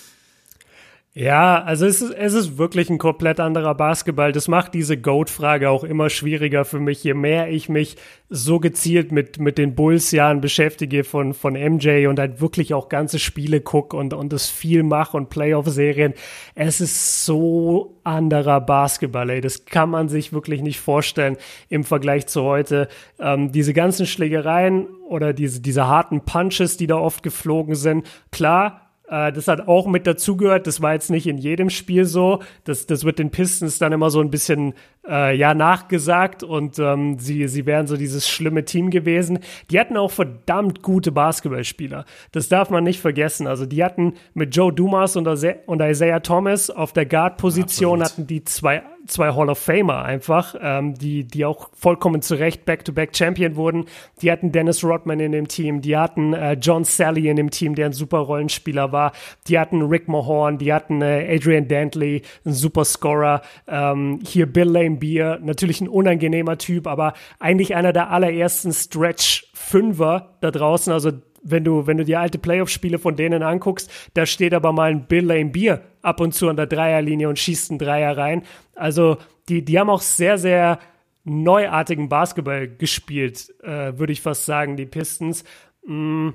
Ja, 1.16 1.62
also 1.62 1.86
es 1.86 2.02
ist, 2.02 2.10
es 2.10 2.34
ist 2.34 2.58
wirklich 2.58 2.90
ein 2.90 2.98
komplett 2.98 3.40
anderer 3.40 3.76
Basketball. 3.76 4.32
Das 4.32 4.48
macht 4.48 4.74
diese 4.74 4.98
Goat-Frage 4.98 5.70
auch 5.70 5.84
immer 5.84 6.10
schwieriger 6.10 6.66
für 6.66 6.80
mich, 6.80 7.04
je 7.04 7.14
mehr 7.14 7.52
ich 7.52 7.70
mich 7.70 7.98
so 8.30 8.60
gezielt 8.60 9.12
mit, 9.12 9.38
mit 9.38 9.60
den 9.60 9.76
Bulls-Jahren 9.76 10.42
beschäftige 10.42 11.04
von, 11.04 11.36
von 11.36 11.54
MJ 11.54 12.08
und 12.08 12.18
halt 12.18 12.42
wirklich 12.42 12.74
auch 12.74 12.90
ganze 12.90 13.20
Spiele 13.20 13.62
gucke 13.62 13.96
und, 13.96 14.16
und 14.16 14.34
das 14.34 14.50
viel 14.50 14.82
mache 14.82 15.16
und 15.16 15.30
Playoff-Serien. 15.30 16.16
Es 16.56 16.82
ist 16.82 17.26
so 17.26 18.00
anderer 18.04 18.60
Basketball, 18.60 19.30
ey. 19.30 19.40
Das 19.40 19.66
kann 19.66 19.92
man 19.92 20.10
sich 20.10 20.34
wirklich 20.34 20.64
nicht 20.64 20.80
vorstellen 20.80 21.38
im 21.70 21.84
Vergleich 21.84 22.26
zu 22.26 22.42
heute. 22.42 22.88
Ähm, 23.20 23.52
diese 23.52 23.74
ganzen 23.74 24.08
Schlägereien 24.08 24.88
oder 25.08 25.34
diese, 25.34 25.62
diese 25.62 25.88
harten 25.88 26.22
Punches, 26.22 26.78
die 26.78 26.88
da 26.88 26.96
oft 26.96 27.22
geflogen 27.22 27.76
sind, 27.76 28.08
klar, 28.32 28.83
das 29.14 29.48
hat 29.48 29.68
auch 29.68 29.86
mit 29.86 30.08
dazugehört. 30.08 30.66
Das 30.66 30.82
war 30.82 30.94
jetzt 30.94 31.10
nicht 31.10 31.28
in 31.28 31.38
jedem 31.38 31.70
Spiel 31.70 32.06
so. 32.06 32.40
Das, 32.64 32.86
das 32.88 33.04
wird 33.04 33.20
den 33.20 33.30
Pistons 33.30 33.78
dann 33.78 33.92
immer 33.92 34.10
so 34.10 34.20
ein 34.22 34.32
bisschen 34.32 34.74
äh, 35.08 35.36
ja 35.36 35.54
nachgesagt 35.54 36.44
und 36.44 36.80
ähm, 36.80 37.20
sie, 37.20 37.48
sie 37.48 37.66
wären 37.66 37.88
so 37.88 37.98
dieses 37.98 38.28
schlimme 38.28 38.66
Team 38.66 38.90
gewesen. 38.90 39.40
Die 39.70 39.80
hatten 39.80 39.98
auch 39.98 40.12
verdammt 40.12 40.82
gute 40.82 41.12
Basketballspieler. 41.12 42.06
Das 42.32 42.50
darf 42.50 42.70
man 42.70 42.84
nicht 42.84 43.02
vergessen. 43.02 43.46
Also 43.46 43.66
die 43.66 43.84
hatten 43.84 44.14
mit 44.34 44.56
Joe 44.56 44.74
Dumas 44.74 45.16
und, 45.16 45.28
und 45.28 45.82
Isaiah 45.82 46.22
Thomas 46.22 46.70
auf 46.70 46.94
der 46.94 47.06
Guard-Position 47.06 48.02
hatten 48.04 48.28
die 48.28 48.44
zwei 48.44 48.84
zwei 49.08 49.34
Hall 49.34 49.50
of 49.50 49.58
Famer 49.58 50.04
einfach, 50.04 50.56
ähm, 50.62 50.94
die, 50.96 51.26
die 51.26 51.46
auch 51.46 51.70
vollkommen 51.74 52.22
zu 52.22 52.36
Recht 52.36 52.66
Back-to-Back-Champion 52.66 53.56
wurden. 53.56 53.86
Die 54.22 54.32
hatten 54.32 54.52
Dennis 54.52 54.84
Rodman 54.84 55.20
in 55.20 55.32
dem 55.32 55.48
Team, 55.48 55.82
die 55.82 55.98
hatten 55.98 56.34
äh, 56.34 56.54
John 56.54 56.84
Sally 56.84 57.30
in 57.30 57.36
dem 57.36 57.50
Team, 57.50 57.76
der 57.76 57.88
ein 57.88 57.94
super 57.94 58.20
Rollenspieler 58.20 58.92
war. 58.92 59.12
Die 59.48 59.60
hatten 59.60 59.82
Rick 59.82 60.08
Mahorn, 60.08 60.58
die 60.58 60.74
hatten 60.74 61.02
äh, 61.02 61.36
Adrian 61.36 61.68
Dantley, 61.68 62.22
ein 62.46 62.54
super 62.54 62.86
Scorer. 62.86 63.42
Ähm, 63.68 64.20
hier 64.26 64.46
Bill 64.46 64.70
Lane 64.70 64.98
Beer, 64.98 65.40
natürlich 65.42 65.82
ein 65.82 65.88
unangenehmer 65.88 66.58
Typ, 66.58 66.88
aber 66.88 67.14
eigentlich 67.40 67.76
einer 67.76 67.94
der 67.94 68.12
allerersten 68.12 68.72
Stretch-Fünfer 68.72 70.36
da 70.42 70.52
draußen, 70.52 70.94
also 70.94 71.12
wenn 71.44 71.64
du, 71.64 71.86
wenn 71.88 71.98
du 71.98 72.06
die 72.06 72.16
alte 72.16 72.38
Playoff-Spiele 72.38 73.00
von 73.00 73.16
denen 73.16 73.44
anguckst, 73.44 73.92
da 74.14 74.26
steht 74.26 74.54
aber 74.54 74.72
mal 74.72 74.92
ein 74.92 75.08
Bill 75.08 75.26
Lane 75.26 75.50
Beer 75.50 75.82
ab 76.02 76.20
und 76.20 76.34
zu 76.34 76.50
an 76.50 76.56
der 76.56 76.68
Dreierlinie 76.68 77.30
und 77.30 77.38
schießt 77.38 77.72
einen 77.72 77.80
Dreier 77.80 78.18
rein. 78.18 78.44
Also 78.76 79.18
die, 79.50 79.64
die 79.64 79.78
haben 79.80 79.90
auch 79.90 80.02
sehr, 80.02 80.38
sehr 80.38 80.80
neuartigen 81.26 82.10
Basketball 82.10 82.68
gespielt, 82.68 83.54
äh, 83.64 83.98
würde 83.98 84.14
ich 84.14 84.22
fast 84.22 84.46
sagen, 84.46 84.76
die 84.78 84.86
Pistons. 84.86 85.44
Mm. 85.86 86.30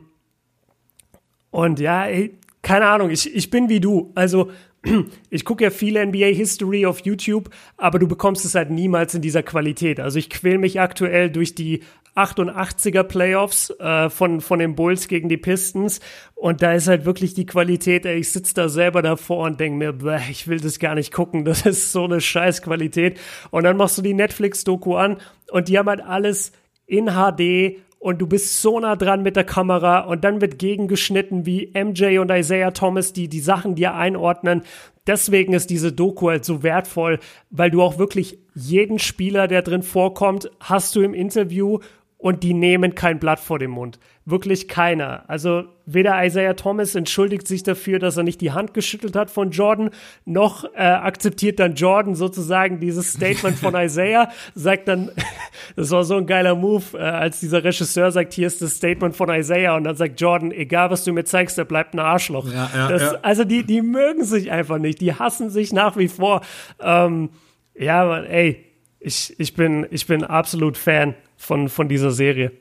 Und 1.51 1.81
ja, 1.81 2.07
ey, 2.07 2.39
keine 2.63 2.87
Ahnung, 2.87 3.11
ich, 3.11 3.35
ich 3.35 3.51
bin 3.51 3.69
wie 3.69 3.81
du. 3.81 4.13
Also 4.15 4.51
ich 5.31 5.45
gucke 5.45 5.65
ja 5.65 5.71
viele 5.71 6.05
NBA 6.07 6.27
History 6.27 6.87
auf 6.87 7.01
YouTube, 7.01 7.51
aber 7.77 7.99
du 7.99 8.07
bekommst 8.07 8.45
es 8.45 8.55
halt 8.55 8.71
niemals 8.71 9.15
in 9.15 9.23
dieser 9.23 9.43
Qualität. 9.43 10.01
Also 10.01 10.19
ich 10.19 10.31
quäl 10.31 10.59
mich 10.59 10.81
aktuell 10.81 11.31
durch 11.31 11.55
die 11.55 11.83
88er 12.19 13.05
Playoffs 13.05 13.71
äh, 13.79 14.11
von, 14.11 14.41
von 14.41 14.59
den 14.59 14.75
Bulls 14.75 15.07
gegen 15.09 15.29
die 15.29 15.37
Pistons. 15.37 16.01
Und 16.35 16.63
da 16.63 16.73
ist 16.73 16.89
halt 16.89 17.05
wirklich 17.05 17.35
die 17.35 17.47
Qualität, 17.47 18.07
ey, 18.07 18.19
ich 18.19 18.33
sitze 18.33 18.55
da 18.55 18.69
selber 18.69 19.03
davor 19.03 19.47
und 19.47 19.61
denke 19.61 19.79
mir, 19.79 19.93
bleh, 19.93 20.21
ich 20.31 20.49
will 20.49 20.59
das 20.59 20.79
gar 20.79 20.95
nicht 20.95 21.13
gucken, 21.13 21.45
das 21.47 21.65
ist 21.65 21.93
so 21.93 22.05
eine 22.05 22.21
scheiß 22.21 22.63
Qualität. 22.63 23.19
Und 23.51 23.65
dann 23.65 23.77
machst 23.77 23.99
du 23.99 24.03
die 24.03 24.15
Netflix-Doku 24.15 24.97
an 24.97 25.19
und 25.51 25.69
die 25.69 25.79
haben 25.79 25.89
halt 25.89 26.01
alles 26.01 26.53
in 26.87 27.07
HD 27.07 27.79
und 27.99 28.21
du 28.21 28.27
bist 28.27 28.63
so 28.63 28.79
nah 28.79 28.97
dran 28.97 29.23
mit 29.23 29.37
der 29.37 29.45
Kamera 29.45 30.01
und 30.01 30.25
dann 30.25 30.41
wird 30.41 30.59
gegengeschnitten 30.59 31.47
wie 31.47 31.73
MJ 31.75 32.19
und 32.19 32.31
Isaiah 32.31 32.71
Thomas, 32.71 33.13
die 33.13 33.29
die 33.29 33.41
Sachen 33.41 33.75
dir 33.75 33.95
einordnen. 33.95 34.63
Deswegen 35.07 35.53
ist 35.53 35.71
diese 35.71 35.93
Doku 35.93 36.29
halt 36.29 36.45
so 36.45 36.63
wertvoll, 36.63 37.19
weil 37.51 37.71
du 37.71 37.83
auch 37.83 37.99
wirklich 37.99 38.39
jeden 38.55 38.99
Spieler, 38.99 39.49
der 39.49 39.63
drin 39.63 39.83
vorkommt, 39.83 40.51
hast 40.61 40.95
du 40.95 41.01
im 41.01 41.15
Interview 41.15 41.79
und 42.19 42.43
die 42.43 42.55
nehmen 42.55 42.95
kein 42.95 43.19
Blatt 43.19 43.41
vor 43.41 43.59
den 43.59 43.71
Mund. 43.71 43.99
Wirklich 44.31 44.69
keiner. 44.69 45.25
Also 45.27 45.65
weder 45.87 46.23
Isaiah 46.23 46.53
Thomas 46.53 46.95
entschuldigt 46.95 47.49
sich 47.49 47.63
dafür, 47.63 47.99
dass 47.99 48.19
er 48.19 48.25
nicht 48.25 48.43
die 48.43 48.53
Hand 48.53 48.75
geschüttelt 48.75 49.17
hat 49.17 49.31
von 49.31 49.53
Jordan, 49.53 49.89
noch 50.27 50.65
äh, 50.75 50.83
akzeptiert 50.83 51.59
dann 51.59 51.77
Jordan 51.77 52.15
sozusagen 52.15 52.79
dieses 52.79 53.15
Statement 53.15 53.57
von 53.57 53.75
Isaiah, 53.77 54.31
sagt 54.55 54.87
dann, 54.87 55.11
das 55.77 55.91
war 55.93 56.05
so 56.05 56.17
ein 56.17 56.27
geiler 56.27 56.55
Move, 56.55 56.85
äh, 56.93 56.99
als 56.99 57.41
dieser 57.41 57.65
Regisseur 57.65 58.13
sagt, 58.13 58.35
hier 58.35 58.47
ist 58.47 58.61
das 58.61 58.73
Statement 58.73 59.17
von 59.17 59.31
Isaiah 59.31 59.77
und 59.77 59.85
dann 59.85 59.97
sagt 59.97 60.21
Jordan, 60.21 60.53
egal 60.53 60.91
was 60.91 61.05
du 61.05 61.13
mir 61.15 61.25
zeigst, 61.25 61.57
der 61.57 61.65
bleibt 61.65 61.95
ein 61.95 61.99
Arschloch. 61.99 62.53
Ja, 62.53 62.71
ja, 62.75 62.89
das, 62.89 63.01
ja. 63.01 63.19
Also 63.23 63.45
die, 63.45 63.65
die 63.65 63.81
mögen 63.81 64.25
sich 64.25 64.51
einfach 64.51 64.77
nicht, 64.77 65.01
die 65.01 65.15
hassen 65.15 65.49
sich 65.49 65.73
nach 65.73 65.97
wie 65.97 66.09
vor. 66.09 66.43
Ähm, 66.81 67.31
ja, 67.75 68.03
aber 68.03 68.29
ey, 68.29 68.63
ich, 69.01 69.35
ich, 69.41 69.55
bin, 69.55 69.87
ich 69.91 70.07
bin 70.07 70.23
absolut 70.23 70.77
Fan 70.77 71.15
von, 71.39 71.71
von 71.71 71.89
dieser 71.89 72.11
Serie. 72.11 72.53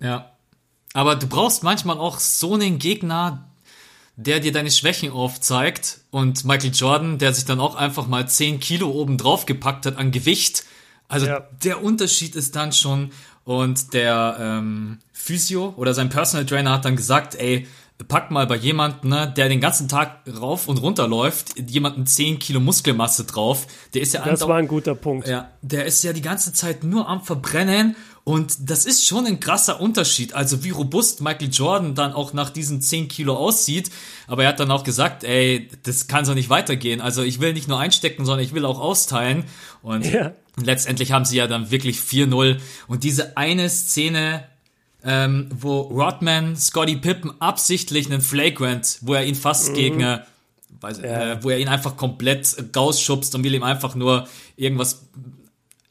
Ja. 0.00 0.32
Aber 0.94 1.16
du 1.16 1.26
brauchst 1.26 1.62
manchmal 1.62 1.98
auch 1.98 2.18
so 2.18 2.54
einen 2.54 2.78
Gegner, 2.78 3.48
der 4.16 4.40
dir 4.40 4.52
deine 4.52 4.70
Schwächen 4.70 5.10
aufzeigt. 5.10 6.00
Und 6.10 6.44
Michael 6.44 6.72
Jordan, 6.72 7.18
der 7.18 7.32
sich 7.32 7.44
dann 7.44 7.60
auch 7.60 7.74
einfach 7.74 8.06
mal 8.06 8.28
10 8.28 8.60
Kilo 8.60 8.90
oben 8.90 9.16
drauf 9.16 9.46
gepackt 9.46 9.86
hat 9.86 9.96
an 9.96 10.10
Gewicht. 10.10 10.64
Also 11.08 11.26
ja. 11.26 11.46
der 11.64 11.82
Unterschied 11.82 12.36
ist 12.36 12.56
dann 12.56 12.72
schon. 12.72 13.10
Und 13.44 13.92
der 13.92 14.36
ähm, 14.38 14.98
Physio 15.12 15.74
oder 15.76 15.94
sein 15.94 16.10
Personal 16.10 16.46
Trainer 16.46 16.72
hat 16.72 16.84
dann 16.84 16.96
gesagt, 16.96 17.34
ey, 17.34 17.66
pack 18.08 18.30
mal 18.30 18.46
bei 18.46 18.56
jemandem, 18.56 19.10
ne, 19.10 19.32
der 19.36 19.48
den 19.48 19.60
ganzen 19.60 19.88
Tag 19.88 20.20
rauf 20.40 20.68
und 20.68 20.78
runter 20.78 21.08
läuft, 21.08 21.58
jemanden 21.70 22.06
10 22.06 22.38
Kilo 22.38 22.60
Muskelmasse 22.60 23.24
drauf, 23.24 23.66
der 23.94 24.02
ist 24.02 24.14
ja 24.14 24.24
Das 24.24 24.46
war 24.46 24.56
ein 24.56 24.68
guter 24.68 24.94
Punkt. 24.94 25.28
Ja, 25.28 25.50
der 25.62 25.86
ist 25.86 26.02
ja 26.02 26.12
die 26.12 26.22
ganze 26.22 26.52
Zeit 26.52 26.84
nur 26.84 27.08
am 27.08 27.22
Verbrennen 27.22 27.96
und 28.24 28.70
das 28.70 28.86
ist 28.86 29.04
schon 29.06 29.26
ein 29.26 29.40
krasser 29.40 29.80
Unterschied. 29.80 30.34
Also 30.34 30.62
wie 30.62 30.70
robust 30.70 31.20
Michael 31.22 31.48
Jordan 31.50 31.94
dann 31.96 32.12
auch 32.12 32.32
nach 32.32 32.50
diesen 32.50 32.80
10 32.80 33.08
Kilo 33.08 33.36
aussieht. 33.36 33.90
Aber 34.28 34.44
er 34.44 34.50
hat 34.50 34.60
dann 34.60 34.70
auch 34.70 34.84
gesagt, 34.84 35.24
ey, 35.24 35.68
das 35.82 36.06
kann 36.06 36.24
so 36.24 36.32
nicht 36.32 36.48
weitergehen. 36.48 37.00
Also 37.00 37.22
ich 37.22 37.40
will 37.40 37.52
nicht 37.52 37.66
nur 37.66 37.80
einstecken, 37.80 38.24
sondern 38.24 38.44
ich 38.44 38.54
will 38.54 38.64
auch 38.64 38.78
austeilen. 38.78 39.44
Und 39.82 40.06
ja. 40.06 40.32
letztendlich 40.62 41.10
haben 41.10 41.24
sie 41.24 41.36
ja 41.36 41.48
dann 41.48 41.72
wirklich 41.72 41.98
4-0. 41.98 42.60
Und 42.86 43.02
diese 43.02 43.36
eine 43.36 43.68
Szene, 43.68 44.44
ähm, 45.04 45.48
wo 45.52 45.80
Rodman 45.80 46.56
Scotty 46.56 46.96
Pippen 46.96 47.32
absichtlich 47.40 48.06
einen 48.06 48.20
Flagrant, 48.20 48.98
wo 49.00 49.14
er 49.14 49.24
ihn 49.24 49.34
fast 49.34 49.70
mhm. 49.70 49.74
gegen, 49.74 50.00
äh, 50.00 50.20
weiß, 50.80 50.98
ja. 50.98 51.32
äh, 51.32 51.42
wo 51.42 51.50
er 51.50 51.58
ihn 51.58 51.66
einfach 51.66 51.96
komplett 51.96 52.54
rausschubst 52.76 53.34
und 53.34 53.42
will 53.42 53.54
ihm 53.54 53.64
einfach 53.64 53.96
nur 53.96 54.28
irgendwas 54.56 55.06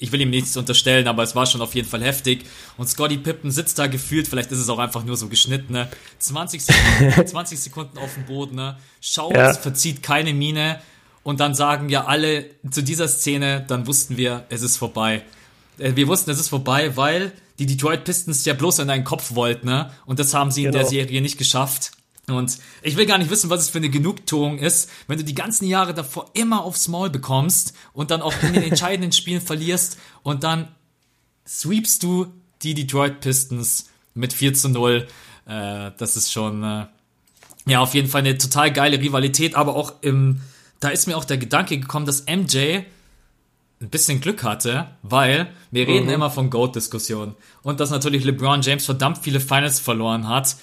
ich 0.02 0.12
will 0.12 0.20
ihm 0.20 0.32
nichts 0.32 0.58
unterstellen, 0.58 1.08
aber 1.08 1.22
es 1.22 1.36
war 1.36 1.46
schon 1.46 1.62
auf 1.62 1.76
jeden 1.76 1.88
Fall 1.88 2.04
heftig. 2.04 2.44
Und 2.76 2.90
Scotty 2.90 3.18
Pippen 3.18 3.52
sitzt 3.52 3.78
da 3.78 3.86
gefühlt, 3.86 4.28
vielleicht 4.28 4.52
ist 4.52 4.58
es 4.58 4.68
auch 4.68 4.80
einfach 4.80 5.04
nur 5.04 5.16
so 5.16 5.28
geschnitten, 5.28 5.74
ne? 5.74 5.88
20 6.18 6.66
Sekunden, 6.66 7.28
20 7.28 7.60
Sekunden 7.60 7.98
auf 8.00 8.16
dem 8.16 8.26
Boden, 8.26 8.56
ne? 8.56 8.78
Schaut, 9.00 9.36
ja. 9.36 9.54
verzieht 9.54 10.02
keine 10.02 10.34
Miene. 10.34 10.82
Und 11.24 11.40
dann 11.40 11.54
sagen 11.54 11.90
ja 11.90 12.06
alle 12.06 12.46
zu 12.72 12.82
dieser 12.82 13.08
Szene, 13.08 13.64
dann 13.68 13.86
wussten 13.86 14.18
wir, 14.18 14.46
es 14.50 14.64
ist 14.64 14.78
vorbei. 14.78 15.22
Äh, 15.78 15.96
wir 15.96 16.08
wussten, 16.08 16.32
es 16.32 16.40
ist 16.40 16.50
vorbei, 16.50 16.98
weil 16.98 17.32
die 17.60 17.68
Detroit 17.68 18.04
Pistons 18.04 18.44
ja 18.44 18.56
bloß 18.56 18.80
in 18.80 18.88
deinen 18.88 19.04
Kopf 19.04 19.36
wollten, 19.36 19.68
ne? 19.68 19.92
Und 20.08 20.18
das 20.18 20.34
haben 20.34 20.50
sie 20.50 20.64
genau. 20.64 20.70
in 20.70 20.74
der 20.74 20.90
genau. 20.90 21.04
Serie 21.04 21.22
nicht 21.22 21.38
geschafft. 21.38 21.92
Und 22.28 22.58
ich 22.82 22.98
will 22.98 23.06
gar 23.06 23.18
nicht 23.18 23.30
wissen, 23.30 23.50
was 23.50 23.62
es 23.62 23.70
für 23.70 23.80
eine 23.80 23.90
Genugtuung 23.90 24.60
ist, 24.60 24.90
wenn 25.08 25.18
du 25.18 25.24
die 25.24 25.36
ganzen 25.36 25.66
Jahre 25.66 25.94
davor 25.94 26.30
immer 26.34 26.64
aufs 26.64 26.88
Maul 26.88 27.10
bekommst 27.10 27.74
und 27.94 28.12
dann 28.12 28.22
auch 28.22 28.34
in 28.44 28.54
den 28.54 28.64
entscheidenden 28.70 29.12
Spielen 29.12 29.42
verlierst 29.42 29.98
und 30.24 30.44
dann 30.44 30.68
sweepst 31.48 32.04
du 32.04 32.28
die 32.62 32.74
Detroit 32.74 33.22
Pistons 33.22 33.90
mit 34.14 34.34
4 34.34 34.54
zu 34.54 34.70
0. 34.70 35.08
Äh, 35.48 35.92
das 35.98 36.16
ist 36.16 36.32
schon, 36.32 36.64
äh, 36.64 36.86
ja, 37.66 37.80
auf 37.80 37.94
jeden 37.94 38.08
Fall 38.08 38.22
eine 38.22 38.38
total 38.38 38.72
geile 38.72 39.00
Rivalität, 39.00 39.56
aber 39.56 39.76
auch 39.76 39.94
im, 40.02 40.42
da 40.80 40.90
ist 40.90 41.08
mir 41.08 41.18
auch 41.18 41.26
der 41.26 41.38
Gedanke 41.38 41.80
gekommen, 41.80 42.06
dass 42.06 42.26
MJ 42.28 42.82
ein 43.82 43.90
bisschen 43.90 44.22
Glück 44.22 44.44
hatte, 44.44 44.92
weil 45.02 45.52
wir 45.72 45.88
reden 45.88 46.06
mhm. 46.06 46.14
immer 46.14 46.30
von 46.30 46.52
GOAT-Diskussionen 46.52 47.36
und 47.64 47.80
dass 47.80 47.90
natürlich 47.90 48.24
LeBron 48.24 48.62
James 48.62 48.86
verdammt 48.86 49.18
viele 49.18 49.40
Finals 49.40 49.80
verloren 49.80 50.28
hat 50.28 50.56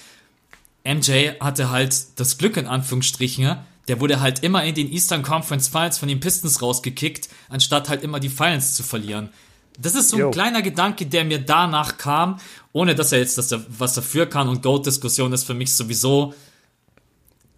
MJ 0.89 1.39
hatte 1.41 1.71
halt 1.71 2.19
das 2.19 2.39
Glück 2.39 2.57
in 2.57 2.67
Anführungsstrichen, 2.67 3.59
der 3.89 4.01
wurde 4.01 4.21
halt 4.21 4.43
immer 4.43 4.65
in 4.65 4.75
den 4.75 4.91
Eastern 4.91 5.23
Conference 5.23 5.69
Finals 5.69 5.99
von 5.99 6.09
den 6.09 6.21
Pistons 6.21 6.61
rausgekickt, 6.63 7.29
anstatt 7.49 7.89
halt 7.89 8.03
immer 8.03 8.21
die 8.21 8.29
Finals 8.29 8.75
zu 8.75 8.83
verlieren. 8.83 9.31
Das 9.79 9.95
ist 9.95 10.09
so 10.11 10.17
ein 10.17 10.21
Yo. 10.21 10.31
kleiner 10.31 10.61
Gedanke, 10.61 11.07
der 11.07 11.25
mir 11.25 11.39
danach 11.39 11.99
kam, 11.99 12.39
ohne 12.73 12.95
dass 12.95 13.13
er 13.13 13.21
jetzt 13.21 13.39
das, 13.39 13.55
was 13.69 13.95
dafür 13.95 14.27
kann. 14.27 14.49
Und 14.49 14.63
Goat-Diskussion 14.63 15.33
ist 15.33 15.45
für 15.45 15.55
mich 15.55 15.73
sowieso 15.73 16.35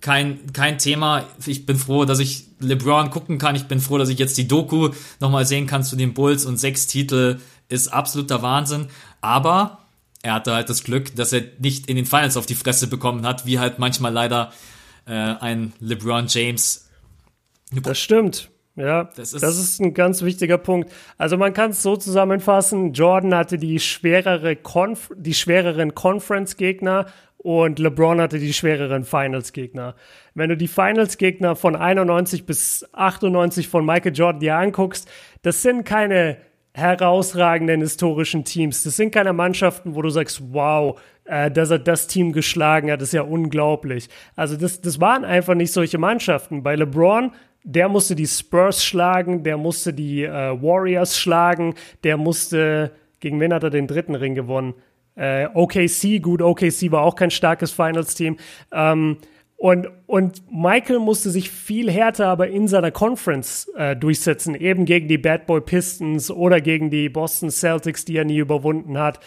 kein, 0.00 0.52
kein 0.52 0.78
Thema. 0.78 1.24
Ich 1.46 1.66
bin 1.66 1.76
froh, 1.76 2.04
dass 2.04 2.18
ich 2.18 2.46
LeBron 2.60 3.10
gucken 3.10 3.38
kann. 3.38 3.56
Ich 3.56 3.64
bin 3.64 3.80
froh, 3.80 3.96
dass 3.96 4.10
ich 4.10 4.18
jetzt 4.18 4.36
die 4.36 4.46
Doku 4.46 4.90
nochmal 5.18 5.46
sehen 5.46 5.66
kann 5.66 5.82
zu 5.82 5.96
den 5.96 6.12
Bulls 6.14 6.44
und 6.44 6.58
sechs 6.58 6.86
Titel 6.86 7.40
ist 7.68 7.88
absoluter 7.88 8.42
Wahnsinn. 8.42 8.88
Aber 9.22 9.78
er 10.22 10.34
hatte 10.34 10.54
halt 10.54 10.68
das 10.68 10.84
Glück, 10.84 11.14
dass 11.16 11.32
er 11.32 11.42
nicht 11.58 11.88
in 11.88 11.96
den 11.96 12.06
Finals 12.06 12.36
auf 12.36 12.46
die 12.46 12.54
Fresse 12.54 12.88
bekommen 12.88 13.26
hat, 13.26 13.46
wie 13.46 13.58
halt 13.58 13.78
manchmal 13.78 14.12
leider 14.12 14.52
äh, 15.06 15.12
ein 15.12 15.72
LeBron 15.80 16.26
James. 16.28 16.88
Das 17.82 17.98
stimmt. 17.98 18.50
Ja, 18.76 19.04
das 19.16 19.32
ist, 19.32 19.42
das 19.42 19.58
ist 19.58 19.80
ein 19.80 19.94
ganz 19.94 20.22
wichtiger 20.22 20.56
Punkt. 20.56 20.92
Also 21.18 21.36
man 21.36 21.52
kann 21.52 21.72
es 21.72 21.82
so 21.82 21.96
zusammenfassen, 21.96 22.92
Jordan 22.92 23.34
hatte 23.34 23.58
die 23.58 23.80
schwerere 23.80 24.56
Conf 24.56 25.10
die 25.16 25.34
schwereren 25.34 25.94
Conference-Gegner 25.94 27.06
und 27.36 27.78
LeBron 27.78 28.20
hatte 28.20 28.38
die 28.38 28.52
schwereren 28.52 29.04
Finals-Gegner. 29.04 29.96
Wenn 30.34 30.50
du 30.50 30.56
die 30.56 30.68
Finals-Gegner 30.68 31.56
von 31.56 31.74
91 31.74 32.46
bis 32.46 32.86
98 32.92 33.68
von 33.68 33.84
Michael 33.84 34.14
Jordan 34.14 34.40
dir 34.40 34.56
anguckst, 34.56 35.08
das 35.42 35.62
sind 35.62 35.84
keine 35.84 36.36
herausragenden 36.74 37.80
historischen 37.80 38.44
Teams. 38.44 38.82
Das 38.84 38.96
sind 38.96 39.10
keine 39.12 39.32
Mannschaften, 39.32 39.94
wo 39.94 40.02
du 40.02 40.10
sagst, 40.10 40.40
wow, 40.52 41.00
äh, 41.24 41.50
dass 41.50 41.70
er 41.70 41.78
das 41.78 42.06
Team 42.06 42.32
geschlagen 42.32 42.90
hat, 42.90 43.02
ist 43.02 43.12
ja 43.12 43.22
unglaublich. 43.22 44.08
Also 44.36 44.56
das, 44.56 44.80
das 44.80 45.00
waren 45.00 45.24
einfach 45.24 45.54
nicht 45.54 45.72
solche 45.72 45.98
Mannschaften. 45.98 46.62
Bei 46.62 46.76
LeBron, 46.76 47.32
der 47.64 47.88
musste 47.88 48.14
die 48.14 48.26
Spurs 48.26 48.84
schlagen, 48.84 49.42
der 49.42 49.56
musste 49.56 49.92
die 49.92 50.24
äh, 50.24 50.30
Warriors 50.62 51.18
schlagen, 51.18 51.74
der 52.04 52.16
musste, 52.16 52.92
gegen 53.20 53.40
wen 53.40 53.52
hat 53.52 53.64
er 53.64 53.70
den 53.70 53.86
dritten 53.86 54.14
Ring 54.14 54.34
gewonnen? 54.34 54.74
Äh, 55.16 55.48
OKC, 55.52 56.22
gut, 56.22 56.40
OKC 56.40 56.90
war 56.92 57.02
auch 57.02 57.16
kein 57.16 57.30
starkes 57.30 57.72
Finals-Team. 57.72 58.36
Ähm, 58.72 59.18
und, 59.60 59.88
und 60.06 60.42
Michael 60.50 61.00
musste 61.00 61.28
sich 61.28 61.50
viel 61.50 61.90
härter 61.90 62.28
aber 62.28 62.48
in 62.48 62.66
seiner 62.66 62.90
Conference 62.90 63.70
äh, 63.76 63.94
durchsetzen, 63.94 64.54
eben 64.54 64.86
gegen 64.86 65.06
die 65.06 65.18
Bad 65.18 65.44
Boy 65.44 65.60
Pistons 65.60 66.30
oder 66.30 66.62
gegen 66.62 66.88
die 66.88 67.10
Boston 67.10 67.50
Celtics, 67.50 68.06
die 68.06 68.16
er 68.16 68.24
nie 68.24 68.38
überwunden 68.38 68.96
hat. 68.96 69.20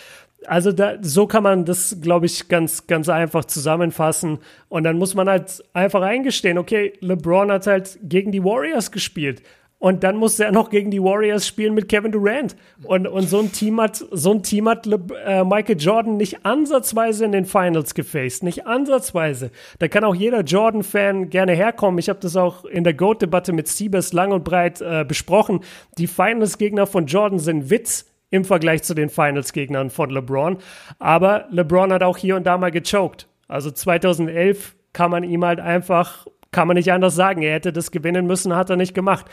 Also 0.47 0.71
da, 0.71 0.95
so 1.01 1.27
kann 1.27 1.43
man 1.43 1.65
das, 1.65 2.01
glaube 2.01 2.25
ich, 2.25 2.47
ganz, 2.47 2.87
ganz 2.87 3.09
einfach 3.09 3.45
zusammenfassen. 3.45 4.39
Und 4.69 4.85
dann 4.85 4.97
muss 4.97 5.13
man 5.13 5.29
halt 5.29 5.63
einfach 5.73 6.01
eingestehen, 6.01 6.57
okay, 6.57 6.93
LeBron 7.01 7.51
hat 7.51 7.67
halt 7.67 7.99
gegen 8.01 8.31
die 8.31 8.43
Warriors 8.43 8.91
gespielt. 8.91 9.43
Und 9.83 10.05
dann 10.05 10.15
musste 10.15 10.45
er 10.45 10.53
noch 10.53 10.69
gegen 10.69 10.91
die 10.91 11.03
Warriors 11.03 11.45
spielen 11.45 11.73
mit 11.73 11.89
Kevin 11.89 12.13
Durant. 12.13 12.55
Und, 12.85 13.05
und 13.05 13.23
so 13.23 13.39
ein 13.39 13.51
Team 13.51 13.81
hat, 13.81 13.97
so 14.11 14.31
ein 14.31 14.41
Team 14.41 14.69
hat 14.69 14.85
Le, 14.85 14.97
äh, 15.25 15.43
Michael 15.43 15.75
Jordan 15.77 16.15
nicht 16.15 16.45
ansatzweise 16.45 17.25
in 17.25 17.33
den 17.33 17.43
Finals 17.43 17.93
gefaced. 17.93 18.43
Nicht 18.43 18.65
ansatzweise. 18.65 19.51
Da 19.79 19.89
kann 19.89 20.05
auch 20.05 20.15
jeder 20.15 20.39
Jordan-Fan 20.39 21.29
gerne 21.29 21.51
herkommen. 21.51 21.99
Ich 21.99 22.07
habe 22.07 22.19
das 22.21 22.37
auch 22.37 22.63
in 22.63 22.85
der 22.85 22.93
GOAT-Debatte 22.93 23.51
mit 23.51 23.67
Siebes 23.67 24.13
lang 24.13 24.31
und 24.31 24.45
breit 24.45 24.79
äh, 24.79 25.03
besprochen. 25.05 25.59
Die 25.97 26.07
Finals-Gegner 26.07 26.87
von 26.87 27.05
Jordan 27.05 27.39
sind 27.39 27.69
Witz 27.69 28.09
im 28.29 28.45
Vergleich 28.45 28.83
zu 28.83 28.93
den 28.93 29.09
Finals-Gegnern 29.09 29.89
von 29.89 30.09
LeBron. 30.09 30.59
Aber 30.99 31.47
LeBron 31.51 31.91
hat 31.91 32.03
auch 32.03 32.15
hier 32.15 32.37
und 32.37 32.47
da 32.47 32.57
mal 32.57 32.71
gechoked. 32.71 33.27
Also 33.49 33.69
2011 33.69 34.75
kann 34.93 35.11
man 35.11 35.25
ihm 35.25 35.43
halt 35.43 35.59
einfach, 35.59 36.25
kann 36.51 36.69
man 36.69 36.77
nicht 36.77 36.93
anders 36.93 37.15
sagen. 37.15 37.41
Er 37.41 37.55
hätte 37.55 37.73
das 37.73 37.91
gewinnen 37.91 38.27
müssen, 38.27 38.55
hat 38.55 38.69
er 38.69 38.77
nicht 38.77 38.93
gemacht. 38.93 39.25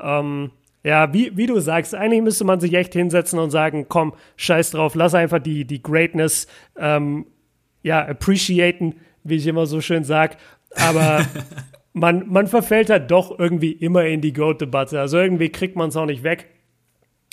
Ähm, 0.00 0.50
ja, 0.84 1.12
wie, 1.14 1.36
wie 1.36 1.46
du 1.46 1.58
sagst, 1.60 1.94
eigentlich 1.94 2.22
müsste 2.22 2.44
man 2.44 2.60
sich 2.60 2.74
echt 2.74 2.92
hinsetzen 2.92 3.38
und 3.38 3.50
sagen, 3.50 3.86
komm, 3.88 4.12
scheiß 4.36 4.72
drauf, 4.72 4.94
lass 4.94 5.14
einfach 5.14 5.38
die, 5.38 5.64
die 5.64 5.82
Greatness 5.82 6.46
ähm, 6.76 7.26
ja, 7.82 8.04
appreciaten, 8.06 8.96
wie 9.22 9.36
ich 9.36 9.46
immer 9.46 9.66
so 9.66 9.80
schön 9.80 10.04
sag. 10.04 10.36
Aber 10.76 11.24
man, 11.94 12.28
man 12.28 12.48
verfällt 12.48 12.90
halt 12.90 13.10
doch 13.10 13.38
irgendwie 13.38 13.72
immer 13.72 14.04
in 14.04 14.20
die 14.20 14.34
Goat-Debatte. 14.34 15.00
Also 15.00 15.18
irgendwie 15.18 15.48
kriegt 15.48 15.76
man 15.76 15.88
es 15.88 15.96
auch 15.96 16.06
nicht 16.06 16.22
weg. 16.22 16.50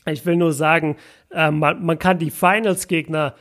Ich 0.06 0.26
will 0.26 0.38
nur 0.38 0.54
sagen, 0.54 0.96
äh, 1.32 1.52
man, 1.52 1.84
man 1.84 2.00
kann 2.00 2.20
die 2.20 2.32
Finals-Gegner 2.32 3.36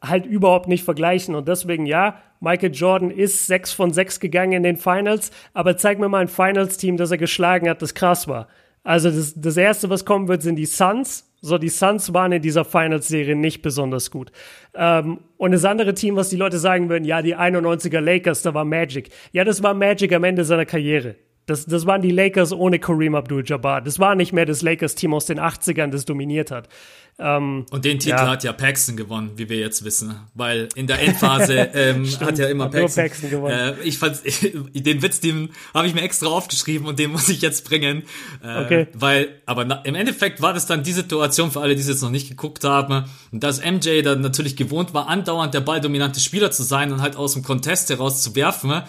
halt 0.00 0.26
überhaupt 0.26 0.68
nicht 0.68 0.84
vergleichen. 0.84 1.34
Und 1.34 1.48
deswegen, 1.48 1.86
ja, 1.86 2.20
Michael 2.40 2.72
Jordan 2.72 3.10
ist 3.10 3.46
6 3.46 3.72
von 3.72 3.92
6 3.92 4.20
gegangen 4.20 4.52
in 4.52 4.62
den 4.62 4.76
Finals, 4.76 5.30
aber 5.54 5.76
zeig 5.76 5.98
mir 5.98 6.08
mal 6.08 6.20
ein 6.20 6.28
Finals-Team, 6.28 6.96
das 6.96 7.10
er 7.10 7.18
geschlagen 7.18 7.68
hat, 7.68 7.82
das 7.82 7.94
krass 7.94 8.28
war. 8.28 8.46
Also 8.86 9.10
das, 9.10 9.34
das 9.34 9.56
Erste, 9.56 9.90
was 9.90 10.04
kommen 10.04 10.28
wird, 10.28 10.42
sind 10.42 10.54
die 10.54 10.64
Suns. 10.64 11.28
So, 11.40 11.58
die 11.58 11.70
Suns 11.70 12.14
waren 12.14 12.30
in 12.30 12.40
dieser 12.40 12.64
Finals-Serie 12.64 13.34
nicht 13.34 13.60
besonders 13.60 14.12
gut. 14.12 14.30
Ähm, 14.76 15.18
und 15.38 15.50
das 15.50 15.64
andere 15.64 15.92
Team, 15.92 16.14
was 16.14 16.28
die 16.28 16.36
Leute 16.36 16.58
sagen 16.58 16.88
würden, 16.88 17.04
ja, 17.04 17.20
die 17.20 17.36
91er 17.36 18.00
Lakers, 18.00 18.42
da 18.42 18.54
war 18.54 18.64
Magic. 18.64 19.10
Ja, 19.32 19.42
das 19.42 19.60
war 19.64 19.74
Magic 19.74 20.12
am 20.12 20.22
Ende 20.22 20.44
seiner 20.44 20.66
Karriere. 20.66 21.16
Das, 21.46 21.66
das 21.66 21.84
waren 21.86 22.00
die 22.00 22.12
Lakers 22.12 22.52
ohne 22.52 22.78
Kareem 22.78 23.16
Abdul-Jabbar. 23.16 23.80
Das 23.80 23.98
war 23.98 24.14
nicht 24.14 24.32
mehr 24.32 24.46
das 24.46 24.62
Lakers-Team 24.62 25.14
aus 25.14 25.26
den 25.26 25.40
80ern, 25.40 25.88
das 25.88 26.04
dominiert 26.04 26.52
hat. 26.52 26.68
Ähm, 27.18 27.64
und 27.70 27.86
den 27.86 27.98
Titel 27.98 28.16
ja. 28.16 28.28
hat 28.28 28.44
ja 28.44 28.52
Paxton 28.52 28.94
gewonnen, 28.96 29.32
wie 29.36 29.48
wir 29.48 29.58
jetzt 29.58 29.84
wissen. 29.84 30.16
Weil 30.34 30.68
in 30.74 30.86
der 30.86 31.00
Endphase 31.00 31.54
ähm, 31.74 32.06
hat 32.20 32.38
ja 32.38 32.46
immer 32.48 32.68
Paxton, 32.68 33.04
Paxton 33.04 33.30
gewonnen. 33.30 33.54
Äh, 33.54 33.82
ich 33.84 33.98
fand 33.98 34.20
den 34.74 35.02
Witz, 35.02 35.20
den 35.20 35.50
habe 35.72 35.86
ich 35.86 35.94
mir 35.94 36.02
extra 36.02 36.26
aufgeschrieben 36.26 36.86
und 36.86 36.98
den 36.98 37.12
muss 37.12 37.30
ich 37.30 37.40
jetzt 37.40 37.64
bringen. 37.64 38.02
Äh, 38.44 38.64
okay. 38.64 38.86
Weil, 38.92 39.40
aber 39.46 39.64
na, 39.64 39.76
im 39.76 39.94
Endeffekt 39.94 40.42
war 40.42 40.52
das 40.52 40.66
dann 40.66 40.82
die 40.82 40.92
Situation 40.92 41.50
für 41.50 41.60
alle, 41.60 41.74
die 41.74 41.80
es 41.80 41.88
jetzt 41.88 42.02
noch 42.02 42.10
nicht 42.10 42.28
geguckt 42.28 42.64
haben, 42.64 43.04
dass 43.32 43.64
MJ 43.64 44.02
dann 44.02 44.20
natürlich 44.20 44.54
gewohnt 44.54 44.92
war, 44.92 45.08
andauernd 45.08 45.54
der 45.54 45.60
balldominante 45.60 46.20
Spieler 46.20 46.50
zu 46.50 46.64
sein 46.64 46.92
und 46.92 47.00
halt 47.00 47.16
aus 47.16 47.32
dem 47.32 47.42
Contest 47.42 47.88
heraus 47.88 48.22
zu 48.22 48.36
werfen. 48.36 48.82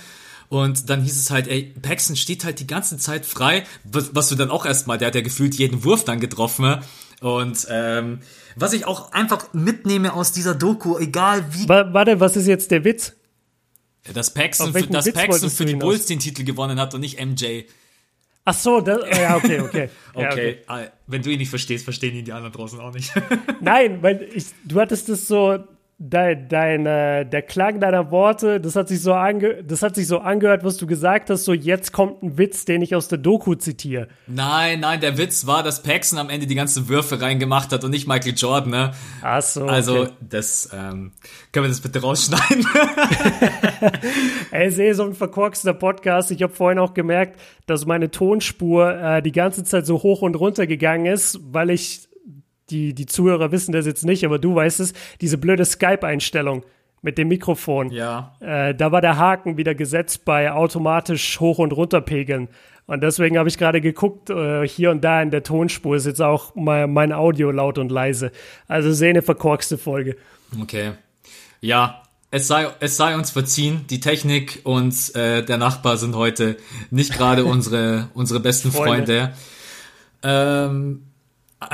Und 0.50 0.90
dann 0.90 1.02
hieß 1.02 1.18
es 1.18 1.30
halt, 1.30 1.48
ey, 1.48 1.74
Paxton 1.82 2.16
steht 2.16 2.46
halt 2.46 2.60
die 2.60 2.68
ganze 2.68 2.98
Zeit 2.98 3.26
frei, 3.26 3.64
was, 3.84 4.16
was 4.16 4.30
du 4.30 4.36
dann 4.36 4.50
auch 4.50 4.66
erstmal, 4.66 4.98
der 4.98 5.08
hat 5.08 5.16
ja 5.16 5.22
gefühlt 5.22 5.56
jeden 5.56 5.84
Wurf 5.84 6.06
dann 6.06 6.20
getroffen. 6.20 6.80
Und 7.22 7.66
ähm, 7.70 8.20
was 8.56 8.74
ich 8.74 8.86
auch 8.86 9.12
einfach 9.12 9.54
mitnehme 9.54 10.14
aus 10.14 10.32
dieser 10.32 10.56
Doku, 10.56 10.98
egal 10.98 11.46
wie. 11.52 11.68
Warte, 11.68 12.20
was 12.20 12.36
ist 12.36 12.48
jetzt 12.48 12.72
der 12.72 12.84
Witz? 12.84 13.14
Dass 14.14 14.34
Paxton, 14.34 14.72
für, 14.72 14.88
dass 14.88 15.12
Paxton 15.12 15.50
für 15.50 15.66
die 15.66 15.76
Bulls 15.76 16.06
den 16.06 16.20
Titel 16.20 16.44
gewonnen 16.44 16.80
hat 16.80 16.94
und 16.94 17.02
nicht 17.02 17.20
MJ. 17.24 17.64
Ach 18.46 18.54
so, 18.54 18.80
das, 18.80 19.02
ja, 19.18 19.36
okay, 19.36 19.60
okay. 19.60 19.90
okay. 20.14 20.22
Ja, 20.22 20.32
okay. 20.32 20.58
Ah, 20.68 20.84
wenn 21.06 21.22
du 21.22 21.30
ihn 21.30 21.40
nicht 21.40 21.50
verstehst, 21.50 21.84
verstehen 21.84 22.16
ihn 22.16 22.24
die 22.24 22.32
anderen 22.32 22.54
draußen 22.54 22.80
auch 22.80 22.94
nicht. 22.94 23.12
Nein, 23.62 24.02
weil 24.02 24.30
ich, 24.34 24.46
du 24.64 24.80
hattest 24.80 25.10
das 25.10 25.28
so, 25.28 25.60
dein, 26.00 26.48
dein, 26.48 26.86
äh, 26.86 27.26
der 27.26 27.42
Klang 27.42 27.80
deiner 27.80 28.12
Worte, 28.12 28.62
das 28.62 28.76
hat 28.76 28.88
sich 28.88 29.02
so 29.02 29.14
ange, 29.14 29.64
das 29.64 29.82
hat 29.82 29.96
sich 29.96 30.08
so 30.08 30.20
angehört, 30.20 30.64
was 30.64 30.78
du 30.78 30.86
gesagt 30.86 31.30
hast, 31.30 31.46
so 31.46 31.54
jetzt 31.54 31.92
kommt 31.92 32.22
ein 32.22 32.38
Witz, 32.38 32.66
den 32.66 32.84
ich 32.84 32.94
aus 32.94 33.08
der 33.08 33.18
Doku 33.18 33.56
zitiere. 33.56 34.08
Nein, 34.28 34.82
nein, 34.82 35.02
der 35.02 35.18
Witz 35.18 35.48
war, 35.48 35.64
dass 35.64 35.82
Paxson 35.82 36.20
am 36.20 36.30
Ende 36.30 36.46
die 36.46 36.54
ganzen 36.54 36.88
Würfe 36.88 37.20
reingemacht 37.20 37.72
hat 37.72 37.84
und 37.84 37.92
nicht 37.92 38.08
Michael 38.08 38.36
Jordan, 38.36 38.70
ne? 38.70 38.92
Ach 39.24 39.42
so. 39.42 39.66
Also, 39.66 40.02
okay. 40.02 40.12
das, 40.22 40.70
ähm, 40.72 41.14
können 41.52 41.66
wir 41.66 41.70
das 41.70 41.82
bitte 41.82 42.02
rausschneiden? 42.02 42.66
Ey, 44.52 44.68
ist 44.68 44.78
eh 44.78 44.94
so 44.94 45.04
ein 45.04 45.14
verkorkster 45.14 45.74
Podcast. 45.74 46.30
Ich 46.30 46.44
habe 46.44 46.54
vorhin 46.54 46.78
auch 46.78 46.94
gemerkt, 46.94 47.40
dass 47.66 47.88
meine 47.88 48.12
Tonspur 48.12 48.94
äh, 48.94 49.22
die 49.24 49.32
ganze 49.32 49.64
Zeit 49.64 49.88
so 49.88 50.04
hoch 50.04 50.22
und 50.22 50.36
runter 50.36 50.68
gegangen 50.68 51.08
ist, 51.08 51.40
weil 51.42 51.72
ich 51.72 52.07
die, 52.70 52.94
die 52.94 53.06
Zuhörer 53.06 53.52
wissen 53.52 53.72
das 53.72 53.86
jetzt 53.86 54.06
nicht, 54.06 54.26
aber 54.26 54.40
du 54.40 54.56
weißt 54.56 54.80
es, 54.80 54.94
diese 55.22 55.38
blöde 55.38 55.66
Skype-Einstellung 55.66 56.64
mit 57.02 57.18
dem 57.18 57.28
Mikrofon. 57.28 57.92
Ja. 57.92 58.36
Äh, 58.40 58.76
da 58.76 58.92
war 58.92 59.02
der 59.02 59.18
Haken 59.18 59.58
wieder 59.58 59.76
gesetzt 59.76 60.26
bei 60.26 60.52
automatisch 60.52 61.40
hoch 61.40 61.60
und 61.60 61.72
runter 61.72 62.02
pegeln. 62.02 62.50
Und 62.86 63.04
deswegen 63.04 63.38
habe 63.38 63.50
ich 63.50 63.58
gerade 63.58 63.82
geguckt, 63.82 64.30
äh, 64.30 64.68
hier 64.68 64.92
und 64.92 65.04
da 65.04 65.22
in 65.22 65.30
der 65.30 65.44
Tonspur 65.44 65.98
ist 65.98 66.06
jetzt 66.06 66.22
auch 66.22 66.56
mein, 66.56 66.92
mein 66.92 67.12
Audio 67.12 67.52
laut 67.52 67.78
und 67.78 67.92
leise. 67.92 68.32
Also 68.68 68.94
sehr 68.94 69.10
eine 69.10 69.22
verkorkste 69.22 69.78
Folge. 69.78 70.16
Okay. 70.62 70.94
Ja, 71.60 72.02
es 72.32 72.48
sei, 72.48 72.68
es 72.80 72.98
sei 72.98 73.16
uns 73.16 73.32
verziehen, 73.32 73.86
die 73.90 74.00
Technik 74.00 74.62
und 74.64 75.16
äh, 75.16 75.44
der 75.44 75.58
Nachbar 75.58 75.98
sind 75.98 76.16
heute 76.16 76.58
nicht 76.90 77.14
gerade 77.14 77.46
unsere, 77.46 78.10
unsere 78.14 78.40
besten 78.40 78.72
Freunde. 78.72 79.34
Freunde. 80.24 80.74
Ähm, 80.74 81.04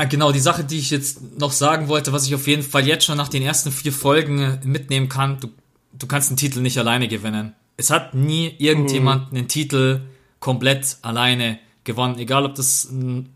genau, 0.09 0.31
die 0.31 0.39
Sache, 0.39 0.63
die 0.63 0.79
ich 0.79 0.89
jetzt 0.91 1.38
noch 1.39 1.51
sagen 1.51 1.88
wollte, 1.88 2.13
was 2.13 2.25
ich 2.25 2.36
auf 2.36 2.47
jeden 2.47 2.63
Fall 2.63 2.88
jetzt 2.88 3.05
schon 3.05 3.17
nach 3.17 3.29
den 3.29 3.43
ersten 3.43 3.71
vier 3.71 3.93
Folgen 3.93 4.39
äh, 4.39 4.59
mitnehmen 4.63 5.09
kann, 5.09 5.39
du, 5.39 5.49
du 5.93 6.07
kannst 6.07 6.29
den 6.29 6.38
Titel 6.38 6.61
nicht 6.61 6.77
alleine 6.77 7.07
gewinnen. 7.07 7.53
Es 7.77 7.89
hat 7.89 8.13
nie 8.13 8.55
irgendjemand 8.59 9.31
mhm. 9.31 9.38
einen 9.38 9.47
Titel 9.47 10.01
komplett 10.39 10.97
alleine 11.01 11.59
gewonnen, 11.84 12.17
egal 12.17 12.45
ob 12.45 12.55
das, 12.55 12.89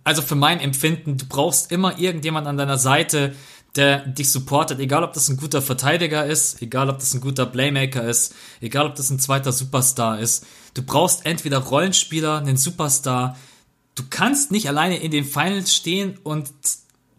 also 0.04 0.22
für 0.22 0.36
mein 0.36 0.60
Empfinden, 0.60 1.18
du 1.18 1.26
brauchst 1.28 1.72
immer 1.72 2.00
irgendjemand 2.00 2.48
an 2.48 2.58
deiner 2.58 2.78
Seite, 2.78 3.34
der 3.76 4.00
dich 4.08 4.32
supportet, 4.32 4.80
egal 4.80 5.04
ob 5.04 5.14
das 5.14 5.30
ein 5.30 5.38
guter 5.38 5.62
Verteidiger 5.62 6.26
ist, 6.26 6.62
egal 6.62 6.90
ob 6.90 7.00
das 7.00 7.14
ein 7.14 7.22
guter 7.22 7.46
Playmaker 7.46 8.04
ist, 8.04 8.34
egal 8.62 8.88
ob 8.88 8.96
das 8.96 9.10
ein 9.10 9.20
zweiter 9.20 9.52
Superstar 9.52 10.20
ist. 10.20 10.46
Du 10.74 10.82
brauchst 10.82 11.26
entweder 11.26 11.60
Rollenspieler, 11.60 12.40
einen 12.40 12.58
Superstar, 12.58 13.38
du 13.98 14.04
kannst 14.10 14.52
nicht 14.52 14.68
alleine 14.68 14.98
in 14.98 15.12
den 15.12 15.26
Finals 15.26 15.76
stehen 15.76 16.18
und 16.24 16.52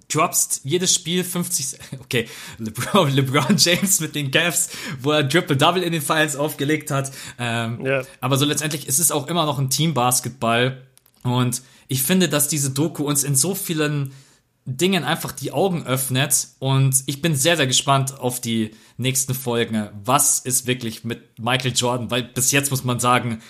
droppst 0.09 0.63
jedes 0.65 0.95
Spiel 0.95 1.23
50, 1.23 1.79
okay, 2.01 2.29
LeBron, 2.59 3.11
LeBron 3.15 3.57
James 3.57 4.01
mit 4.01 4.15
den 4.15 4.31
Cavs, 4.31 4.71
wo 5.01 5.13
er 5.13 5.29
Triple-Double 5.29 5.83
in 5.83 5.93
den 5.93 6.03
Finals 6.03 6.37
aufgelegt 6.37 6.91
hat. 6.91 7.11
Ähm, 7.39 7.85
yeah. 7.85 8.05
Aber 8.21 8.37
so 8.39 8.45
letztendlich 8.45 8.89
ist 8.89 8.99
es 8.99 9.13
auch 9.13 9.27
immer 9.27 9.45
noch 9.45 9.59
ein 9.59 9.71
Team-Basketball. 9.71 10.83
Und 11.25 11.63
ich 11.89 12.03
finde, 12.03 12.29
dass 12.29 12.49
diese 12.49 12.71
Doku 12.71 13.05
uns 13.05 13.25
in 13.25 13.35
so 13.35 13.55
vielen 13.55 14.13
Dingen 14.65 15.05
einfach 15.05 15.33
die 15.33 15.53
Augen 15.53 15.87
öffnet. 15.87 16.49
Und 16.59 17.03
ich 17.07 17.21
bin 17.21 17.35
sehr, 17.35 17.57
sehr 17.57 17.67
gespannt 17.67 18.19
auf 18.19 18.41
die 18.41 18.73
nächsten 18.97 19.35
Folgen. 19.35 19.89
Was 20.05 20.41
ist 20.41 20.67
wirklich 20.67 21.05
mit 21.05 21.39
Michael 21.39 21.73
Jordan? 21.75 22.11
Weil 22.11 22.23
bis 22.23 22.53
jetzt 22.53 22.71
muss 22.71 22.85
man 22.85 23.01
sagen, 23.01 23.41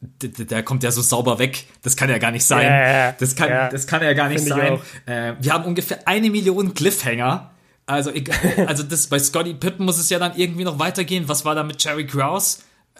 der, 0.00 0.62
kommt 0.62 0.82
ja 0.82 0.90
so 0.90 1.02
sauber 1.02 1.38
weg. 1.38 1.66
Das 1.82 1.96
kann 1.96 2.08
ja 2.08 2.18
gar 2.18 2.30
nicht 2.30 2.44
sein. 2.44 2.64
Ja, 2.64 3.12
das, 3.12 3.34
kann, 3.34 3.48
ja. 3.48 3.68
das 3.68 3.86
kann 3.86 4.02
ja 4.02 4.12
gar 4.12 4.28
nicht 4.28 4.44
sein. 4.44 4.78
Äh, 5.06 5.34
wir 5.40 5.52
haben 5.52 5.64
ungefähr 5.64 6.06
eine 6.06 6.30
Million 6.30 6.74
Cliffhanger. 6.74 7.50
Also, 7.86 8.12
also 8.66 8.82
das 8.82 9.06
bei 9.08 9.18
Scotty 9.18 9.54
Pippen 9.54 9.84
muss 9.84 9.98
es 9.98 10.10
ja 10.10 10.18
dann 10.18 10.36
irgendwie 10.36 10.64
noch 10.64 10.78
weitergehen. 10.78 11.28
Was 11.28 11.44
war 11.44 11.54
da 11.54 11.64
mit 11.64 11.82
Jerry 11.82 12.06
Krause? 12.06 12.58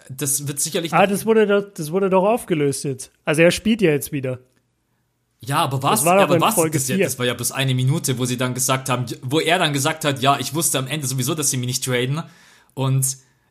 Das 0.09 0.47
wird 0.47 0.59
sicherlich. 0.59 0.93
Ah, 0.93 1.07
das 1.07 1.25
wurde, 1.25 1.47
doch, 1.47 1.63
das 1.73 1.91
wurde 1.91 2.09
doch 2.09 2.23
aufgelöst 2.23 2.83
jetzt. 2.83 3.11
Also 3.23 3.43
er 3.43 3.51
spielt 3.51 3.81
ja 3.81 3.91
jetzt 3.91 4.11
wieder. 4.11 4.39
Ja, 5.41 5.57
aber 5.57 5.81
was? 5.81 6.03
war 6.03 6.17
ja, 6.17 6.23
aber 6.23 6.41
was 6.41 6.55
Folge 6.55 6.77
das, 6.77 6.87
ja, 6.89 6.97
das 6.97 7.17
war 7.17 7.25
ja 7.25 7.33
bloß 7.33 7.53
eine 7.53 7.73
Minute, 7.73 8.17
wo 8.17 8.25
sie 8.25 8.35
dann 8.35 8.53
gesagt 8.53 8.89
haben, 8.89 9.05
wo 9.21 9.39
er 9.39 9.57
dann 9.57 9.71
gesagt 9.71 10.03
hat, 10.03 10.21
ja, 10.21 10.37
ich 10.37 10.53
wusste 10.53 10.79
am 10.79 10.87
Ende 10.87 11.07
sowieso, 11.07 11.33
dass 11.33 11.49
sie 11.49 11.57
mich 11.57 11.67
nicht 11.67 11.85
traden. 11.85 12.23
Und 12.73 13.05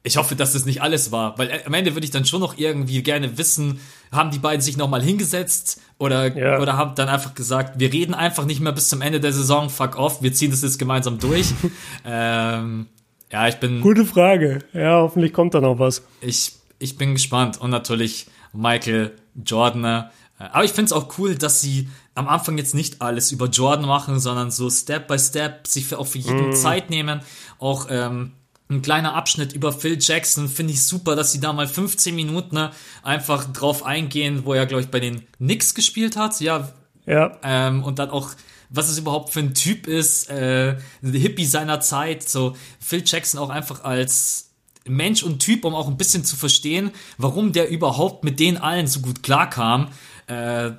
ich 0.09 0.17
hoffe, 0.17 0.35
dass 0.35 0.55
das 0.55 0.65
nicht 0.65 0.83
alles 0.83 1.13
war, 1.13 1.39
weil 1.39 1.51
äh, 1.51 1.61
am 1.67 1.75
Ende 1.75 1.95
würde 1.95 2.05
ich 2.05 2.11
dann 2.11 2.25
schon 2.25 2.41
noch 2.41 2.59
irgendwie 2.59 3.03
gerne 3.03 3.39
wissen, 3.39 3.79
haben 4.11 4.31
die 4.31 4.39
beiden 4.39 4.61
sich 4.61 4.77
nochmal 4.77 5.03
hingesetzt 5.03 5.81
oder, 5.99 6.35
ja. 6.37 6.59
oder 6.61 6.77
haben 6.77 6.95
dann 6.95 7.09
einfach 7.09 7.35
gesagt, 7.35 7.79
wir 7.79 7.93
reden 7.93 8.15
einfach 8.15 8.47
nicht 8.47 8.61
mehr 8.61 8.73
bis 8.73 8.89
zum 8.89 9.03
Ende 9.03 9.21
der 9.21 9.33
Saison, 9.33 9.71
fuck 9.71 9.97
off, 9.97 10.23
wir 10.23 10.33
ziehen 10.33 10.51
das 10.51 10.63
jetzt 10.63 10.79
gemeinsam 10.79 11.19
durch. 11.19 11.49
ähm, 12.05 12.87
ja, 13.31 13.47
ich 13.49 13.57
bin. 13.57 13.83
Gute 13.83 14.07
Frage. 14.07 14.61
Ja, 14.73 15.03
hoffentlich 15.03 15.35
kommt 15.35 15.53
da 15.53 15.61
noch 15.61 15.79
was. 15.79 16.03
Ich, 16.23 16.53
ich 16.79 16.97
bin 16.97 17.13
gespannt 17.13 17.61
und 17.61 17.71
natürlich 17.71 18.27
Michael 18.55 19.13
Jordan. 19.45 19.85
Äh, 19.85 20.05
aber 20.39 20.65
ich 20.65 20.71
finde 20.73 20.87
es 20.87 20.93
auch 20.93 21.19
cool, 21.19 21.35
dass 21.35 21.61
sie 21.61 21.89
am 22.15 22.29
Anfang 22.29 22.57
jetzt 22.57 22.75
nicht 22.75 23.03
alles 23.03 23.31
über 23.31 23.47
Jordan 23.47 23.87
machen, 23.87 24.19
sondern 24.19 24.51
so 24.51 24.71
Step 24.71 25.07
by 25.07 25.19
Step 25.19 25.67
sich 25.67 25.85
für, 25.85 25.99
auch 25.99 26.07
für 26.07 26.19
jeden 26.19 26.51
mm. 26.51 26.55
Zeit 26.55 26.89
nehmen. 26.89 27.21
Auch 27.59 27.87
ähm, 27.91 28.33
ein 28.71 28.83
kleiner 28.83 29.14
Abschnitt 29.14 29.53
über 29.53 29.73
Phil 29.73 29.99
Jackson 30.01 30.49
finde 30.49 30.75
ich 30.75 30.85
super, 30.85 31.16
dass 31.16 31.33
sie 31.33 31.41
da 31.41 31.53
mal 31.53 31.66
15 31.66 32.14
Minuten 32.14 32.55
ne, 32.55 32.71
einfach 33.03 33.51
drauf 33.53 33.85
eingehen, 33.85 34.45
wo 34.45 34.53
er, 34.53 34.66
glaube 34.66 34.83
ich, 34.83 34.89
bei 34.89 35.01
den 35.01 35.27
Knicks 35.39 35.75
gespielt 35.75 36.16
hat. 36.16 36.41
Ja. 36.41 36.73
Ja. 37.07 37.39
Ähm, 37.43 37.83
und 37.83 37.99
dann 37.99 38.11
auch, 38.11 38.31
was 38.69 38.91
es 38.91 38.99
überhaupt 38.99 39.33
für 39.33 39.41
ein 39.41 39.55
Typ 39.55 39.87
ist, 39.87 40.29
äh, 40.29 40.77
Hippie 41.03 41.47
seiner 41.47 41.81
Zeit. 41.81 42.29
So 42.29 42.57
Phil 42.79 43.03
Jackson 43.05 43.41
auch 43.41 43.49
einfach 43.49 43.85
als 43.85 44.51
Mensch 44.87 45.23
und 45.23 45.39
Typ, 45.39 45.64
um 45.64 45.75
auch 45.75 45.89
ein 45.89 45.97
bisschen 45.97 46.25
zu 46.25 46.37
verstehen, 46.37 46.91
warum 47.16 47.53
der 47.53 47.71
überhaupt 47.71 48.25
mit 48.25 48.39
denen 48.39 48.59
allen 48.59 48.87
so 48.87 49.01
gut 49.01 49.23
klarkam. 49.23 49.89
Äh, 50.27 50.73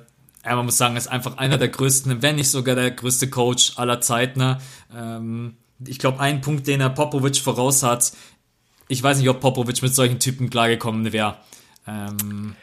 ja, 0.44 0.56
man 0.56 0.64
muss 0.64 0.78
sagen, 0.78 0.96
ist 0.96 1.08
einfach 1.08 1.36
einer 1.38 1.58
der 1.58 1.68
größten, 1.68 2.22
wenn 2.22 2.36
nicht 2.36 2.50
sogar 2.50 2.74
der 2.74 2.92
größte 2.92 3.28
Coach 3.28 3.72
aller 3.76 4.00
Zeiten. 4.00 4.38
Ne? 4.38 4.58
Ähm, 4.94 5.56
ich 5.86 5.98
glaube, 5.98 6.20
ein 6.20 6.40
Punkt, 6.40 6.66
den 6.66 6.80
er 6.80 6.90
Popovic 6.90 7.36
voraus 7.36 7.82
hat, 7.82 8.12
ich 8.88 9.02
weiß 9.02 9.18
nicht, 9.18 9.28
ob 9.28 9.40
Popovic 9.40 9.82
mit 9.82 9.94
solchen 9.94 10.18
Typen 10.18 10.50
klargekommen 10.50 11.12
wäre. 11.12 11.36
Ähm, 11.86 12.56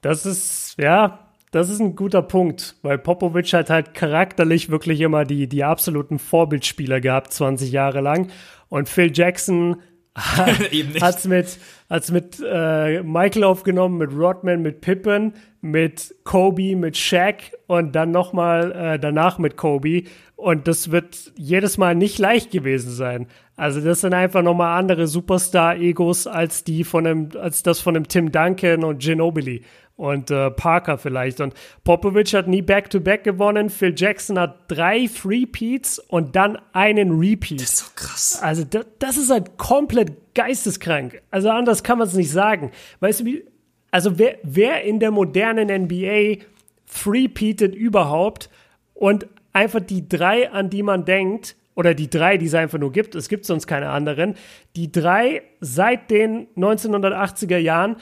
das 0.00 0.24
ist, 0.24 0.74
ja, 0.78 1.18
das 1.50 1.68
ist 1.68 1.80
ein 1.80 1.96
guter 1.96 2.22
Punkt, 2.22 2.76
weil 2.82 2.98
Popovic 2.98 3.52
hat 3.52 3.70
halt 3.70 3.94
charakterlich 3.94 4.70
wirklich 4.70 5.00
immer 5.00 5.24
die, 5.24 5.48
die 5.48 5.64
absoluten 5.64 6.18
Vorbildspieler 6.18 7.00
gehabt, 7.00 7.32
20 7.32 7.70
Jahre 7.70 8.00
lang. 8.00 8.30
Und 8.68 8.88
Phil 8.88 9.12
Jackson 9.14 9.82
hat 10.16 11.18
es 11.18 11.24
mit, 11.26 11.58
hat's 11.88 12.10
mit 12.10 12.42
äh, 12.44 13.02
Michael 13.02 13.44
aufgenommen, 13.44 13.98
mit 13.98 14.12
Rodman, 14.12 14.62
mit 14.62 14.80
Pippen, 14.80 15.34
mit 15.60 16.14
Kobe, 16.24 16.76
mit 16.76 16.96
Shaq 16.96 17.52
und 17.66 17.94
dann 17.94 18.10
nochmal 18.10 18.72
äh, 18.72 18.98
danach 18.98 19.38
mit 19.38 19.56
Kobe. 19.56 20.04
Und 20.36 20.68
das 20.68 20.90
wird 20.90 21.32
jedes 21.36 21.78
Mal 21.78 21.94
nicht 21.94 22.18
leicht 22.18 22.50
gewesen 22.50 22.90
sein. 22.90 23.26
Also 23.56 23.80
das 23.80 24.02
sind 24.02 24.12
einfach 24.12 24.42
nochmal 24.42 24.78
andere 24.78 25.06
Superstar-Egos 25.06 26.26
als 26.26 26.62
die 26.62 26.84
von 26.84 27.06
einem, 27.06 27.28
als 27.40 27.62
das 27.62 27.80
von 27.80 27.96
einem 27.96 28.06
Tim 28.06 28.30
Duncan 28.30 28.84
und 28.84 29.00
Ginobili 29.00 29.62
und 29.96 30.30
äh, 30.30 30.50
Parker 30.50 30.98
vielleicht. 30.98 31.40
Und 31.40 31.54
Popovich 31.84 32.34
hat 32.34 32.48
nie 32.48 32.62
Back-to-Back 32.62 33.20
-back 33.20 33.24
gewonnen. 33.24 33.70
Phil 33.70 33.94
Jackson 33.96 34.38
hat 34.38 34.64
drei 34.68 35.06
Three-Peats 35.06 35.98
und 35.98 36.36
dann 36.36 36.58
einen 36.72 37.18
Repeat. 37.18 37.60
Das 37.60 37.70
ist 37.70 37.78
so 37.78 37.86
krass. 37.94 38.38
Also 38.42 38.64
das, 38.64 38.86
das 38.98 39.16
ist 39.16 39.30
halt 39.30 39.56
komplett 39.56 40.34
geisteskrank. 40.34 41.22
Also 41.30 41.50
anders 41.50 41.82
kann 41.82 41.98
man 41.98 42.06
es 42.06 42.14
nicht 42.14 42.30
sagen. 42.30 42.72
Weißt 43.00 43.20
du, 43.20 43.24
wie, 43.24 43.44
also 43.90 44.18
wer, 44.18 44.38
wer 44.42 44.82
in 44.82 45.00
der 45.00 45.10
modernen 45.10 45.84
NBA 45.84 46.44
Three-Peatet 46.92 47.74
überhaupt 47.74 48.50
und 48.94 49.26
einfach 49.52 49.80
die 49.80 50.08
drei, 50.08 50.50
an 50.50 50.70
die 50.70 50.82
man 50.82 51.04
denkt, 51.04 51.56
oder 51.74 51.92
die 51.94 52.08
drei, 52.08 52.38
die 52.38 52.46
es 52.46 52.54
einfach 52.54 52.78
nur 52.78 52.90
gibt, 52.90 53.14
es 53.14 53.28
gibt 53.28 53.44
sonst 53.44 53.66
keine 53.66 53.90
anderen, 53.90 54.34
die 54.76 54.90
drei 54.90 55.42
seit 55.60 56.10
den 56.10 56.48
1980er 56.56 57.58
Jahren 57.58 57.96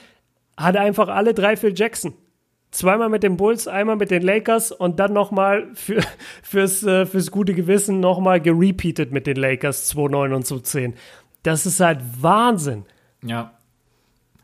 hat 0.57 0.76
einfach 0.76 1.09
alle 1.09 1.34
drei 1.34 1.57
Phil 1.57 1.74
Jackson. 1.76 2.14
Zweimal 2.70 3.09
mit 3.09 3.22
den 3.22 3.36
Bulls, 3.36 3.68
einmal 3.68 3.94
mit 3.96 4.11
den 4.11 4.22
Lakers 4.22 4.72
und 4.72 4.98
dann 4.98 5.12
nochmal 5.12 5.68
für, 5.74 6.02
fürs, 6.42 6.82
äh, 6.82 7.07
fürs 7.07 7.30
gute 7.30 7.55
Gewissen 7.55 8.00
nochmal 8.00 8.40
gerepeatet 8.40 9.12
mit 9.12 9.26
den 9.26 9.36
Lakers 9.36 9.86
2009 9.86 10.32
und 10.32 10.46
2010. 10.46 10.94
Das 11.44 11.66
ist 11.66 11.80
halt 11.80 12.00
Wahnsinn. 12.20 12.84
Ja. 13.22 13.52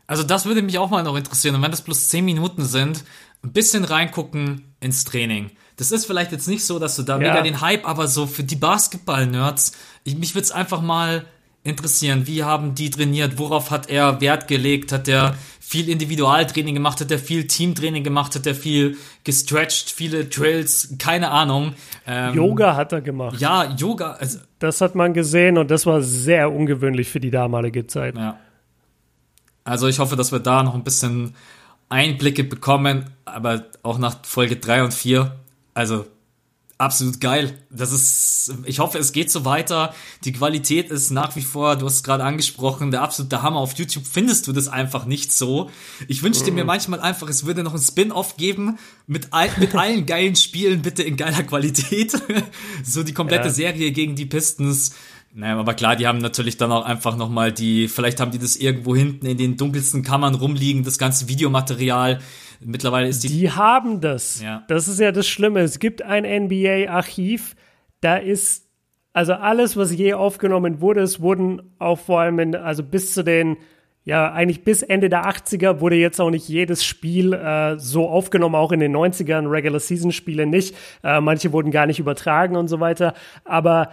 Also 0.07 0.23
das 0.23 0.45
würde 0.45 0.61
mich 0.61 0.77
auch 0.77 0.89
mal 0.89 1.03
noch 1.03 1.15
interessieren. 1.15 1.55
Und 1.55 1.61
wenn 1.61 1.71
das 1.71 1.81
plus 1.81 2.09
10 2.09 2.23
Minuten 2.23 2.63
sind, 2.63 3.03
ein 3.43 3.53
bisschen 3.53 3.83
reingucken 3.83 4.75
ins 4.79 5.03
Training. 5.03 5.51
Das 5.77 5.91
ist 5.91 6.05
vielleicht 6.05 6.31
jetzt 6.31 6.47
nicht 6.47 6.65
so, 6.65 6.79
dass 6.79 6.95
du 6.95 7.03
da 7.03 7.13
ja. 7.13 7.29
mega 7.29 7.41
den 7.41 7.61
Hype, 7.61 7.87
aber 7.87 8.07
so 8.07 8.27
für 8.27 8.43
die 8.43 8.55
Basketball-Nerds, 8.55 9.71
mich 10.05 10.35
würde 10.35 10.43
es 10.43 10.51
einfach 10.51 10.81
mal 10.81 11.25
interessieren, 11.63 12.27
wie 12.27 12.43
haben 12.43 12.75
die 12.75 12.89
trainiert, 12.89 13.37
worauf 13.37 13.71
hat 13.71 13.89
er 13.89 14.21
Wert 14.21 14.47
gelegt, 14.47 14.91
hat 14.91 15.07
er 15.07 15.35
viel 15.71 15.87
Individualtraining 15.87 16.75
gemacht, 16.75 16.99
hat 16.99 17.11
er 17.11 17.17
viel 17.17 17.47
Teamtraining 17.47 18.03
gemacht, 18.03 18.35
hat 18.35 18.45
er 18.45 18.55
viel 18.55 18.97
gestretched, 19.23 19.89
viele 19.89 20.25
Drills, 20.25 20.95
keine 20.99 21.31
Ahnung. 21.31 21.75
Ähm, 22.05 22.35
Yoga 22.35 22.75
hat 22.75 22.91
er 22.91 22.99
gemacht. 22.99 23.39
Ja, 23.39 23.73
Yoga. 23.77 24.17
Also, 24.19 24.39
das 24.59 24.81
hat 24.81 24.95
man 24.95 25.13
gesehen 25.13 25.57
und 25.57 25.71
das 25.71 25.85
war 25.85 26.01
sehr 26.01 26.51
ungewöhnlich 26.51 27.07
für 27.07 27.21
die 27.21 27.31
damalige 27.31 27.87
Zeit. 27.87 28.17
Ja. 28.17 28.37
Also 29.63 29.87
ich 29.87 29.99
hoffe, 29.99 30.17
dass 30.17 30.33
wir 30.33 30.39
da 30.39 30.61
noch 30.61 30.75
ein 30.75 30.83
bisschen 30.83 31.35
Einblicke 31.87 32.43
bekommen, 32.43 33.05
aber 33.23 33.63
auch 33.81 33.97
nach 33.97 34.25
Folge 34.25 34.57
3 34.57 34.83
und 34.83 34.93
4 34.93 35.31
also 35.73 36.05
absolut 36.81 37.21
geil. 37.21 37.57
Das 37.69 37.91
ist, 37.91 38.53
ich 38.65 38.79
hoffe, 38.79 38.97
es 38.97 39.13
geht 39.13 39.31
so 39.31 39.45
weiter. 39.45 39.93
Die 40.25 40.33
Qualität 40.33 40.89
ist 40.89 41.11
nach 41.11 41.35
wie 41.35 41.41
vor, 41.41 41.75
du 41.75 41.85
hast 41.85 41.95
es 41.95 42.03
gerade 42.03 42.23
angesprochen, 42.23 42.91
der 42.91 43.03
absolute 43.03 43.41
Hammer. 43.41 43.59
Auf 43.59 43.77
YouTube 43.77 44.05
findest 44.05 44.47
du 44.47 44.51
das 44.51 44.67
einfach 44.67 45.05
nicht 45.05 45.31
so. 45.31 45.69
Ich 46.07 46.23
wünschte 46.23 46.51
mir 46.51 46.65
manchmal 46.65 46.99
einfach, 46.99 47.29
es 47.29 47.45
würde 47.45 47.63
noch 47.63 47.73
ein 47.73 47.79
Spin-off 47.79 48.35
geben 48.35 48.79
mit, 49.07 49.27
all, 49.31 49.49
mit 49.57 49.75
allen 49.75 50.05
geilen 50.05 50.35
Spielen, 50.35 50.81
bitte 50.81 51.03
in 51.03 51.17
geiler 51.17 51.43
Qualität. 51.43 52.19
so 52.83 53.03
die 53.03 53.13
komplette 53.13 53.47
ja. 53.47 53.53
Serie 53.53 53.91
gegen 53.91 54.15
die 54.15 54.25
Pistons. 54.25 54.93
Naja, 55.33 55.57
aber 55.57 55.75
klar, 55.75 55.95
die 55.95 56.07
haben 56.07 56.17
natürlich 56.17 56.57
dann 56.57 56.73
auch 56.73 56.83
einfach 56.83 57.15
nochmal 57.15 57.53
die, 57.53 57.87
vielleicht 57.87 58.19
haben 58.19 58.31
die 58.31 58.39
das 58.39 58.57
irgendwo 58.57 58.95
hinten 58.95 59.25
in 59.25 59.37
den 59.37 59.55
dunkelsten 59.55 60.03
Kammern 60.03 60.35
rumliegen, 60.35 60.83
das 60.83 60.97
ganze 60.97 61.29
Videomaterial 61.29 62.19
Mittlerweile 62.63 63.07
ist 63.07 63.23
die. 63.23 63.27
Die 63.27 63.51
haben 63.51 64.01
das. 64.01 64.41
Ja. 64.41 64.63
Das 64.67 64.87
ist 64.87 64.99
ja 64.99 65.11
das 65.11 65.27
Schlimme. 65.27 65.61
Es 65.61 65.79
gibt 65.79 66.01
ein 66.01 66.23
NBA-Archiv, 66.23 67.55
da 68.01 68.17
ist 68.17 68.67
also 69.13 69.33
alles, 69.33 69.75
was 69.75 69.93
je 69.93 70.13
aufgenommen 70.13 70.79
wurde, 70.79 71.01
es 71.01 71.21
wurden 71.21 71.61
auch 71.79 71.99
vor 71.99 72.21
allem, 72.21 72.39
in, 72.39 72.55
also 72.55 72.81
bis 72.81 73.13
zu 73.13 73.23
den, 73.23 73.57
ja, 74.03 74.31
eigentlich 74.31 74.63
bis 74.63 74.83
Ende 74.83 75.09
der 75.09 75.25
80er 75.25 75.81
wurde 75.81 75.95
jetzt 75.95 76.19
auch 76.21 76.29
nicht 76.29 76.47
jedes 76.47 76.85
Spiel 76.85 77.33
äh, 77.33 77.77
so 77.77 78.07
aufgenommen, 78.07 78.55
auch 78.55 78.71
in 78.71 78.79
den 78.79 78.95
90ern, 78.95 79.49
Regular-Season-Spiele 79.49 80.45
nicht. 80.45 80.75
Äh, 81.03 81.19
manche 81.19 81.51
wurden 81.51 81.71
gar 81.71 81.87
nicht 81.87 81.99
übertragen 81.99 82.55
und 82.55 82.69
so 82.69 82.79
weiter. 82.79 83.13
Aber 83.43 83.91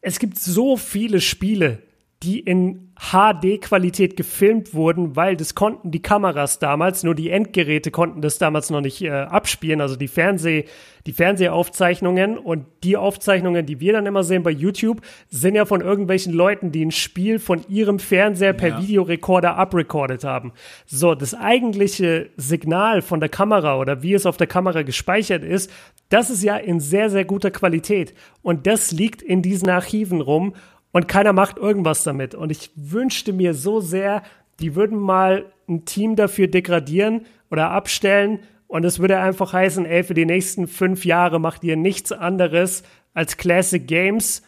es 0.00 0.18
gibt 0.18 0.38
so 0.38 0.76
viele 0.76 1.20
Spiele, 1.20 1.78
die 2.24 2.40
in 2.40 2.92
HD-Qualität 2.96 4.16
gefilmt 4.16 4.72
wurden, 4.72 5.14
weil 5.14 5.36
das 5.36 5.54
konnten 5.54 5.90
die 5.90 6.00
Kameras 6.00 6.58
damals, 6.58 7.02
nur 7.02 7.14
die 7.14 7.28
Endgeräte 7.28 7.90
konnten 7.90 8.22
das 8.22 8.38
damals 8.38 8.70
noch 8.70 8.80
nicht 8.80 9.02
äh, 9.02 9.10
abspielen, 9.10 9.80
also 9.80 9.96
die 9.96 10.08
Fernseh, 10.08 10.64
die 11.06 11.12
Fernsehaufzeichnungen 11.12 12.38
und 12.38 12.64
die 12.82 12.96
Aufzeichnungen, 12.96 13.66
die 13.66 13.80
wir 13.80 13.92
dann 13.92 14.06
immer 14.06 14.24
sehen 14.24 14.42
bei 14.42 14.50
YouTube, 14.50 15.02
sind 15.28 15.54
ja 15.54 15.66
von 15.66 15.82
irgendwelchen 15.82 16.32
Leuten, 16.32 16.72
die 16.72 16.84
ein 16.84 16.92
Spiel 16.92 17.38
von 17.38 17.62
ihrem 17.68 17.98
Fernseher 17.98 18.54
per 18.54 18.70
ja. 18.70 18.80
Videorekorder 18.80 19.56
abrecordet 19.56 20.24
haben. 20.24 20.52
So, 20.86 21.14
das 21.14 21.34
eigentliche 21.34 22.30
Signal 22.36 23.02
von 23.02 23.20
der 23.20 23.28
Kamera 23.28 23.78
oder 23.78 24.02
wie 24.02 24.14
es 24.14 24.24
auf 24.24 24.38
der 24.38 24.46
Kamera 24.46 24.82
gespeichert 24.82 25.44
ist, 25.44 25.70
das 26.08 26.30
ist 26.30 26.42
ja 26.42 26.56
in 26.56 26.80
sehr, 26.80 27.10
sehr 27.10 27.24
guter 27.24 27.50
Qualität. 27.50 28.14
Und 28.40 28.66
das 28.66 28.92
liegt 28.92 29.20
in 29.20 29.42
diesen 29.42 29.68
Archiven 29.68 30.20
rum 30.20 30.54
und 30.94 31.08
keiner 31.08 31.32
macht 31.32 31.58
irgendwas 31.58 32.04
damit. 32.04 32.36
Und 32.36 32.50
ich 32.52 32.70
wünschte 32.76 33.32
mir 33.32 33.52
so 33.52 33.80
sehr, 33.80 34.22
die 34.60 34.76
würden 34.76 34.96
mal 34.96 35.46
ein 35.68 35.84
Team 35.84 36.14
dafür 36.14 36.46
degradieren 36.46 37.26
oder 37.50 37.70
abstellen 37.72 38.38
und 38.68 38.84
es 38.84 39.00
würde 39.00 39.18
einfach 39.18 39.52
heißen, 39.52 39.86
ey, 39.86 40.04
für 40.04 40.14
die 40.14 40.24
nächsten 40.24 40.68
fünf 40.68 41.04
Jahre 41.04 41.40
macht 41.40 41.64
ihr 41.64 41.76
nichts 41.76 42.12
anderes 42.12 42.84
als 43.12 43.36
Classic 43.36 43.84
Games 43.84 44.42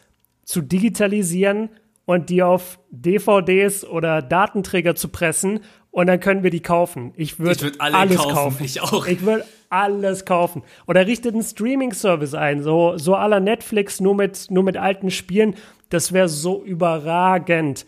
zu 0.45 0.61
digitalisieren 0.61 1.67
und 2.05 2.29
die 2.29 2.41
auf 2.41 2.79
DVDs 2.91 3.83
oder 3.83 4.21
Datenträger 4.21 4.95
zu 4.95 5.09
pressen 5.09 5.59
und 5.91 6.07
dann 6.07 6.21
können 6.21 6.43
wir 6.43 6.51
die 6.51 6.61
kaufen. 6.61 7.11
Ich 7.17 7.39
würde 7.39 7.61
würd 7.61 7.81
alles 7.81 8.15
kaufen. 8.15 8.33
kaufen. 8.33 8.63
Ich 8.63 8.79
auch. 8.81 9.05
Ich 9.05 9.21
würde 9.21 9.43
alles 9.69 10.25
kaufen. 10.25 10.63
Oder 10.87 11.05
richtet 11.07 11.33
einen 11.33 11.43
Streaming-Service 11.43 12.33
ein, 12.33 12.63
so, 12.63 12.97
so 12.97 13.15
aller 13.15 13.39
Netflix, 13.39 13.99
nur 13.99 14.15
mit, 14.15 14.49
nur 14.49 14.63
mit 14.63 14.77
alten 14.77 15.11
Spielen. 15.11 15.55
Das 15.89 16.11
wäre 16.11 16.29
so 16.29 16.63
überragend. 16.63 17.85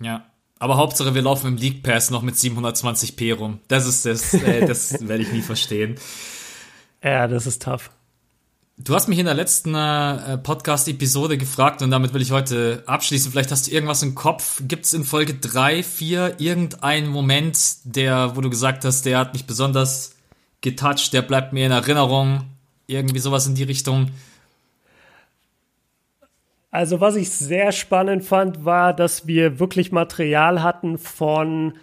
Ja. 0.00 0.26
Aber 0.58 0.76
Hauptsache, 0.76 1.12
wir 1.16 1.22
laufen 1.22 1.48
im 1.48 1.56
League 1.56 1.82
Pass 1.82 2.10
noch 2.12 2.22
mit 2.22 2.36
720p 2.36 3.34
rum. 3.34 3.58
Das 3.66 3.84
ist 3.84 4.06
das, 4.06 4.32
äh, 4.32 4.64
das 4.66 5.08
werde 5.08 5.24
ich 5.24 5.32
nie 5.32 5.42
verstehen. 5.42 5.96
Ja, 7.02 7.26
das 7.26 7.48
ist 7.48 7.62
tough. 7.62 7.90
Du 8.78 8.94
hast 8.94 9.08
mich 9.08 9.18
in 9.18 9.26
der 9.26 9.34
letzten 9.34 9.74
äh, 9.74 10.38
Podcast-Episode 10.38 11.36
gefragt 11.36 11.82
und 11.82 11.90
damit 11.90 12.14
will 12.14 12.22
ich 12.22 12.32
heute 12.32 12.82
abschließen. 12.86 13.30
Vielleicht 13.30 13.50
hast 13.50 13.66
du 13.66 13.70
irgendwas 13.70 14.02
im 14.02 14.14
Kopf. 14.14 14.62
Gibt 14.66 14.86
es 14.86 14.94
in 14.94 15.04
Folge 15.04 15.34
3, 15.34 15.82
4 15.82 16.36
irgendeinen 16.38 17.08
Moment, 17.08 17.58
der, 17.84 18.34
wo 18.34 18.40
du 18.40 18.48
gesagt 18.48 18.84
hast, 18.84 19.04
der 19.04 19.18
hat 19.18 19.34
mich 19.34 19.46
besonders 19.46 20.11
getoucht, 20.62 21.12
der 21.12 21.22
bleibt 21.22 21.52
mir 21.52 21.66
in 21.66 21.72
Erinnerung? 21.72 22.44
Irgendwie 22.86 23.18
sowas 23.18 23.46
in 23.46 23.54
die 23.54 23.64
Richtung? 23.64 24.08
Also 26.70 27.00
was 27.02 27.16
ich 27.16 27.30
sehr 27.30 27.70
spannend 27.70 28.24
fand, 28.24 28.64
war, 28.64 28.94
dass 28.94 29.26
wir 29.26 29.60
wirklich 29.60 29.92
Material 29.92 30.62
hatten 30.62 30.96
von 30.96 31.74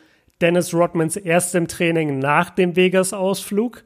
Dennis 0.42 0.74
Rodmans 0.74 1.16
erstem 1.16 1.68
Training 1.68 2.18
nach 2.18 2.50
dem 2.50 2.76
Vegas-Ausflug. 2.76 3.84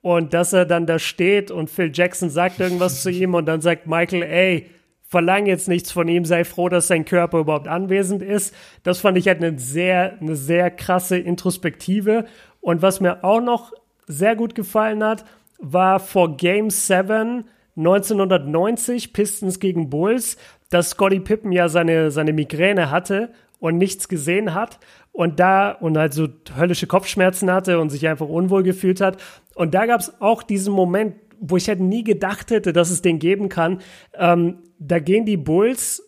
Und 0.00 0.34
dass 0.34 0.52
er 0.52 0.66
dann 0.66 0.86
da 0.86 0.98
steht 0.98 1.52
und 1.52 1.70
Phil 1.70 1.92
Jackson 1.94 2.28
sagt 2.28 2.58
irgendwas 2.58 3.02
zu 3.02 3.10
ihm 3.10 3.34
und 3.34 3.46
dann 3.46 3.60
sagt 3.60 3.86
Michael, 3.86 4.24
ey, 4.24 4.68
verlang 5.06 5.46
jetzt 5.46 5.68
nichts 5.68 5.92
von 5.92 6.08
ihm, 6.08 6.24
sei 6.24 6.44
froh, 6.44 6.68
dass 6.68 6.88
sein 6.88 7.04
Körper 7.04 7.38
überhaupt 7.38 7.68
anwesend 7.68 8.20
ist. 8.20 8.52
Das 8.82 8.98
fand 8.98 9.16
ich 9.16 9.28
halt 9.28 9.44
eine 9.44 9.56
sehr, 9.60 10.18
eine 10.20 10.34
sehr 10.34 10.72
krasse 10.72 11.18
Introspektive. 11.18 12.24
Und 12.60 12.82
was 12.82 13.00
mir 13.00 13.22
auch 13.22 13.40
noch 13.40 13.72
sehr 14.12 14.36
gut 14.36 14.54
gefallen 14.54 15.02
hat, 15.02 15.24
war 15.58 16.00
vor 16.00 16.36
Game 16.36 16.70
7 16.70 17.44
1990 17.76 19.12
Pistons 19.12 19.58
gegen 19.58 19.88
Bulls, 19.88 20.36
dass 20.70 20.90
Scotty 20.90 21.20
Pippen 21.20 21.52
ja 21.52 21.68
seine, 21.68 22.10
seine 22.10 22.32
Migräne 22.32 22.90
hatte 22.90 23.30
und 23.60 23.78
nichts 23.78 24.08
gesehen 24.08 24.54
hat 24.54 24.78
und 25.12 25.40
da 25.40 25.70
und 25.70 25.96
halt 25.96 26.12
so 26.12 26.28
höllische 26.56 26.86
Kopfschmerzen 26.86 27.50
hatte 27.50 27.78
und 27.78 27.90
sich 27.90 28.06
einfach 28.08 28.28
unwohl 28.28 28.62
gefühlt 28.62 29.00
hat. 29.00 29.22
Und 29.54 29.74
da 29.74 29.86
gab 29.86 30.00
es 30.00 30.20
auch 30.20 30.42
diesen 30.42 30.74
Moment, 30.74 31.14
wo 31.40 31.56
ich 31.56 31.68
halt 31.68 31.80
nie 31.80 32.04
gedacht 32.04 32.50
hätte, 32.50 32.72
dass 32.72 32.90
es 32.90 33.02
den 33.02 33.18
geben 33.18 33.48
kann. 33.48 33.80
Ähm, 34.14 34.58
da 34.78 34.98
gehen 34.98 35.26
die 35.26 35.36
Bulls, 35.36 36.02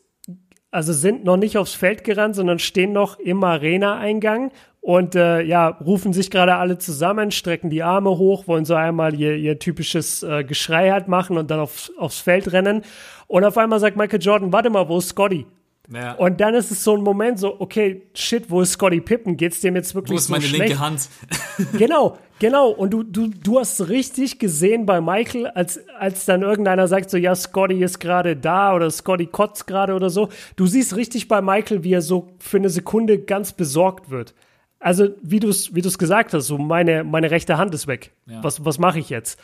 also 0.74 0.92
sind 0.92 1.24
noch 1.24 1.36
nicht 1.36 1.56
aufs 1.56 1.74
Feld 1.74 2.02
gerannt, 2.02 2.34
sondern 2.34 2.58
stehen 2.58 2.92
noch 2.92 3.18
im 3.20 3.44
Arena-Eingang 3.44 4.50
und 4.80 5.14
äh, 5.14 5.40
ja, 5.40 5.68
rufen 5.68 6.12
sich 6.12 6.30
gerade 6.30 6.56
alle 6.56 6.78
zusammen, 6.78 7.30
strecken 7.30 7.70
die 7.70 7.82
Arme 7.82 8.10
hoch, 8.10 8.48
wollen 8.48 8.64
so 8.64 8.74
einmal 8.74 9.14
ihr, 9.14 9.36
ihr 9.36 9.58
typisches 9.58 10.22
äh, 10.22 10.44
Geschrei 10.44 10.90
halt 10.90 11.08
machen 11.08 11.38
und 11.38 11.50
dann 11.50 11.60
auf, 11.60 11.90
aufs 11.96 12.18
Feld 12.18 12.52
rennen. 12.52 12.82
Und 13.26 13.44
auf 13.44 13.56
einmal 13.56 13.80
sagt 13.80 13.96
Michael 13.96 14.20
Jordan, 14.20 14.52
warte 14.52 14.68
mal, 14.68 14.88
wo 14.88 14.98
ist 14.98 15.08
Scotty? 15.08 15.46
Ja. 15.92 16.12
Und 16.12 16.40
dann 16.40 16.54
ist 16.54 16.70
es 16.70 16.82
so 16.82 16.96
ein 16.96 17.02
Moment 17.02 17.38
so, 17.38 17.60
okay, 17.60 18.02
shit, 18.14 18.50
wo 18.50 18.62
ist 18.62 18.72
Scotty 18.72 19.00
Pippen? 19.00 19.36
Geht's 19.36 19.60
dem 19.60 19.76
jetzt 19.76 19.94
wirklich 19.94 20.20
so 20.20 20.32
Wo 20.32 20.36
ist 20.36 20.44
so 20.44 20.48
meine 20.48 20.64
linke 20.64 20.78
Hand? 20.78 21.08
genau, 21.78 22.16
genau. 22.38 22.70
Und 22.70 22.90
du, 22.90 23.02
du, 23.02 23.28
du 23.28 23.58
hast 23.58 23.88
richtig 23.88 24.38
gesehen 24.38 24.86
bei 24.86 25.02
Michael, 25.02 25.48
als, 25.48 25.80
als 25.98 26.24
dann 26.24 26.42
irgendeiner 26.42 26.88
sagt 26.88 27.10
so, 27.10 27.18
ja, 27.18 27.34
Scotty 27.34 27.82
ist 27.82 28.00
gerade 28.00 28.34
da 28.34 28.74
oder 28.74 28.90
Scotty 28.90 29.26
kotzt 29.26 29.66
gerade 29.66 29.94
oder 29.94 30.08
so. 30.08 30.30
Du 30.56 30.66
siehst 30.66 30.96
richtig 30.96 31.28
bei 31.28 31.42
Michael, 31.42 31.84
wie 31.84 31.92
er 31.92 32.02
so 32.02 32.28
für 32.38 32.56
eine 32.56 32.70
Sekunde 32.70 33.18
ganz 33.18 33.52
besorgt 33.52 34.10
wird. 34.10 34.34
Also, 34.80 35.08
wie 35.22 35.40
du 35.40 35.48
es 35.48 35.74
wie 35.74 35.80
gesagt 35.80 36.32
hast, 36.34 36.46
so 36.46 36.58
meine, 36.58 37.04
meine 37.04 37.30
rechte 37.30 37.58
Hand 37.58 37.74
ist 37.74 37.86
weg. 37.86 38.12
Ja. 38.26 38.42
Was, 38.42 38.64
was 38.64 38.78
mache 38.78 38.98
ich 38.98 39.10
jetzt? 39.10 39.38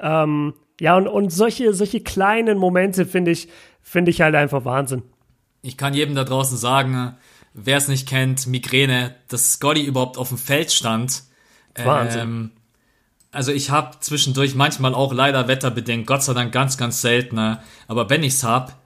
Ähm, 0.00 0.54
ja, 0.80 0.96
und, 0.96 1.08
und 1.08 1.30
solche, 1.30 1.74
solche 1.74 2.00
kleinen 2.00 2.58
Momente 2.58 3.06
finde 3.06 3.32
ich, 3.32 3.48
finde 3.82 4.10
ich 4.10 4.20
halt 4.20 4.34
einfach 4.34 4.64
Wahnsinn. 4.64 5.02
Ich 5.62 5.76
kann 5.76 5.94
jedem 5.94 6.14
da 6.14 6.24
draußen 6.24 6.56
sagen, 6.56 7.16
wer 7.52 7.76
es 7.76 7.88
nicht 7.88 8.08
kennt, 8.08 8.46
Migräne, 8.46 9.14
dass 9.28 9.54
Scotty 9.54 9.82
überhaupt 9.82 10.18
auf 10.18 10.28
dem 10.28 10.38
Feld 10.38 10.72
stand. 10.72 11.22
Wahnsinn. 11.74 12.20
Ähm, 12.20 12.50
also 13.32 13.52
ich 13.52 13.70
habe 13.70 13.96
zwischendurch 14.00 14.54
manchmal 14.54 14.94
auch 14.94 15.12
leider 15.12 15.46
wetterbedingt, 15.46 16.06
Gott 16.06 16.22
sei 16.22 16.34
Dank 16.34 16.52
ganz, 16.52 16.76
ganz 16.76 17.00
seltener. 17.00 17.62
Aber 17.86 18.10
wenn 18.10 18.22
ich's 18.22 18.42
hab, 18.42 18.76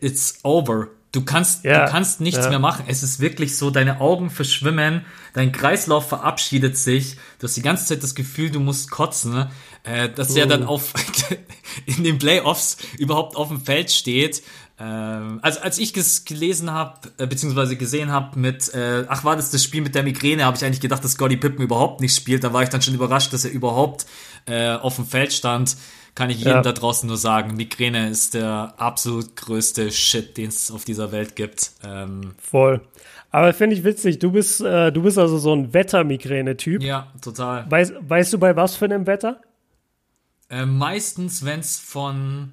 it's 0.00 0.38
over. 0.42 0.88
Du 1.12 1.24
kannst, 1.24 1.64
ja, 1.64 1.84
du 1.84 1.90
kannst 1.90 2.20
nichts 2.20 2.44
ja. 2.44 2.50
mehr 2.50 2.60
machen. 2.60 2.84
Es 2.86 3.02
ist 3.02 3.18
wirklich 3.18 3.56
so, 3.56 3.70
deine 3.70 4.00
Augen 4.00 4.30
verschwimmen, 4.30 5.04
dein 5.34 5.50
Kreislauf 5.50 6.08
verabschiedet 6.08 6.78
sich. 6.78 7.16
Du 7.38 7.48
hast 7.48 7.56
die 7.56 7.62
ganze 7.62 7.84
Zeit 7.84 8.02
das 8.02 8.14
Gefühl, 8.14 8.50
du 8.50 8.60
musst 8.60 8.90
kotzen. 8.90 9.50
Äh, 9.82 10.10
dass 10.10 10.30
uh. 10.30 10.38
er 10.38 10.46
dann 10.46 10.64
auf 10.64 10.92
in 11.86 12.04
den 12.04 12.18
Playoffs 12.18 12.76
überhaupt 12.98 13.36
auf 13.36 13.48
dem 13.48 13.60
Feld 13.60 13.90
steht. 13.90 14.42
Also 14.82 15.60
als 15.60 15.78
ich 15.78 15.96
es 15.96 16.24
gelesen 16.24 16.70
habe, 16.70 17.10
äh, 17.18 17.26
beziehungsweise 17.26 17.76
gesehen 17.76 18.10
habe 18.10 18.38
mit, 18.38 18.72
äh, 18.72 19.04
ach 19.08 19.24
war 19.24 19.36
das 19.36 19.50
das 19.50 19.62
Spiel 19.62 19.82
mit 19.82 19.94
der 19.94 20.02
Migräne, 20.02 20.44
habe 20.44 20.56
ich 20.56 20.64
eigentlich 20.64 20.80
gedacht, 20.80 21.04
dass 21.04 21.12
Scotty 21.12 21.36
Pippen 21.36 21.62
überhaupt 21.62 22.00
nicht 22.00 22.16
spielt. 22.16 22.44
Da 22.44 22.52
war 22.52 22.62
ich 22.62 22.70
dann 22.70 22.80
schon 22.80 22.94
überrascht, 22.94 23.32
dass 23.32 23.44
er 23.44 23.50
überhaupt 23.50 24.06
äh, 24.46 24.72
auf 24.72 24.96
dem 24.96 25.04
Feld 25.04 25.32
stand 25.32 25.76
kann 26.14 26.30
ich 26.30 26.38
jedem 26.38 26.52
ja. 26.52 26.62
da 26.62 26.72
draußen 26.72 27.06
nur 27.06 27.16
sagen, 27.16 27.56
Migräne 27.56 28.08
ist 28.08 28.34
der 28.34 28.74
absolut 28.76 29.36
größte 29.36 29.90
Shit, 29.90 30.36
den 30.36 30.48
es 30.48 30.70
auf 30.70 30.84
dieser 30.84 31.12
Welt 31.12 31.36
gibt. 31.36 31.72
Ähm, 31.84 32.34
Voll. 32.38 32.80
Aber 33.30 33.52
finde 33.52 33.76
ich 33.76 33.84
witzig, 33.84 34.18
du 34.18 34.32
bist, 34.32 34.60
äh, 34.60 34.90
du 34.90 35.02
bist 35.02 35.18
also 35.18 35.38
so 35.38 35.54
ein 35.54 35.72
Wettermigräne-Typ. 35.72 36.82
Ja, 36.82 37.12
total. 37.22 37.70
Weißt, 37.70 37.94
weißt 38.00 38.32
du 38.32 38.38
bei 38.38 38.56
was 38.56 38.76
für 38.76 38.86
einem 38.86 39.06
Wetter? 39.06 39.40
Äh, 40.48 40.66
meistens, 40.66 41.44
wenn 41.44 41.60
es 41.60 41.78
von 41.78 42.52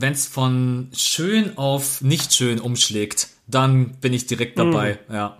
wenn 0.00 0.12
es 0.12 0.26
von 0.26 0.88
schön 0.92 1.56
auf 1.58 2.02
nicht 2.02 2.32
schön 2.34 2.60
umschlägt, 2.60 3.28
dann 3.46 3.92
bin 4.00 4.12
ich 4.12 4.26
direkt 4.26 4.58
dabei, 4.58 4.98
mm. 5.08 5.12
ja. 5.14 5.38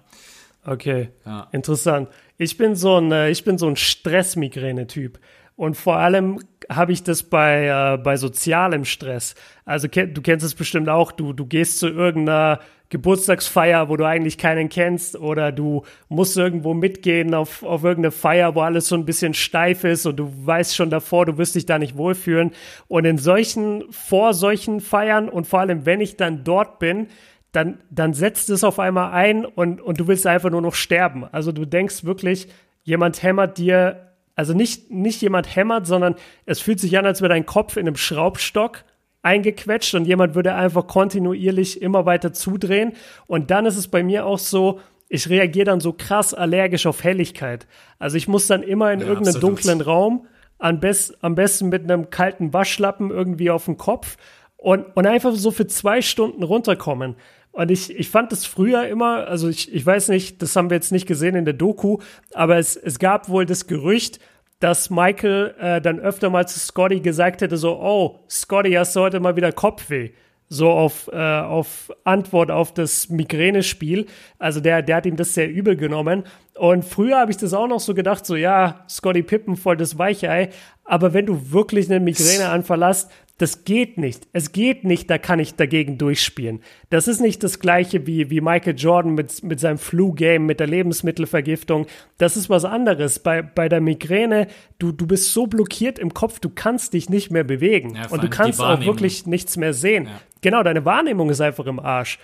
Okay, 0.65 1.09
ja. 1.25 1.49
interessant. 1.53 2.09
Ich 2.37 2.57
bin 2.57 2.75
so 2.75 2.97
ein, 2.97 3.11
äh, 3.11 3.31
ich 3.31 3.45
bin 3.45 3.59
so 3.59 3.67
ein 3.69 3.77
Stressmigräne-Typ. 3.77 5.19
Und 5.57 5.77
vor 5.77 5.97
allem 5.97 6.41
habe 6.69 6.93
ich 6.93 7.03
das 7.03 7.23
bei, 7.23 7.67
äh, 7.67 7.97
bei 7.99 8.17
sozialem 8.17 8.85
Stress. 8.85 9.35
Also 9.65 9.89
du 9.89 10.23
kennst 10.23 10.45
es 10.45 10.55
bestimmt 10.55 10.89
auch, 10.89 11.13
du, 11.13 11.33
du 11.33 11.47
gehst 11.47 11.79
zu 11.79 11.89
irgendeiner 11.89 12.61
Geburtstagsfeier, 12.91 13.91
wo 13.91 13.97
du 13.97 14.07
eigentlich 14.07 14.39
keinen 14.39 14.71
kennst, 14.71 15.17
oder 15.17 15.53
du 15.53 15.83
musst 16.09 16.37
irgendwo 16.37 16.73
mitgehen 16.73 17.35
auf, 17.35 17.63
auf 17.63 17.85
irgendeine 17.85 18.13
Feier, 18.13 18.55
wo 18.55 18.63
alles 18.63 18.89
so 18.89 18.95
ein 18.95 19.05
bisschen 19.05 19.35
steif 19.35 19.85
ist 19.85 20.07
und 20.07 20.17
du 20.17 20.33
weißt 20.47 20.75
schon 20.75 20.89
davor, 20.89 21.27
du 21.27 21.37
wirst 21.37 21.55
dich 21.55 21.67
da 21.67 21.79
nicht 21.79 21.97
wohlfühlen. 21.97 22.53
Und 22.87 23.05
in 23.05 23.19
solchen, 23.19 23.85
vor 23.91 24.33
solchen 24.33 24.81
Feiern 24.81 25.29
und 25.29 25.47
vor 25.47 25.61
allem, 25.61 25.85
wenn 25.85 26.01
ich 26.01 26.17
dann 26.17 26.45
dort 26.45 26.79
bin, 26.79 27.09
dann, 27.53 27.79
dann 27.91 28.15
setzt 28.15 28.51
es 28.51 28.65
auf 28.65 28.79
einmal 28.79 29.13
ein 29.13 29.45
und, 29.45 29.81
und 29.81 30.01
du 30.01 30.07
willst 30.07 30.27
einfach 30.27 30.51
nur 30.51 30.63
noch 30.63 30.75
sterben. 30.75 31.25
Also 31.31 31.53
du 31.53 31.67
denkst 31.67 32.05
wirklich, 32.05 32.49
jemand 32.85 33.23
hämmert 33.23 33.59
dir 33.59 34.08
also 34.39 34.55
nicht, 34.55 34.89
nicht 34.89 35.21
jemand 35.21 35.57
hämmert, 35.57 35.89
sondern 35.89 36.15
es 36.47 36.61
fühlt 36.61 36.79
sich 36.79 36.97
an, 36.97 37.05
als 37.05 37.21
wäre 37.21 37.31
dein 37.31 37.45
Kopf 37.45 37.77
in 37.77 37.89
einem 37.89 37.97
Schraubstock 37.97 38.85
eingequetscht 39.21 39.97
und 39.97 40.05
jemand 40.05 40.37
würde 40.37 40.55
einfach 40.55 40.87
kontinuierlich 40.87 41.83
immer 41.83 42.07
weiter 42.07 42.33
zudrehen. 42.33 42.93
Und 43.27 43.51
dann 43.51 43.67
ist 43.67 43.77
es 43.77 43.89
bei 43.89 44.05
mir 44.05 44.27
auch 44.27 44.39
so, 44.39 44.79
ich 45.09 45.29
reagiere 45.29 45.65
dann 45.65 45.81
so 45.81 45.93
krass 45.93 46.35
allergisch 46.35 46.87
auf 46.87 47.03
Helligkeit. 47.03 47.67
Also 47.99 48.17
ich 48.17 48.29
muss 48.29 48.47
dann 48.47 48.63
immer 48.63 48.93
in 48.93 49.01
ja, 49.01 49.07
irgendeinen 49.07 49.35
absolut. 49.35 49.59
dunklen 49.59 49.81
Raum, 49.81 50.29
am, 50.59 50.79
best, 50.79 51.19
am 51.21 51.35
besten 51.35 51.69
mit 51.69 51.83
einem 51.83 52.09
kalten 52.11 52.53
Waschlappen 52.53 53.11
irgendwie 53.11 53.51
auf 53.51 53.65
dem 53.65 53.77
Kopf 53.77 54.19
und, 54.57 54.85
und 54.95 55.05
einfach 55.05 55.35
so 55.35 55.51
für 55.51 55.67
zwei 55.67 56.01
Stunden 56.01 56.45
runterkommen. 56.45 57.17
Und 57.59 57.73
ich, 57.73 57.91
ich 57.99 58.09
fand 58.09 58.33
es 58.33 58.47
früher 58.47 58.87
immer, 58.87 59.27
also 59.27 59.49
ich, 59.49 59.75
ich 59.75 59.85
weiß 59.85 60.11
nicht, 60.11 60.41
das 60.43 60.55
haben 60.55 60.71
wir 60.71 60.77
jetzt 60.77 60.93
nicht 60.93 61.09
gesehen 61.09 61.35
in 61.35 61.45
der 61.45 61.55
Doku, 61.55 61.99
aber 62.33 62.57
es, 62.57 62.77
es 62.77 63.01
gab 63.01 63.29
wohl 63.29 63.47
das 63.47 63.67
Gerücht, 63.67 64.21
dass 64.61 64.91
Michael 64.91 65.57
äh, 65.59 65.81
dann 65.81 65.99
öfter 65.99 66.31
mal 66.31 66.47
zu 66.47 66.61
Scotty 66.61 67.01
gesagt 67.01 67.41
hätte, 67.41 67.57
so, 67.57 67.77
oh, 67.81 68.21
Scotty, 68.31 68.75
hast 68.75 68.95
du 68.95 69.01
heute 69.01 69.19
mal 69.19 69.35
wieder 69.35 69.51
Kopfweh? 69.51 70.11
So 70.49 70.71
auf, 70.71 71.11
äh, 71.13 71.17
auf 71.17 71.91
Antwort 72.05 72.53
auf 72.53 72.73
das 72.75 73.09
Migränespiel. 73.09 74.07
Also 74.39 74.61
der, 74.61 74.83
der 74.83 74.95
hat 74.95 75.07
ihm 75.07 75.17
das 75.17 75.35
sehr 75.35 75.51
übel 75.51 75.75
genommen. 75.75 76.23
Und 76.55 76.85
früher 76.85 77.19
habe 77.19 77.33
ich 77.33 77.39
das 77.39 77.55
auch 77.55 77.67
noch 77.67 77.81
so 77.81 77.93
gedacht, 77.93 78.25
so 78.25 78.37
ja, 78.37 78.85
Scotty 78.89 79.25
Pippen 79.25 79.57
voll 79.57 79.77
das 79.77 79.99
Weichei. 79.99 80.51
Aber 80.85 81.13
wenn 81.13 81.27
du 81.27 81.51
wirklich 81.51 81.91
einen 81.91 82.05
Migräneanfall 82.05 82.85
hast, 82.85 83.11
das 83.39 83.65
geht 83.65 83.99
nicht. 83.99 84.27
Es 84.33 84.51
geht 84.51 84.83
nicht, 84.83 85.09
da 85.09 85.17
kann 85.17 85.39
ich 85.39 85.55
dagegen 85.55 85.97
durchspielen. 85.97 86.61
Das 86.91 87.07
ist 87.07 87.21
nicht 87.21 87.45
das 87.45 87.61
gleiche 87.61 88.05
wie, 88.07 88.31
wie 88.31 88.41
Michael 88.41 88.75
Jordan 88.77 89.15
mit, 89.15 89.45
mit 89.45 89.61
seinem 89.61 89.79
Flu-Game, 89.79 90.45
mit 90.45 90.59
der 90.59 90.67
Lebensmittelvergiftung. 90.67 91.87
Das 92.19 92.37
ist 92.37 92.51
was 92.51 92.65
anderes. 92.65 93.21
Bei, 93.21 93.43
bei 93.43 93.69
der 93.69 93.81
Migräne, 93.81 94.49
du, 94.81 94.91
du 94.91 95.07
bist 95.07 95.33
so 95.33 95.47
blockiert 95.47 96.01
im 96.01 96.13
Kopf, 96.13 96.41
du 96.41 96.51
kannst 96.51 96.95
dich 96.95 97.09
nicht 97.09 97.31
mehr 97.31 97.45
bewegen. 97.45 97.95
Ja, 97.95 98.09
und 98.09 98.25
du 98.25 98.29
kannst 98.29 98.61
auch 98.61 98.85
wirklich 98.85 99.25
nichts 99.27 99.57
mehr 99.57 99.73
sehen. 99.73 100.07
Ja. 100.07 100.21
Genau, 100.41 100.65
deine 100.65 100.85
Wahrnehmung 100.85 101.31
ist 101.31 101.41
einfach 101.41 101.67
im 101.67 101.79
Arsch. 101.79 102.19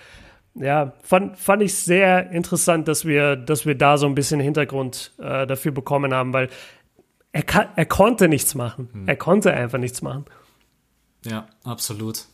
Ja, 0.56 0.94
fand, 1.02 1.38
fand 1.38 1.62
ich 1.62 1.74
sehr 1.74 2.30
interessant, 2.30 2.88
dass 2.88 3.04
wir, 3.04 3.36
dass 3.36 3.66
wir 3.66 3.76
da 3.76 3.98
so 3.98 4.06
ein 4.06 4.16
bisschen 4.16 4.40
Hintergrund 4.40 5.12
äh, 5.18 5.46
dafür 5.46 5.70
bekommen 5.70 6.12
haben, 6.12 6.32
weil 6.32 6.48
er, 7.30 7.42
kann, 7.42 7.68
er 7.74 7.86
konnte 7.86 8.28
nichts 8.28 8.54
machen. 8.56 8.88
Hm. 8.92 9.08
Er 9.08 9.16
konnte 9.16 9.52
einfach 9.52 9.78
nichts 9.78 10.02
machen. 10.02 10.24
Ja, 11.24 11.48
absolut. 11.64 12.24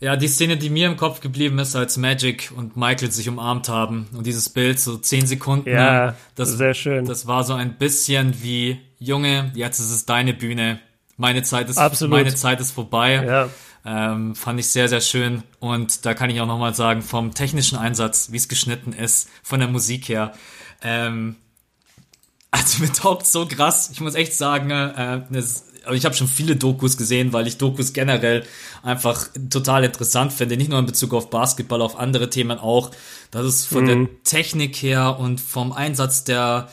Ja, 0.00 0.16
die 0.16 0.28
Szene, 0.28 0.56
die 0.56 0.70
mir 0.70 0.86
im 0.86 0.96
Kopf 0.96 1.20
geblieben 1.20 1.58
ist, 1.58 1.76
als 1.76 1.98
Magic 1.98 2.52
und 2.56 2.74
Michael 2.74 3.10
sich 3.10 3.28
umarmt 3.28 3.68
haben 3.68 4.08
und 4.14 4.26
dieses 4.26 4.48
Bild, 4.48 4.80
so 4.80 4.96
zehn 4.96 5.26
Sekunden. 5.26 5.68
Ja, 5.68 6.16
das, 6.36 6.52
sehr 6.52 6.72
schön. 6.72 7.04
Das 7.04 7.26
war 7.26 7.44
so 7.44 7.52
ein 7.52 7.76
bisschen 7.76 8.42
wie 8.42 8.80
Junge, 8.98 9.52
jetzt 9.54 9.78
ist 9.78 9.90
es 9.90 10.06
deine 10.06 10.32
Bühne. 10.32 10.80
Meine 11.18 11.42
Zeit 11.42 11.68
ist, 11.68 11.76
Absolut. 11.76 12.12
meine 12.12 12.34
Zeit 12.34 12.60
ist 12.60 12.70
vorbei. 12.70 13.22
Ja. 13.22 13.48
Ähm, 13.84 14.34
fand 14.34 14.58
ich 14.58 14.68
sehr, 14.68 14.88
sehr 14.88 15.02
schön. 15.02 15.42
Und 15.58 16.06
da 16.06 16.14
kann 16.14 16.30
ich 16.30 16.40
auch 16.40 16.46
nochmal 16.46 16.74
sagen, 16.74 17.02
vom 17.02 17.34
technischen 17.34 17.76
Einsatz, 17.76 18.32
wie 18.32 18.36
es 18.38 18.48
geschnitten 18.48 18.94
ist, 18.94 19.28
von 19.42 19.60
der 19.60 19.68
Musik 19.68 20.08
her. 20.08 20.32
Ähm, 20.82 21.36
also 22.50 22.78
mir 22.82 22.92
taugt 22.92 23.26
so 23.26 23.46
krass. 23.46 23.90
Ich 23.92 24.00
muss 24.00 24.14
echt 24.14 24.34
sagen, 24.34 24.70
äh, 24.70 25.22
das, 25.30 25.69
also 25.84 25.94
ich 25.94 26.04
habe 26.04 26.14
schon 26.14 26.28
viele 26.28 26.56
Dokus 26.56 26.96
gesehen, 26.96 27.32
weil 27.32 27.46
ich 27.46 27.58
Dokus 27.58 27.92
generell 27.92 28.44
einfach 28.82 29.28
total 29.50 29.84
interessant 29.84 30.32
finde. 30.32 30.56
Nicht 30.56 30.70
nur 30.70 30.78
in 30.78 30.86
Bezug 30.86 31.14
auf 31.14 31.30
Basketball, 31.30 31.82
auf 31.82 31.98
andere 31.98 32.30
Themen 32.30 32.58
auch. 32.58 32.90
Das 33.30 33.46
ist 33.46 33.66
von 33.66 33.84
mhm. 33.84 33.86
der 33.86 34.22
Technik 34.24 34.76
her 34.76 35.18
und 35.18 35.40
vom 35.40 35.72
Einsatz 35.72 36.24
der 36.24 36.68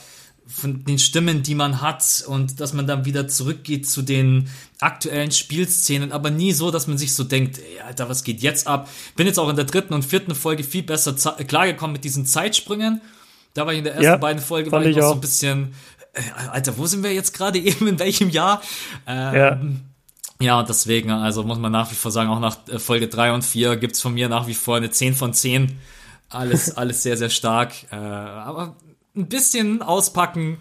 von 0.48 0.82
den 0.84 0.98
Stimmen, 0.98 1.42
die 1.42 1.54
man 1.54 1.82
hat 1.82 2.24
und 2.26 2.58
dass 2.58 2.72
man 2.72 2.86
dann 2.86 3.04
wieder 3.04 3.28
zurückgeht 3.28 3.86
zu 3.86 4.00
den 4.00 4.48
aktuellen 4.80 5.30
Spielszenen, 5.30 6.10
aber 6.10 6.30
nie 6.30 6.52
so, 6.52 6.70
dass 6.70 6.86
man 6.86 6.96
sich 6.96 7.14
so 7.14 7.22
denkt, 7.22 7.58
ey, 7.58 7.80
Alter, 7.80 8.08
was 8.08 8.24
geht 8.24 8.40
jetzt 8.40 8.66
ab? 8.66 8.88
Bin 9.14 9.26
jetzt 9.26 9.38
auch 9.38 9.50
in 9.50 9.56
der 9.56 9.66
dritten 9.66 9.92
und 9.92 10.06
vierten 10.06 10.34
Folge 10.34 10.64
viel 10.64 10.82
besser 10.82 11.14
klargekommen 11.14 11.92
mit 11.92 12.04
diesen 12.04 12.24
Zeitsprüngen. 12.24 13.02
Da 13.52 13.66
war 13.66 13.72
ich 13.72 13.78
in 13.78 13.84
der 13.84 13.94
ersten 13.94 14.04
ja, 14.04 14.16
beiden 14.16 14.42
Folge 14.42 14.72
war 14.72 14.84
ich 14.84 14.96
noch 14.96 15.04
auch. 15.04 15.08
so 15.10 15.14
ein 15.14 15.20
bisschen, 15.20 15.74
Alter, 16.50 16.76
wo 16.78 16.86
sind 16.86 17.02
wir 17.02 17.12
jetzt 17.12 17.32
gerade 17.34 17.58
eben, 17.58 17.86
in 17.86 17.98
welchem 17.98 18.30
Jahr? 18.30 18.62
Ähm, 19.06 19.34
ja. 19.34 19.60
Ja, 20.40 20.62
deswegen, 20.62 21.10
also 21.10 21.42
muss 21.42 21.58
man 21.58 21.72
nach 21.72 21.90
wie 21.90 21.96
vor 21.96 22.12
sagen, 22.12 22.30
auch 22.30 22.38
nach 22.38 22.58
äh, 22.68 22.78
Folge 22.78 23.08
drei 23.08 23.32
und 23.32 23.44
vier 23.44 23.76
gibt's 23.76 24.00
von 24.00 24.14
mir 24.14 24.28
nach 24.28 24.46
wie 24.46 24.54
vor 24.54 24.76
eine 24.76 24.90
10 24.90 25.16
von 25.16 25.34
10. 25.34 25.78
Alles, 26.30 26.70
alles 26.76 27.02
sehr, 27.02 27.16
sehr 27.16 27.30
stark. 27.30 27.72
Äh, 27.90 27.96
aber 27.96 28.76
ein 29.16 29.28
bisschen 29.28 29.82
auspacken 29.82 30.58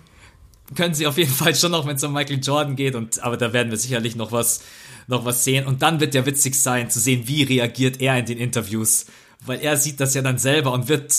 können 0.75 0.95
sie 0.95 1.07
auf 1.07 1.17
jeden 1.17 1.31
Fall 1.31 1.55
schon 1.55 1.71
noch, 1.71 1.85
wenn 1.85 1.95
es 1.95 2.03
um 2.03 2.11
Michael 2.11 2.39
Jordan 2.41 2.75
geht. 2.75 2.95
Und, 2.95 3.23
aber 3.23 3.37
da 3.37 3.53
werden 3.53 3.69
wir 3.69 3.77
sicherlich 3.77 4.15
noch 4.15 4.31
was, 4.31 4.61
noch 5.07 5.25
was 5.25 5.43
sehen. 5.43 5.67
Und 5.67 5.81
dann 5.83 5.99
wird 5.99 6.15
ja 6.15 6.25
witzig 6.25 6.55
sein, 6.55 6.89
zu 6.89 6.99
sehen, 6.99 7.27
wie 7.27 7.43
reagiert 7.43 8.01
er 8.01 8.17
in 8.17 8.25
den 8.25 8.39
Interviews. 8.39 9.05
Weil 9.45 9.59
er 9.59 9.77
sieht 9.77 9.99
das 9.99 10.15
ja 10.15 10.23
dann 10.23 10.39
selber 10.39 10.73
und 10.73 10.89
wird 10.89 11.13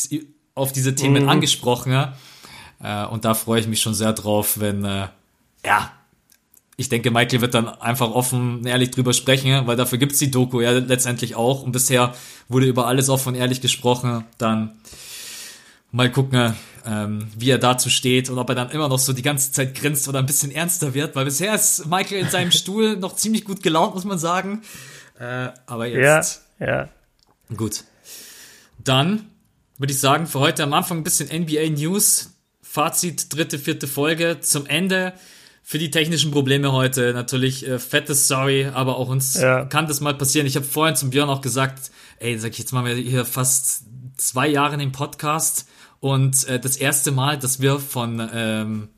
auf 0.55 0.73
diese 0.73 0.97
Themen 0.97 1.23
mhm. 1.23 1.29
angesprochen. 1.29 1.93
Ja? 1.93 2.17
Äh, 2.83 3.07
und 3.07 3.25
da 3.25 3.35
freue 3.35 3.61
ich 3.61 3.67
mich 3.67 3.81
schon 3.81 3.95
sehr 3.95 4.13
drauf, 4.13 4.61
wenn, 4.61 4.85
äh, 4.85 5.09
ja, 5.65 5.93
ich 6.81 6.89
denke, 6.89 7.11
Michael 7.11 7.41
wird 7.41 7.55
dann 7.55 7.67
einfach 7.67 8.13
offen 8.13 8.59
und 8.59 8.67
ehrlich 8.67 8.93
drüber 8.93 9.13
sprechen, 9.13 9.67
weil 9.67 9.77
dafür 9.77 9.99
gibt's 9.99 10.21
die 10.21 10.31
Doku 10.31 10.61
ja 10.61 10.71
letztendlich 10.71 11.35
auch. 11.35 11.65
Und 11.65 11.73
bisher 11.73 12.15
wurde 12.49 12.67
über 12.67 12.87
alles 12.87 13.09
offen 13.09 13.31
und 13.31 13.35
ehrlich 13.35 13.61
gesprochen. 13.61 14.25
Dann 14.39 14.79
mal 15.91 16.09
gucken, 16.09 16.55
ähm, 16.87 17.27
wie 17.37 17.51
er 17.51 17.59
dazu 17.59 17.91
steht 17.91 18.31
und 18.31 18.39
ob 18.39 18.49
er 18.49 18.55
dann 18.55 18.71
immer 18.71 18.89
noch 18.89 19.01
so 19.01 19.13
die 19.13 19.23
ganze 19.23 19.51
Zeit 19.51 19.75
grinst 19.75 20.09
oder 20.09 20.21
ein 20.21 20.27
bisschen 20.27 20.53
ernster 20.53 20.95
wird, 20.95 21.17
weil 21.17 21.25
bisher 21.25 21.53
ist 21.53 21.87
Michael 21.87 22.21
in 22.21 22.31
seinem 22.31 22.51
Stuhl 22.53 22.97
noch 22.97 23.17
ziemlich 23.17 23.45
gut 23.45 23.61
gelaunt, 23.61 23.95
muss 23.97 24.05
man 24.05 24.19
sagen. 24.19 24.63
Äh, 25.19 25.49
aber 25.67 25.87
jetzt. 25.87 26.43
Ja, 26.61 26.67
ja. 26.67 26.89
Gut. 27.57 27.83
Dann 28.79 29.27
würde 29.79 29.93
ich 29.93 29.99
sagen, 29.99 30.29
für 30.29 30.39
heute 30.39 30.63
am 30.63 30.73
Anfang 30.73 30.99
ein 30.99 31.05
bisschen 31.05 31.29
NBA 31.29 31.71
News. 31.71 32.35
Fazit, 32.71 33.35
dritte, 33.35 33.59
vierte 33.59 33.89
Folge. 33.89 34.41
Zum 34.43 34.67
Ende 34.67 35.15
für 35.63 35.79
die 35.79 35.91
technischen 35.91 36.33
Probleme 36.33 36.71
heute 36.71 37.15
natürlich 37.15 37.67
äh, 37.67 37.79
fettes 37.79 38.29
Sorry, 38.29 38.67
aber 38.67 38.99
auch 38.99 39.09
uns 39.09 39.41
ja. 39.41 39.65
kann 39.65 39.87
das 39.87 40.03
mal 40.03 40.13
passieren. 40.13 40.47
Ich 40.47 40.55
habe 40.55 40.67
vorhin 40.67 40.95
zum 40.95 41.09
Björn 41.09 41.31
auch 41.31 41.41
gesagt, 41.41 41.91
ey, 42.19 42.39
sag 42.39 42.53
ich 42.53 42.59
jetzt 42.59 42.73
mal, 42.73 42.85
wir 42.85 42.95
hier 42.95 43.25
fast 43.25 43.85
zwei 44.19 44.49
Jahre 44.49 44.75
in 44.75 44.81
dem 44.81 44.93
Podcast 44.93 45.67
und 46.01 46.47
äh, 46.47 46.61
das 46.61 46.77
erste 46.77 47.11
Mal, 47.11 47.39
dass 47.39 47.61
wir 47.63 47.79
von, 47.79 48.29
ähm, 48.35 48.89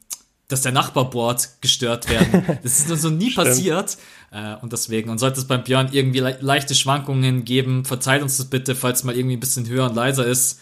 dass 0.49 0.63
der 0.63 0.73
Nachbarboard 0.73 1.61
gestört 1.61 2.11
werden. 2.11 2.59
Das 2.65 2.81
ist 2.81 2.91
uns 2.91 3.03
so 3.03 3.11
nie 3.11 3.33
passiert. 3.33 3.99
Äh, 4.33 4.57
und 4.63 4.73
deswegen, 4.73 5.11
und 5.11 5.19
sollte 5.19 5.39
es 5.39 5.47
beim 5.47 5.63
Björn 5.63 5.91
irgendwie 5.93 6.19
le 6.19 6.39
leichte 6.41 6.75
Schwankungen 6.75 7.45
geben, 7.45 7.85
verzeiht 7.85 8.23
uns 8.23 8.37
das 8.37 8.47
bitte, 8.47 8.75
falls 8.75 9.05
mal 9.05 9.15
irgendwie 9.15 9.37
ein 9.37 9.41
bisschen 9.41 9.69
höher 9.69 9.89
und 9.89 9.95
leiser 9.95 10.27
ist. 10.27 10.59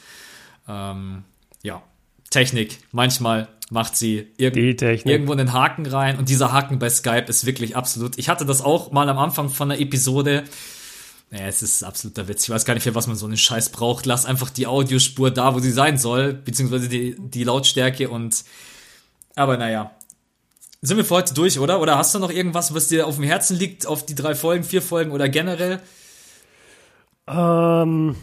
Ähm, 0.69 1.25
ja, 1.63 1.83
Technik. 2.31 2.79
Manchmal 2.93 3.49
macht 3.71 3.97
sie 3.97 4.33
irg 4.39 4.57
irgendwo 4.57 5.33
einen 5.33 5.53
Haken 5.53 5.87
rein 5.87 6.19
und 6.19 6.29
dieser 6.29 6.53
Haken 6.53 6.79
bei 6.79 6.89
Skype 6.89 7.27
ist 7.29 7.47
wirklich 7.47 7.77
absolut. 7.77 8.19
Ich 8.19 8.29
hatte 8.29 8.47
das 8.47 8.63
auch 8.63 8.93
mal 8.93 9.09
am 9.09 9.19
Anfang 9.19 9.51
von 9.51 9.69
der 9.69 9.81
Episode 9.81 10.45
naja, 11.31 11.47
es 11.47 11.63
ist 11.63 11.83
absoluter 11.83 12.27
Witz. 12.27 12.45
Ich 12.45 12.51
weiß 12.51 12.65
gar 12.65 12.75
nicht, 12.75 12.85
für 12.85 12.95
was 12.95 13.07
man 13.07 13.17
so 13.17 13.27
einen 13.27 13.37
Scheiß 13.37 13.69
braucht. 13.71 14.07
Lass 14.07 14.25
einfach 14.25 14.49
die 14.49 14.67
Audiospur 14.67 15.31
da, 15.31 15.55
wo 15.55 15.59
sie 15.59 15.71
sein 15.71 15.99
soll, 15.99 16.33
beziehungsweise 16.33 16.89
die, 16.89 17.17
die 17.19 17.45
Lautstärke 17.45 18.09
und. 18.09 18.45
Aber 19.35 19.57
naja. 19.57 19.91
Sind 20.81 20.97
wir 20.97 21.05
für 21.05 21.17
heute 21.17 21.35
durch, 21.35 21.59
oder? 21.59 21.81
Oder 21.81 21.99
hast 21.99 22.15
du 22.15 22.19
noch 22.19 22.31
irgendwas, 22.31 22.73
was 22.73 22.87
dir 22.87 23.07
auf 23.07 23.17
dem 23.17 23.25
Herzen 23.25 23.59
liegt, 23.59 23.87
auf 23.87 24.07
die 24.07 24.15
drei 24.15 24.35
Folgen, 24.35 24.65
vier 24.65 24.81
Folgen 24.81 25.11
oder 25.11 25.29
generell? 25.29 25.81
Ähm. 27.27 28.17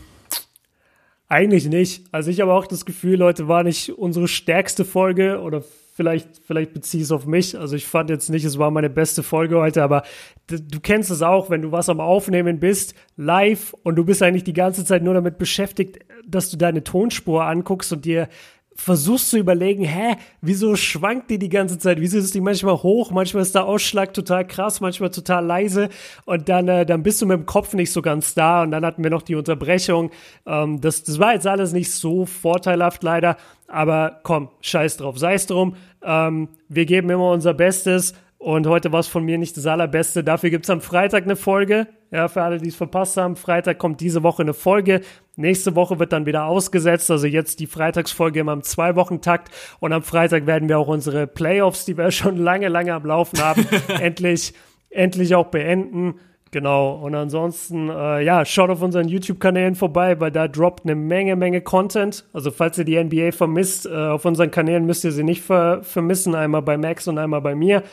Eigentlich 1.35 1.67
nicht. 1.67 2.05
Also 2.13 2.31
ich 2.31 2.39
habe 2.39 2.53
auch 2.53 2.65
das 2.65 2.85
Gefühl, 2.85 3.17
Leute, 3.17 3.49
war 3.49 3.63
nicht 3.63 3.91
unsere 3.91 4.29
stärkste 4.29 4.85
Folge 4.85 5.41
oder 5.41 5.65
vielleicht, 5.93 6.29
vielleicht 6.47 6.71
beziehe 6.71 7.03
es 7.03 7.11
auf 7.11 7.25
mich. 7.25 7.59
Also 7.59 7.75
ich 7.75 7.85
fand 7.85 8.09
jetzt 8.09 8.29
nicht, 8.29 8.45
es 8.45 8.57
war 8.57 8.71
meine 8.71 8.89
beste 8.89 9.21
Folge 9.21 9.59
heute, 9.59 9.83
aber 9.83 10.03
du 10.47 10.79
kennst 10.79 11.11
es 11.11 11.21
auch, 11.21 11.49
wenn 11.49 11.61
du 11.61 11.73
was 11.73 11.89
am 11.89 11.99
Aufnehmen 11.99 12.61
bist, 12.61 12.95
live 13.17 13.73
und 13.83 13.97
du 13.97 14.05
bist 14.05 14.23
eigentlich 14.23 14.45
die 14.45 14.53
ganze 14.53 14.85
Zeit 14.85 15.03
nur 15.03 15.13
damit 15.13 15.37
beschäftigt, 15.37 15.99
dass 16.25 16.49
du 16.49 16.55
deine 16.55 16.85
Tonspur 16.85 17.43
anguckst 17.43 17.91
und 17.91 18.05
dir 18.05 18.29
versuchst 18.75 19.29
zu 19.29 19.37
überlegen, 19.37 19.85
hä, 19.85 20.17
wieso 20.41 20.75
schwankt 20.75 21.29
die 21.29 21.39
die 21.39 21.49
ganze 21.49 21.79
Zeit? 21.79 22.01
Wieso 22.01 22.17
ist 22.17 22.35
die 22.35 22.41
manchmal 22.41 22.75
hoch? 22.75 23.09
Manchmal 23.09 23.43
ist 23.43 23.55
der 23.55 23.65
Ausschlag 23.65 24.13
total 24.13 24.45
krass, 24.45 24.81
manchmal 24.81 25.11
total 25.11 25.45
leise 25.45 25.89
und 26.25 26.49
dann, 26.49 26.67
äh, 26.67 26.85
dann 26.85 27.01
bist 27.01 27.21
du 27.21 27.25
mit 27.25 27.37
dem 27.37 27.45
Kopf 27.45 27.73
nicht 27.73 27.91
so 27.91 28.01
ganz 28.01 28.33
da 28.33 28.63
und 28.63 28.71
dann 28.71 28.85
hatten 28.85 29.03
wir 29.03 29.09
noch 29.09 29.21
die 29.21 29.35
Unterbrechung. 29.35 30.11
Ähm, 30.45 30.81
das, 30.81 31.03
das 31.03 31.19
war 31.19 31.33
jetzt 31.33 31.47
alles 31.47 31.71
nicht 31.71 31.91
so 31.91 32.25
vorteilhaft 32.25 33.01
leider, 33.01 33.37
aber 33.67 34.19
komm, 34.23 34.49
scheiß 34.59 34.97
drauf, 34.97 35.17
sei 35.17 35.35
es 35.35 35.47
drum. 35.47 35.77
Ähm, 36.03 36.49
wir 36.67 36.85
geben 36.85 37.09
immer 37.09 37.31
unser 37.31 37.53
Bestes 37.53 38.13
und 38.37 38.67
heute 38.67 38.91
war 38.91 38.99
es 38.99 39.07
von 39.07 39.23
mir 39.23 39.37
nicht 39.37 39.55
das 39.55 39.65
allerbeste. 39.65 40.23
Dafür 40.23 40.49
gibt 40.49 40.65
es 40.65 40.69
am 40.69 40.81
Freitag 40.81 41.23
eine 41.23 41.37
Folge. 41.37 41.87
Ja, 42.15 42.29
für 42.29 42.43
alle, 42.43 42.59
die 42.59 42.69
es 42.69 42.77
verpasst 42.77 43.17
haben. 43.17 43.35
Freitag 43.35 43.77
kommt 43.77 43.99
diese 43.99 44.23
Woche 44.23 44.41
eine 44.41 44.53
Folge. 44.53 45.01
Nächste 45.35 45.75
Woche 45.75 45.99
wird 45.99 46.13
dann 46.13 46.25
wieder 46.25 46.45
ausgesetzt. 46.45 47.11
Also 47.11 47.27
jetzt 47.27 47.59
die 47.59 47.67
Freitagsfolge 47.67 48.39
immer 48.39 48.53
im 48.53 48.63
Zwei-Wochen-Takt. 48.63 49.51
Und 49.81 49.91
am 49.91 50.01
Freitag 50.01 50.47
werden 50.47 50.69
wir 50.69 50.79
auch 50.79 50.87
unsere 50.87 51.27
Playoffs, 51.27 51.83
die 51.83 51.97
wir 51.97 52.11
schon 52.11 52.37
lange, 52.37 52.69
lange 52.69 52.93
am 52.93 53.05
Laufen 53.05 53.43
haben, 53.43 53.67
endlich, 53.99 54.53
endlich 54.89 55.35
auch 55.35 55.47
beenden. 55.47 56.21
Genau. 56.51 56.93
Und 57.03 57.15
ansonsten, 57.15 57.89
äh, 57.89 58.23
ja, 58.23 58.45
schaut 58.45 58.69
auf 58.69 58.81
unseren 58.81 59.09
YouTube-Kanälen 59.09 59.75
vorbei, 59.75 60.17
weil 60.21 60.31
da 60.31 60.47
droppt 60.47 60.85
eine 60.85 60.95
Menge, 60.95 61.35
Menge 61.35 61.59
Content. 61.59 62.23
Also 62.31 62.49
falls 62.49 62.77
ihr 62.77 62.85
die 62.85 62.97
NBA 62.97 63.33
vermisst, 63.33 63.87
äh, 63.87 63.93
auf 63.93 64.23
unseren 64.23 64.51
Kanälen 64.51 64.85
müsst 64.85 65.03
ihr 65.03 65.11
sie 65.11 65.23
nicht 65.23 65.41
ver 65.41 65.83
vermissen. 65.83 66.33
Einmal 66.33 66.61
bei 66.61 66.77
Max 66.77 67.09
und 67.09 67.17
einmal 67.17 67.41
bei 67.41 67.55
mir. 67.55 67.83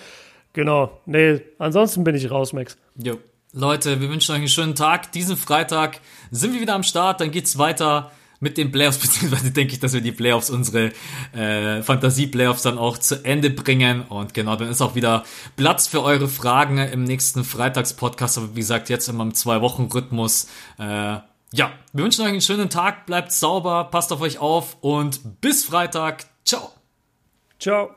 Genau. 0.52 1.00
Nee, 1.06 1.40
ansonsten 1.58 2.04
bin 2.04 2.14
ich 2.14 2.30
raus, 2.30 2.52
Max. 2.52 2.78
Jo. 3.02 3.16
Leute, 3.54 4.00
wir 4.00 4.08
wünschen 4.08 4.32
euch 4.32 4.38
einen 4.38 4.48
schönen 4.48 4.74
Tag. 4.74 5.12
Diesen 5.12 5.36
Freitag 5.36 6.00
sind 6.30 6.54
wir 6.54 6.62
wieder 6.62 6.74
am 6.74 6.82
Start. 6.82 7.20
Dann 7.20 7.30
geht's 7.30 7.58
weiter 7.58 8.10
mit 8.40 8.56
den 8.56 8.72
Playoffs, 8.72 8.96
beziehungsweise 9.02 9.50
denke 9.50 9.74
ich, 9.74 9.80
dass 9.80 9.92
wir 9.92 10.00
die 10.00 10.10
Playoffs, 10.10 10.48
unsere 10.48 10.92
äh, 11.34 11.82
Fantasie-Playoffs 11.82 12.62
dann 12.62 12.78
auch 12.78 12.96
zu 12.96 13.22
Ende 13.26 13.50
bringen. 13.50 14.06
Und 14.08 14.32
genau, 14.32 14.56
dann 14.56 14.68
ist 14.68 14.80
auch 14.80 14.94
wieder 14.94 15.24
Platz 15.56 15.86
für 15.86 16.02
eure 16.02 16.28
Fragen 16.28 16.78
im 16.78 17.04
nächsten 17.04 17.44
Freitags-Podcast. 17.44 18.38
Aber 18.38 18.56
wie 18.56 18.60
gesagt, 18.60 18.88
jetzt 18.88 19.08
immer 19.08 19.24
im 19.24 19.34
Zwei-Wochen-Rhythmus. 19.34 20.48
Äh, 20.78 21.18
ja, 21.54 21.72
wir 21.92 22.04
wünschen 22.04 22.22
euch 22.22 22.28
einen 22.28 22.40
schönen 22.40 22.70
Tag, 22.70 23.04
bleibt 23.04 23.32
sauber, 23.32 23.84
passt 23.84 24.12
auf 24.12 24.22
euch 24.22 24.38
auf 24.38 24.78
und 24.80 25.42
bis 25.42 25.66
Freitag. 25.66 26.24
Ciao. 26.46 26.72
Ciao. 27.60 27.94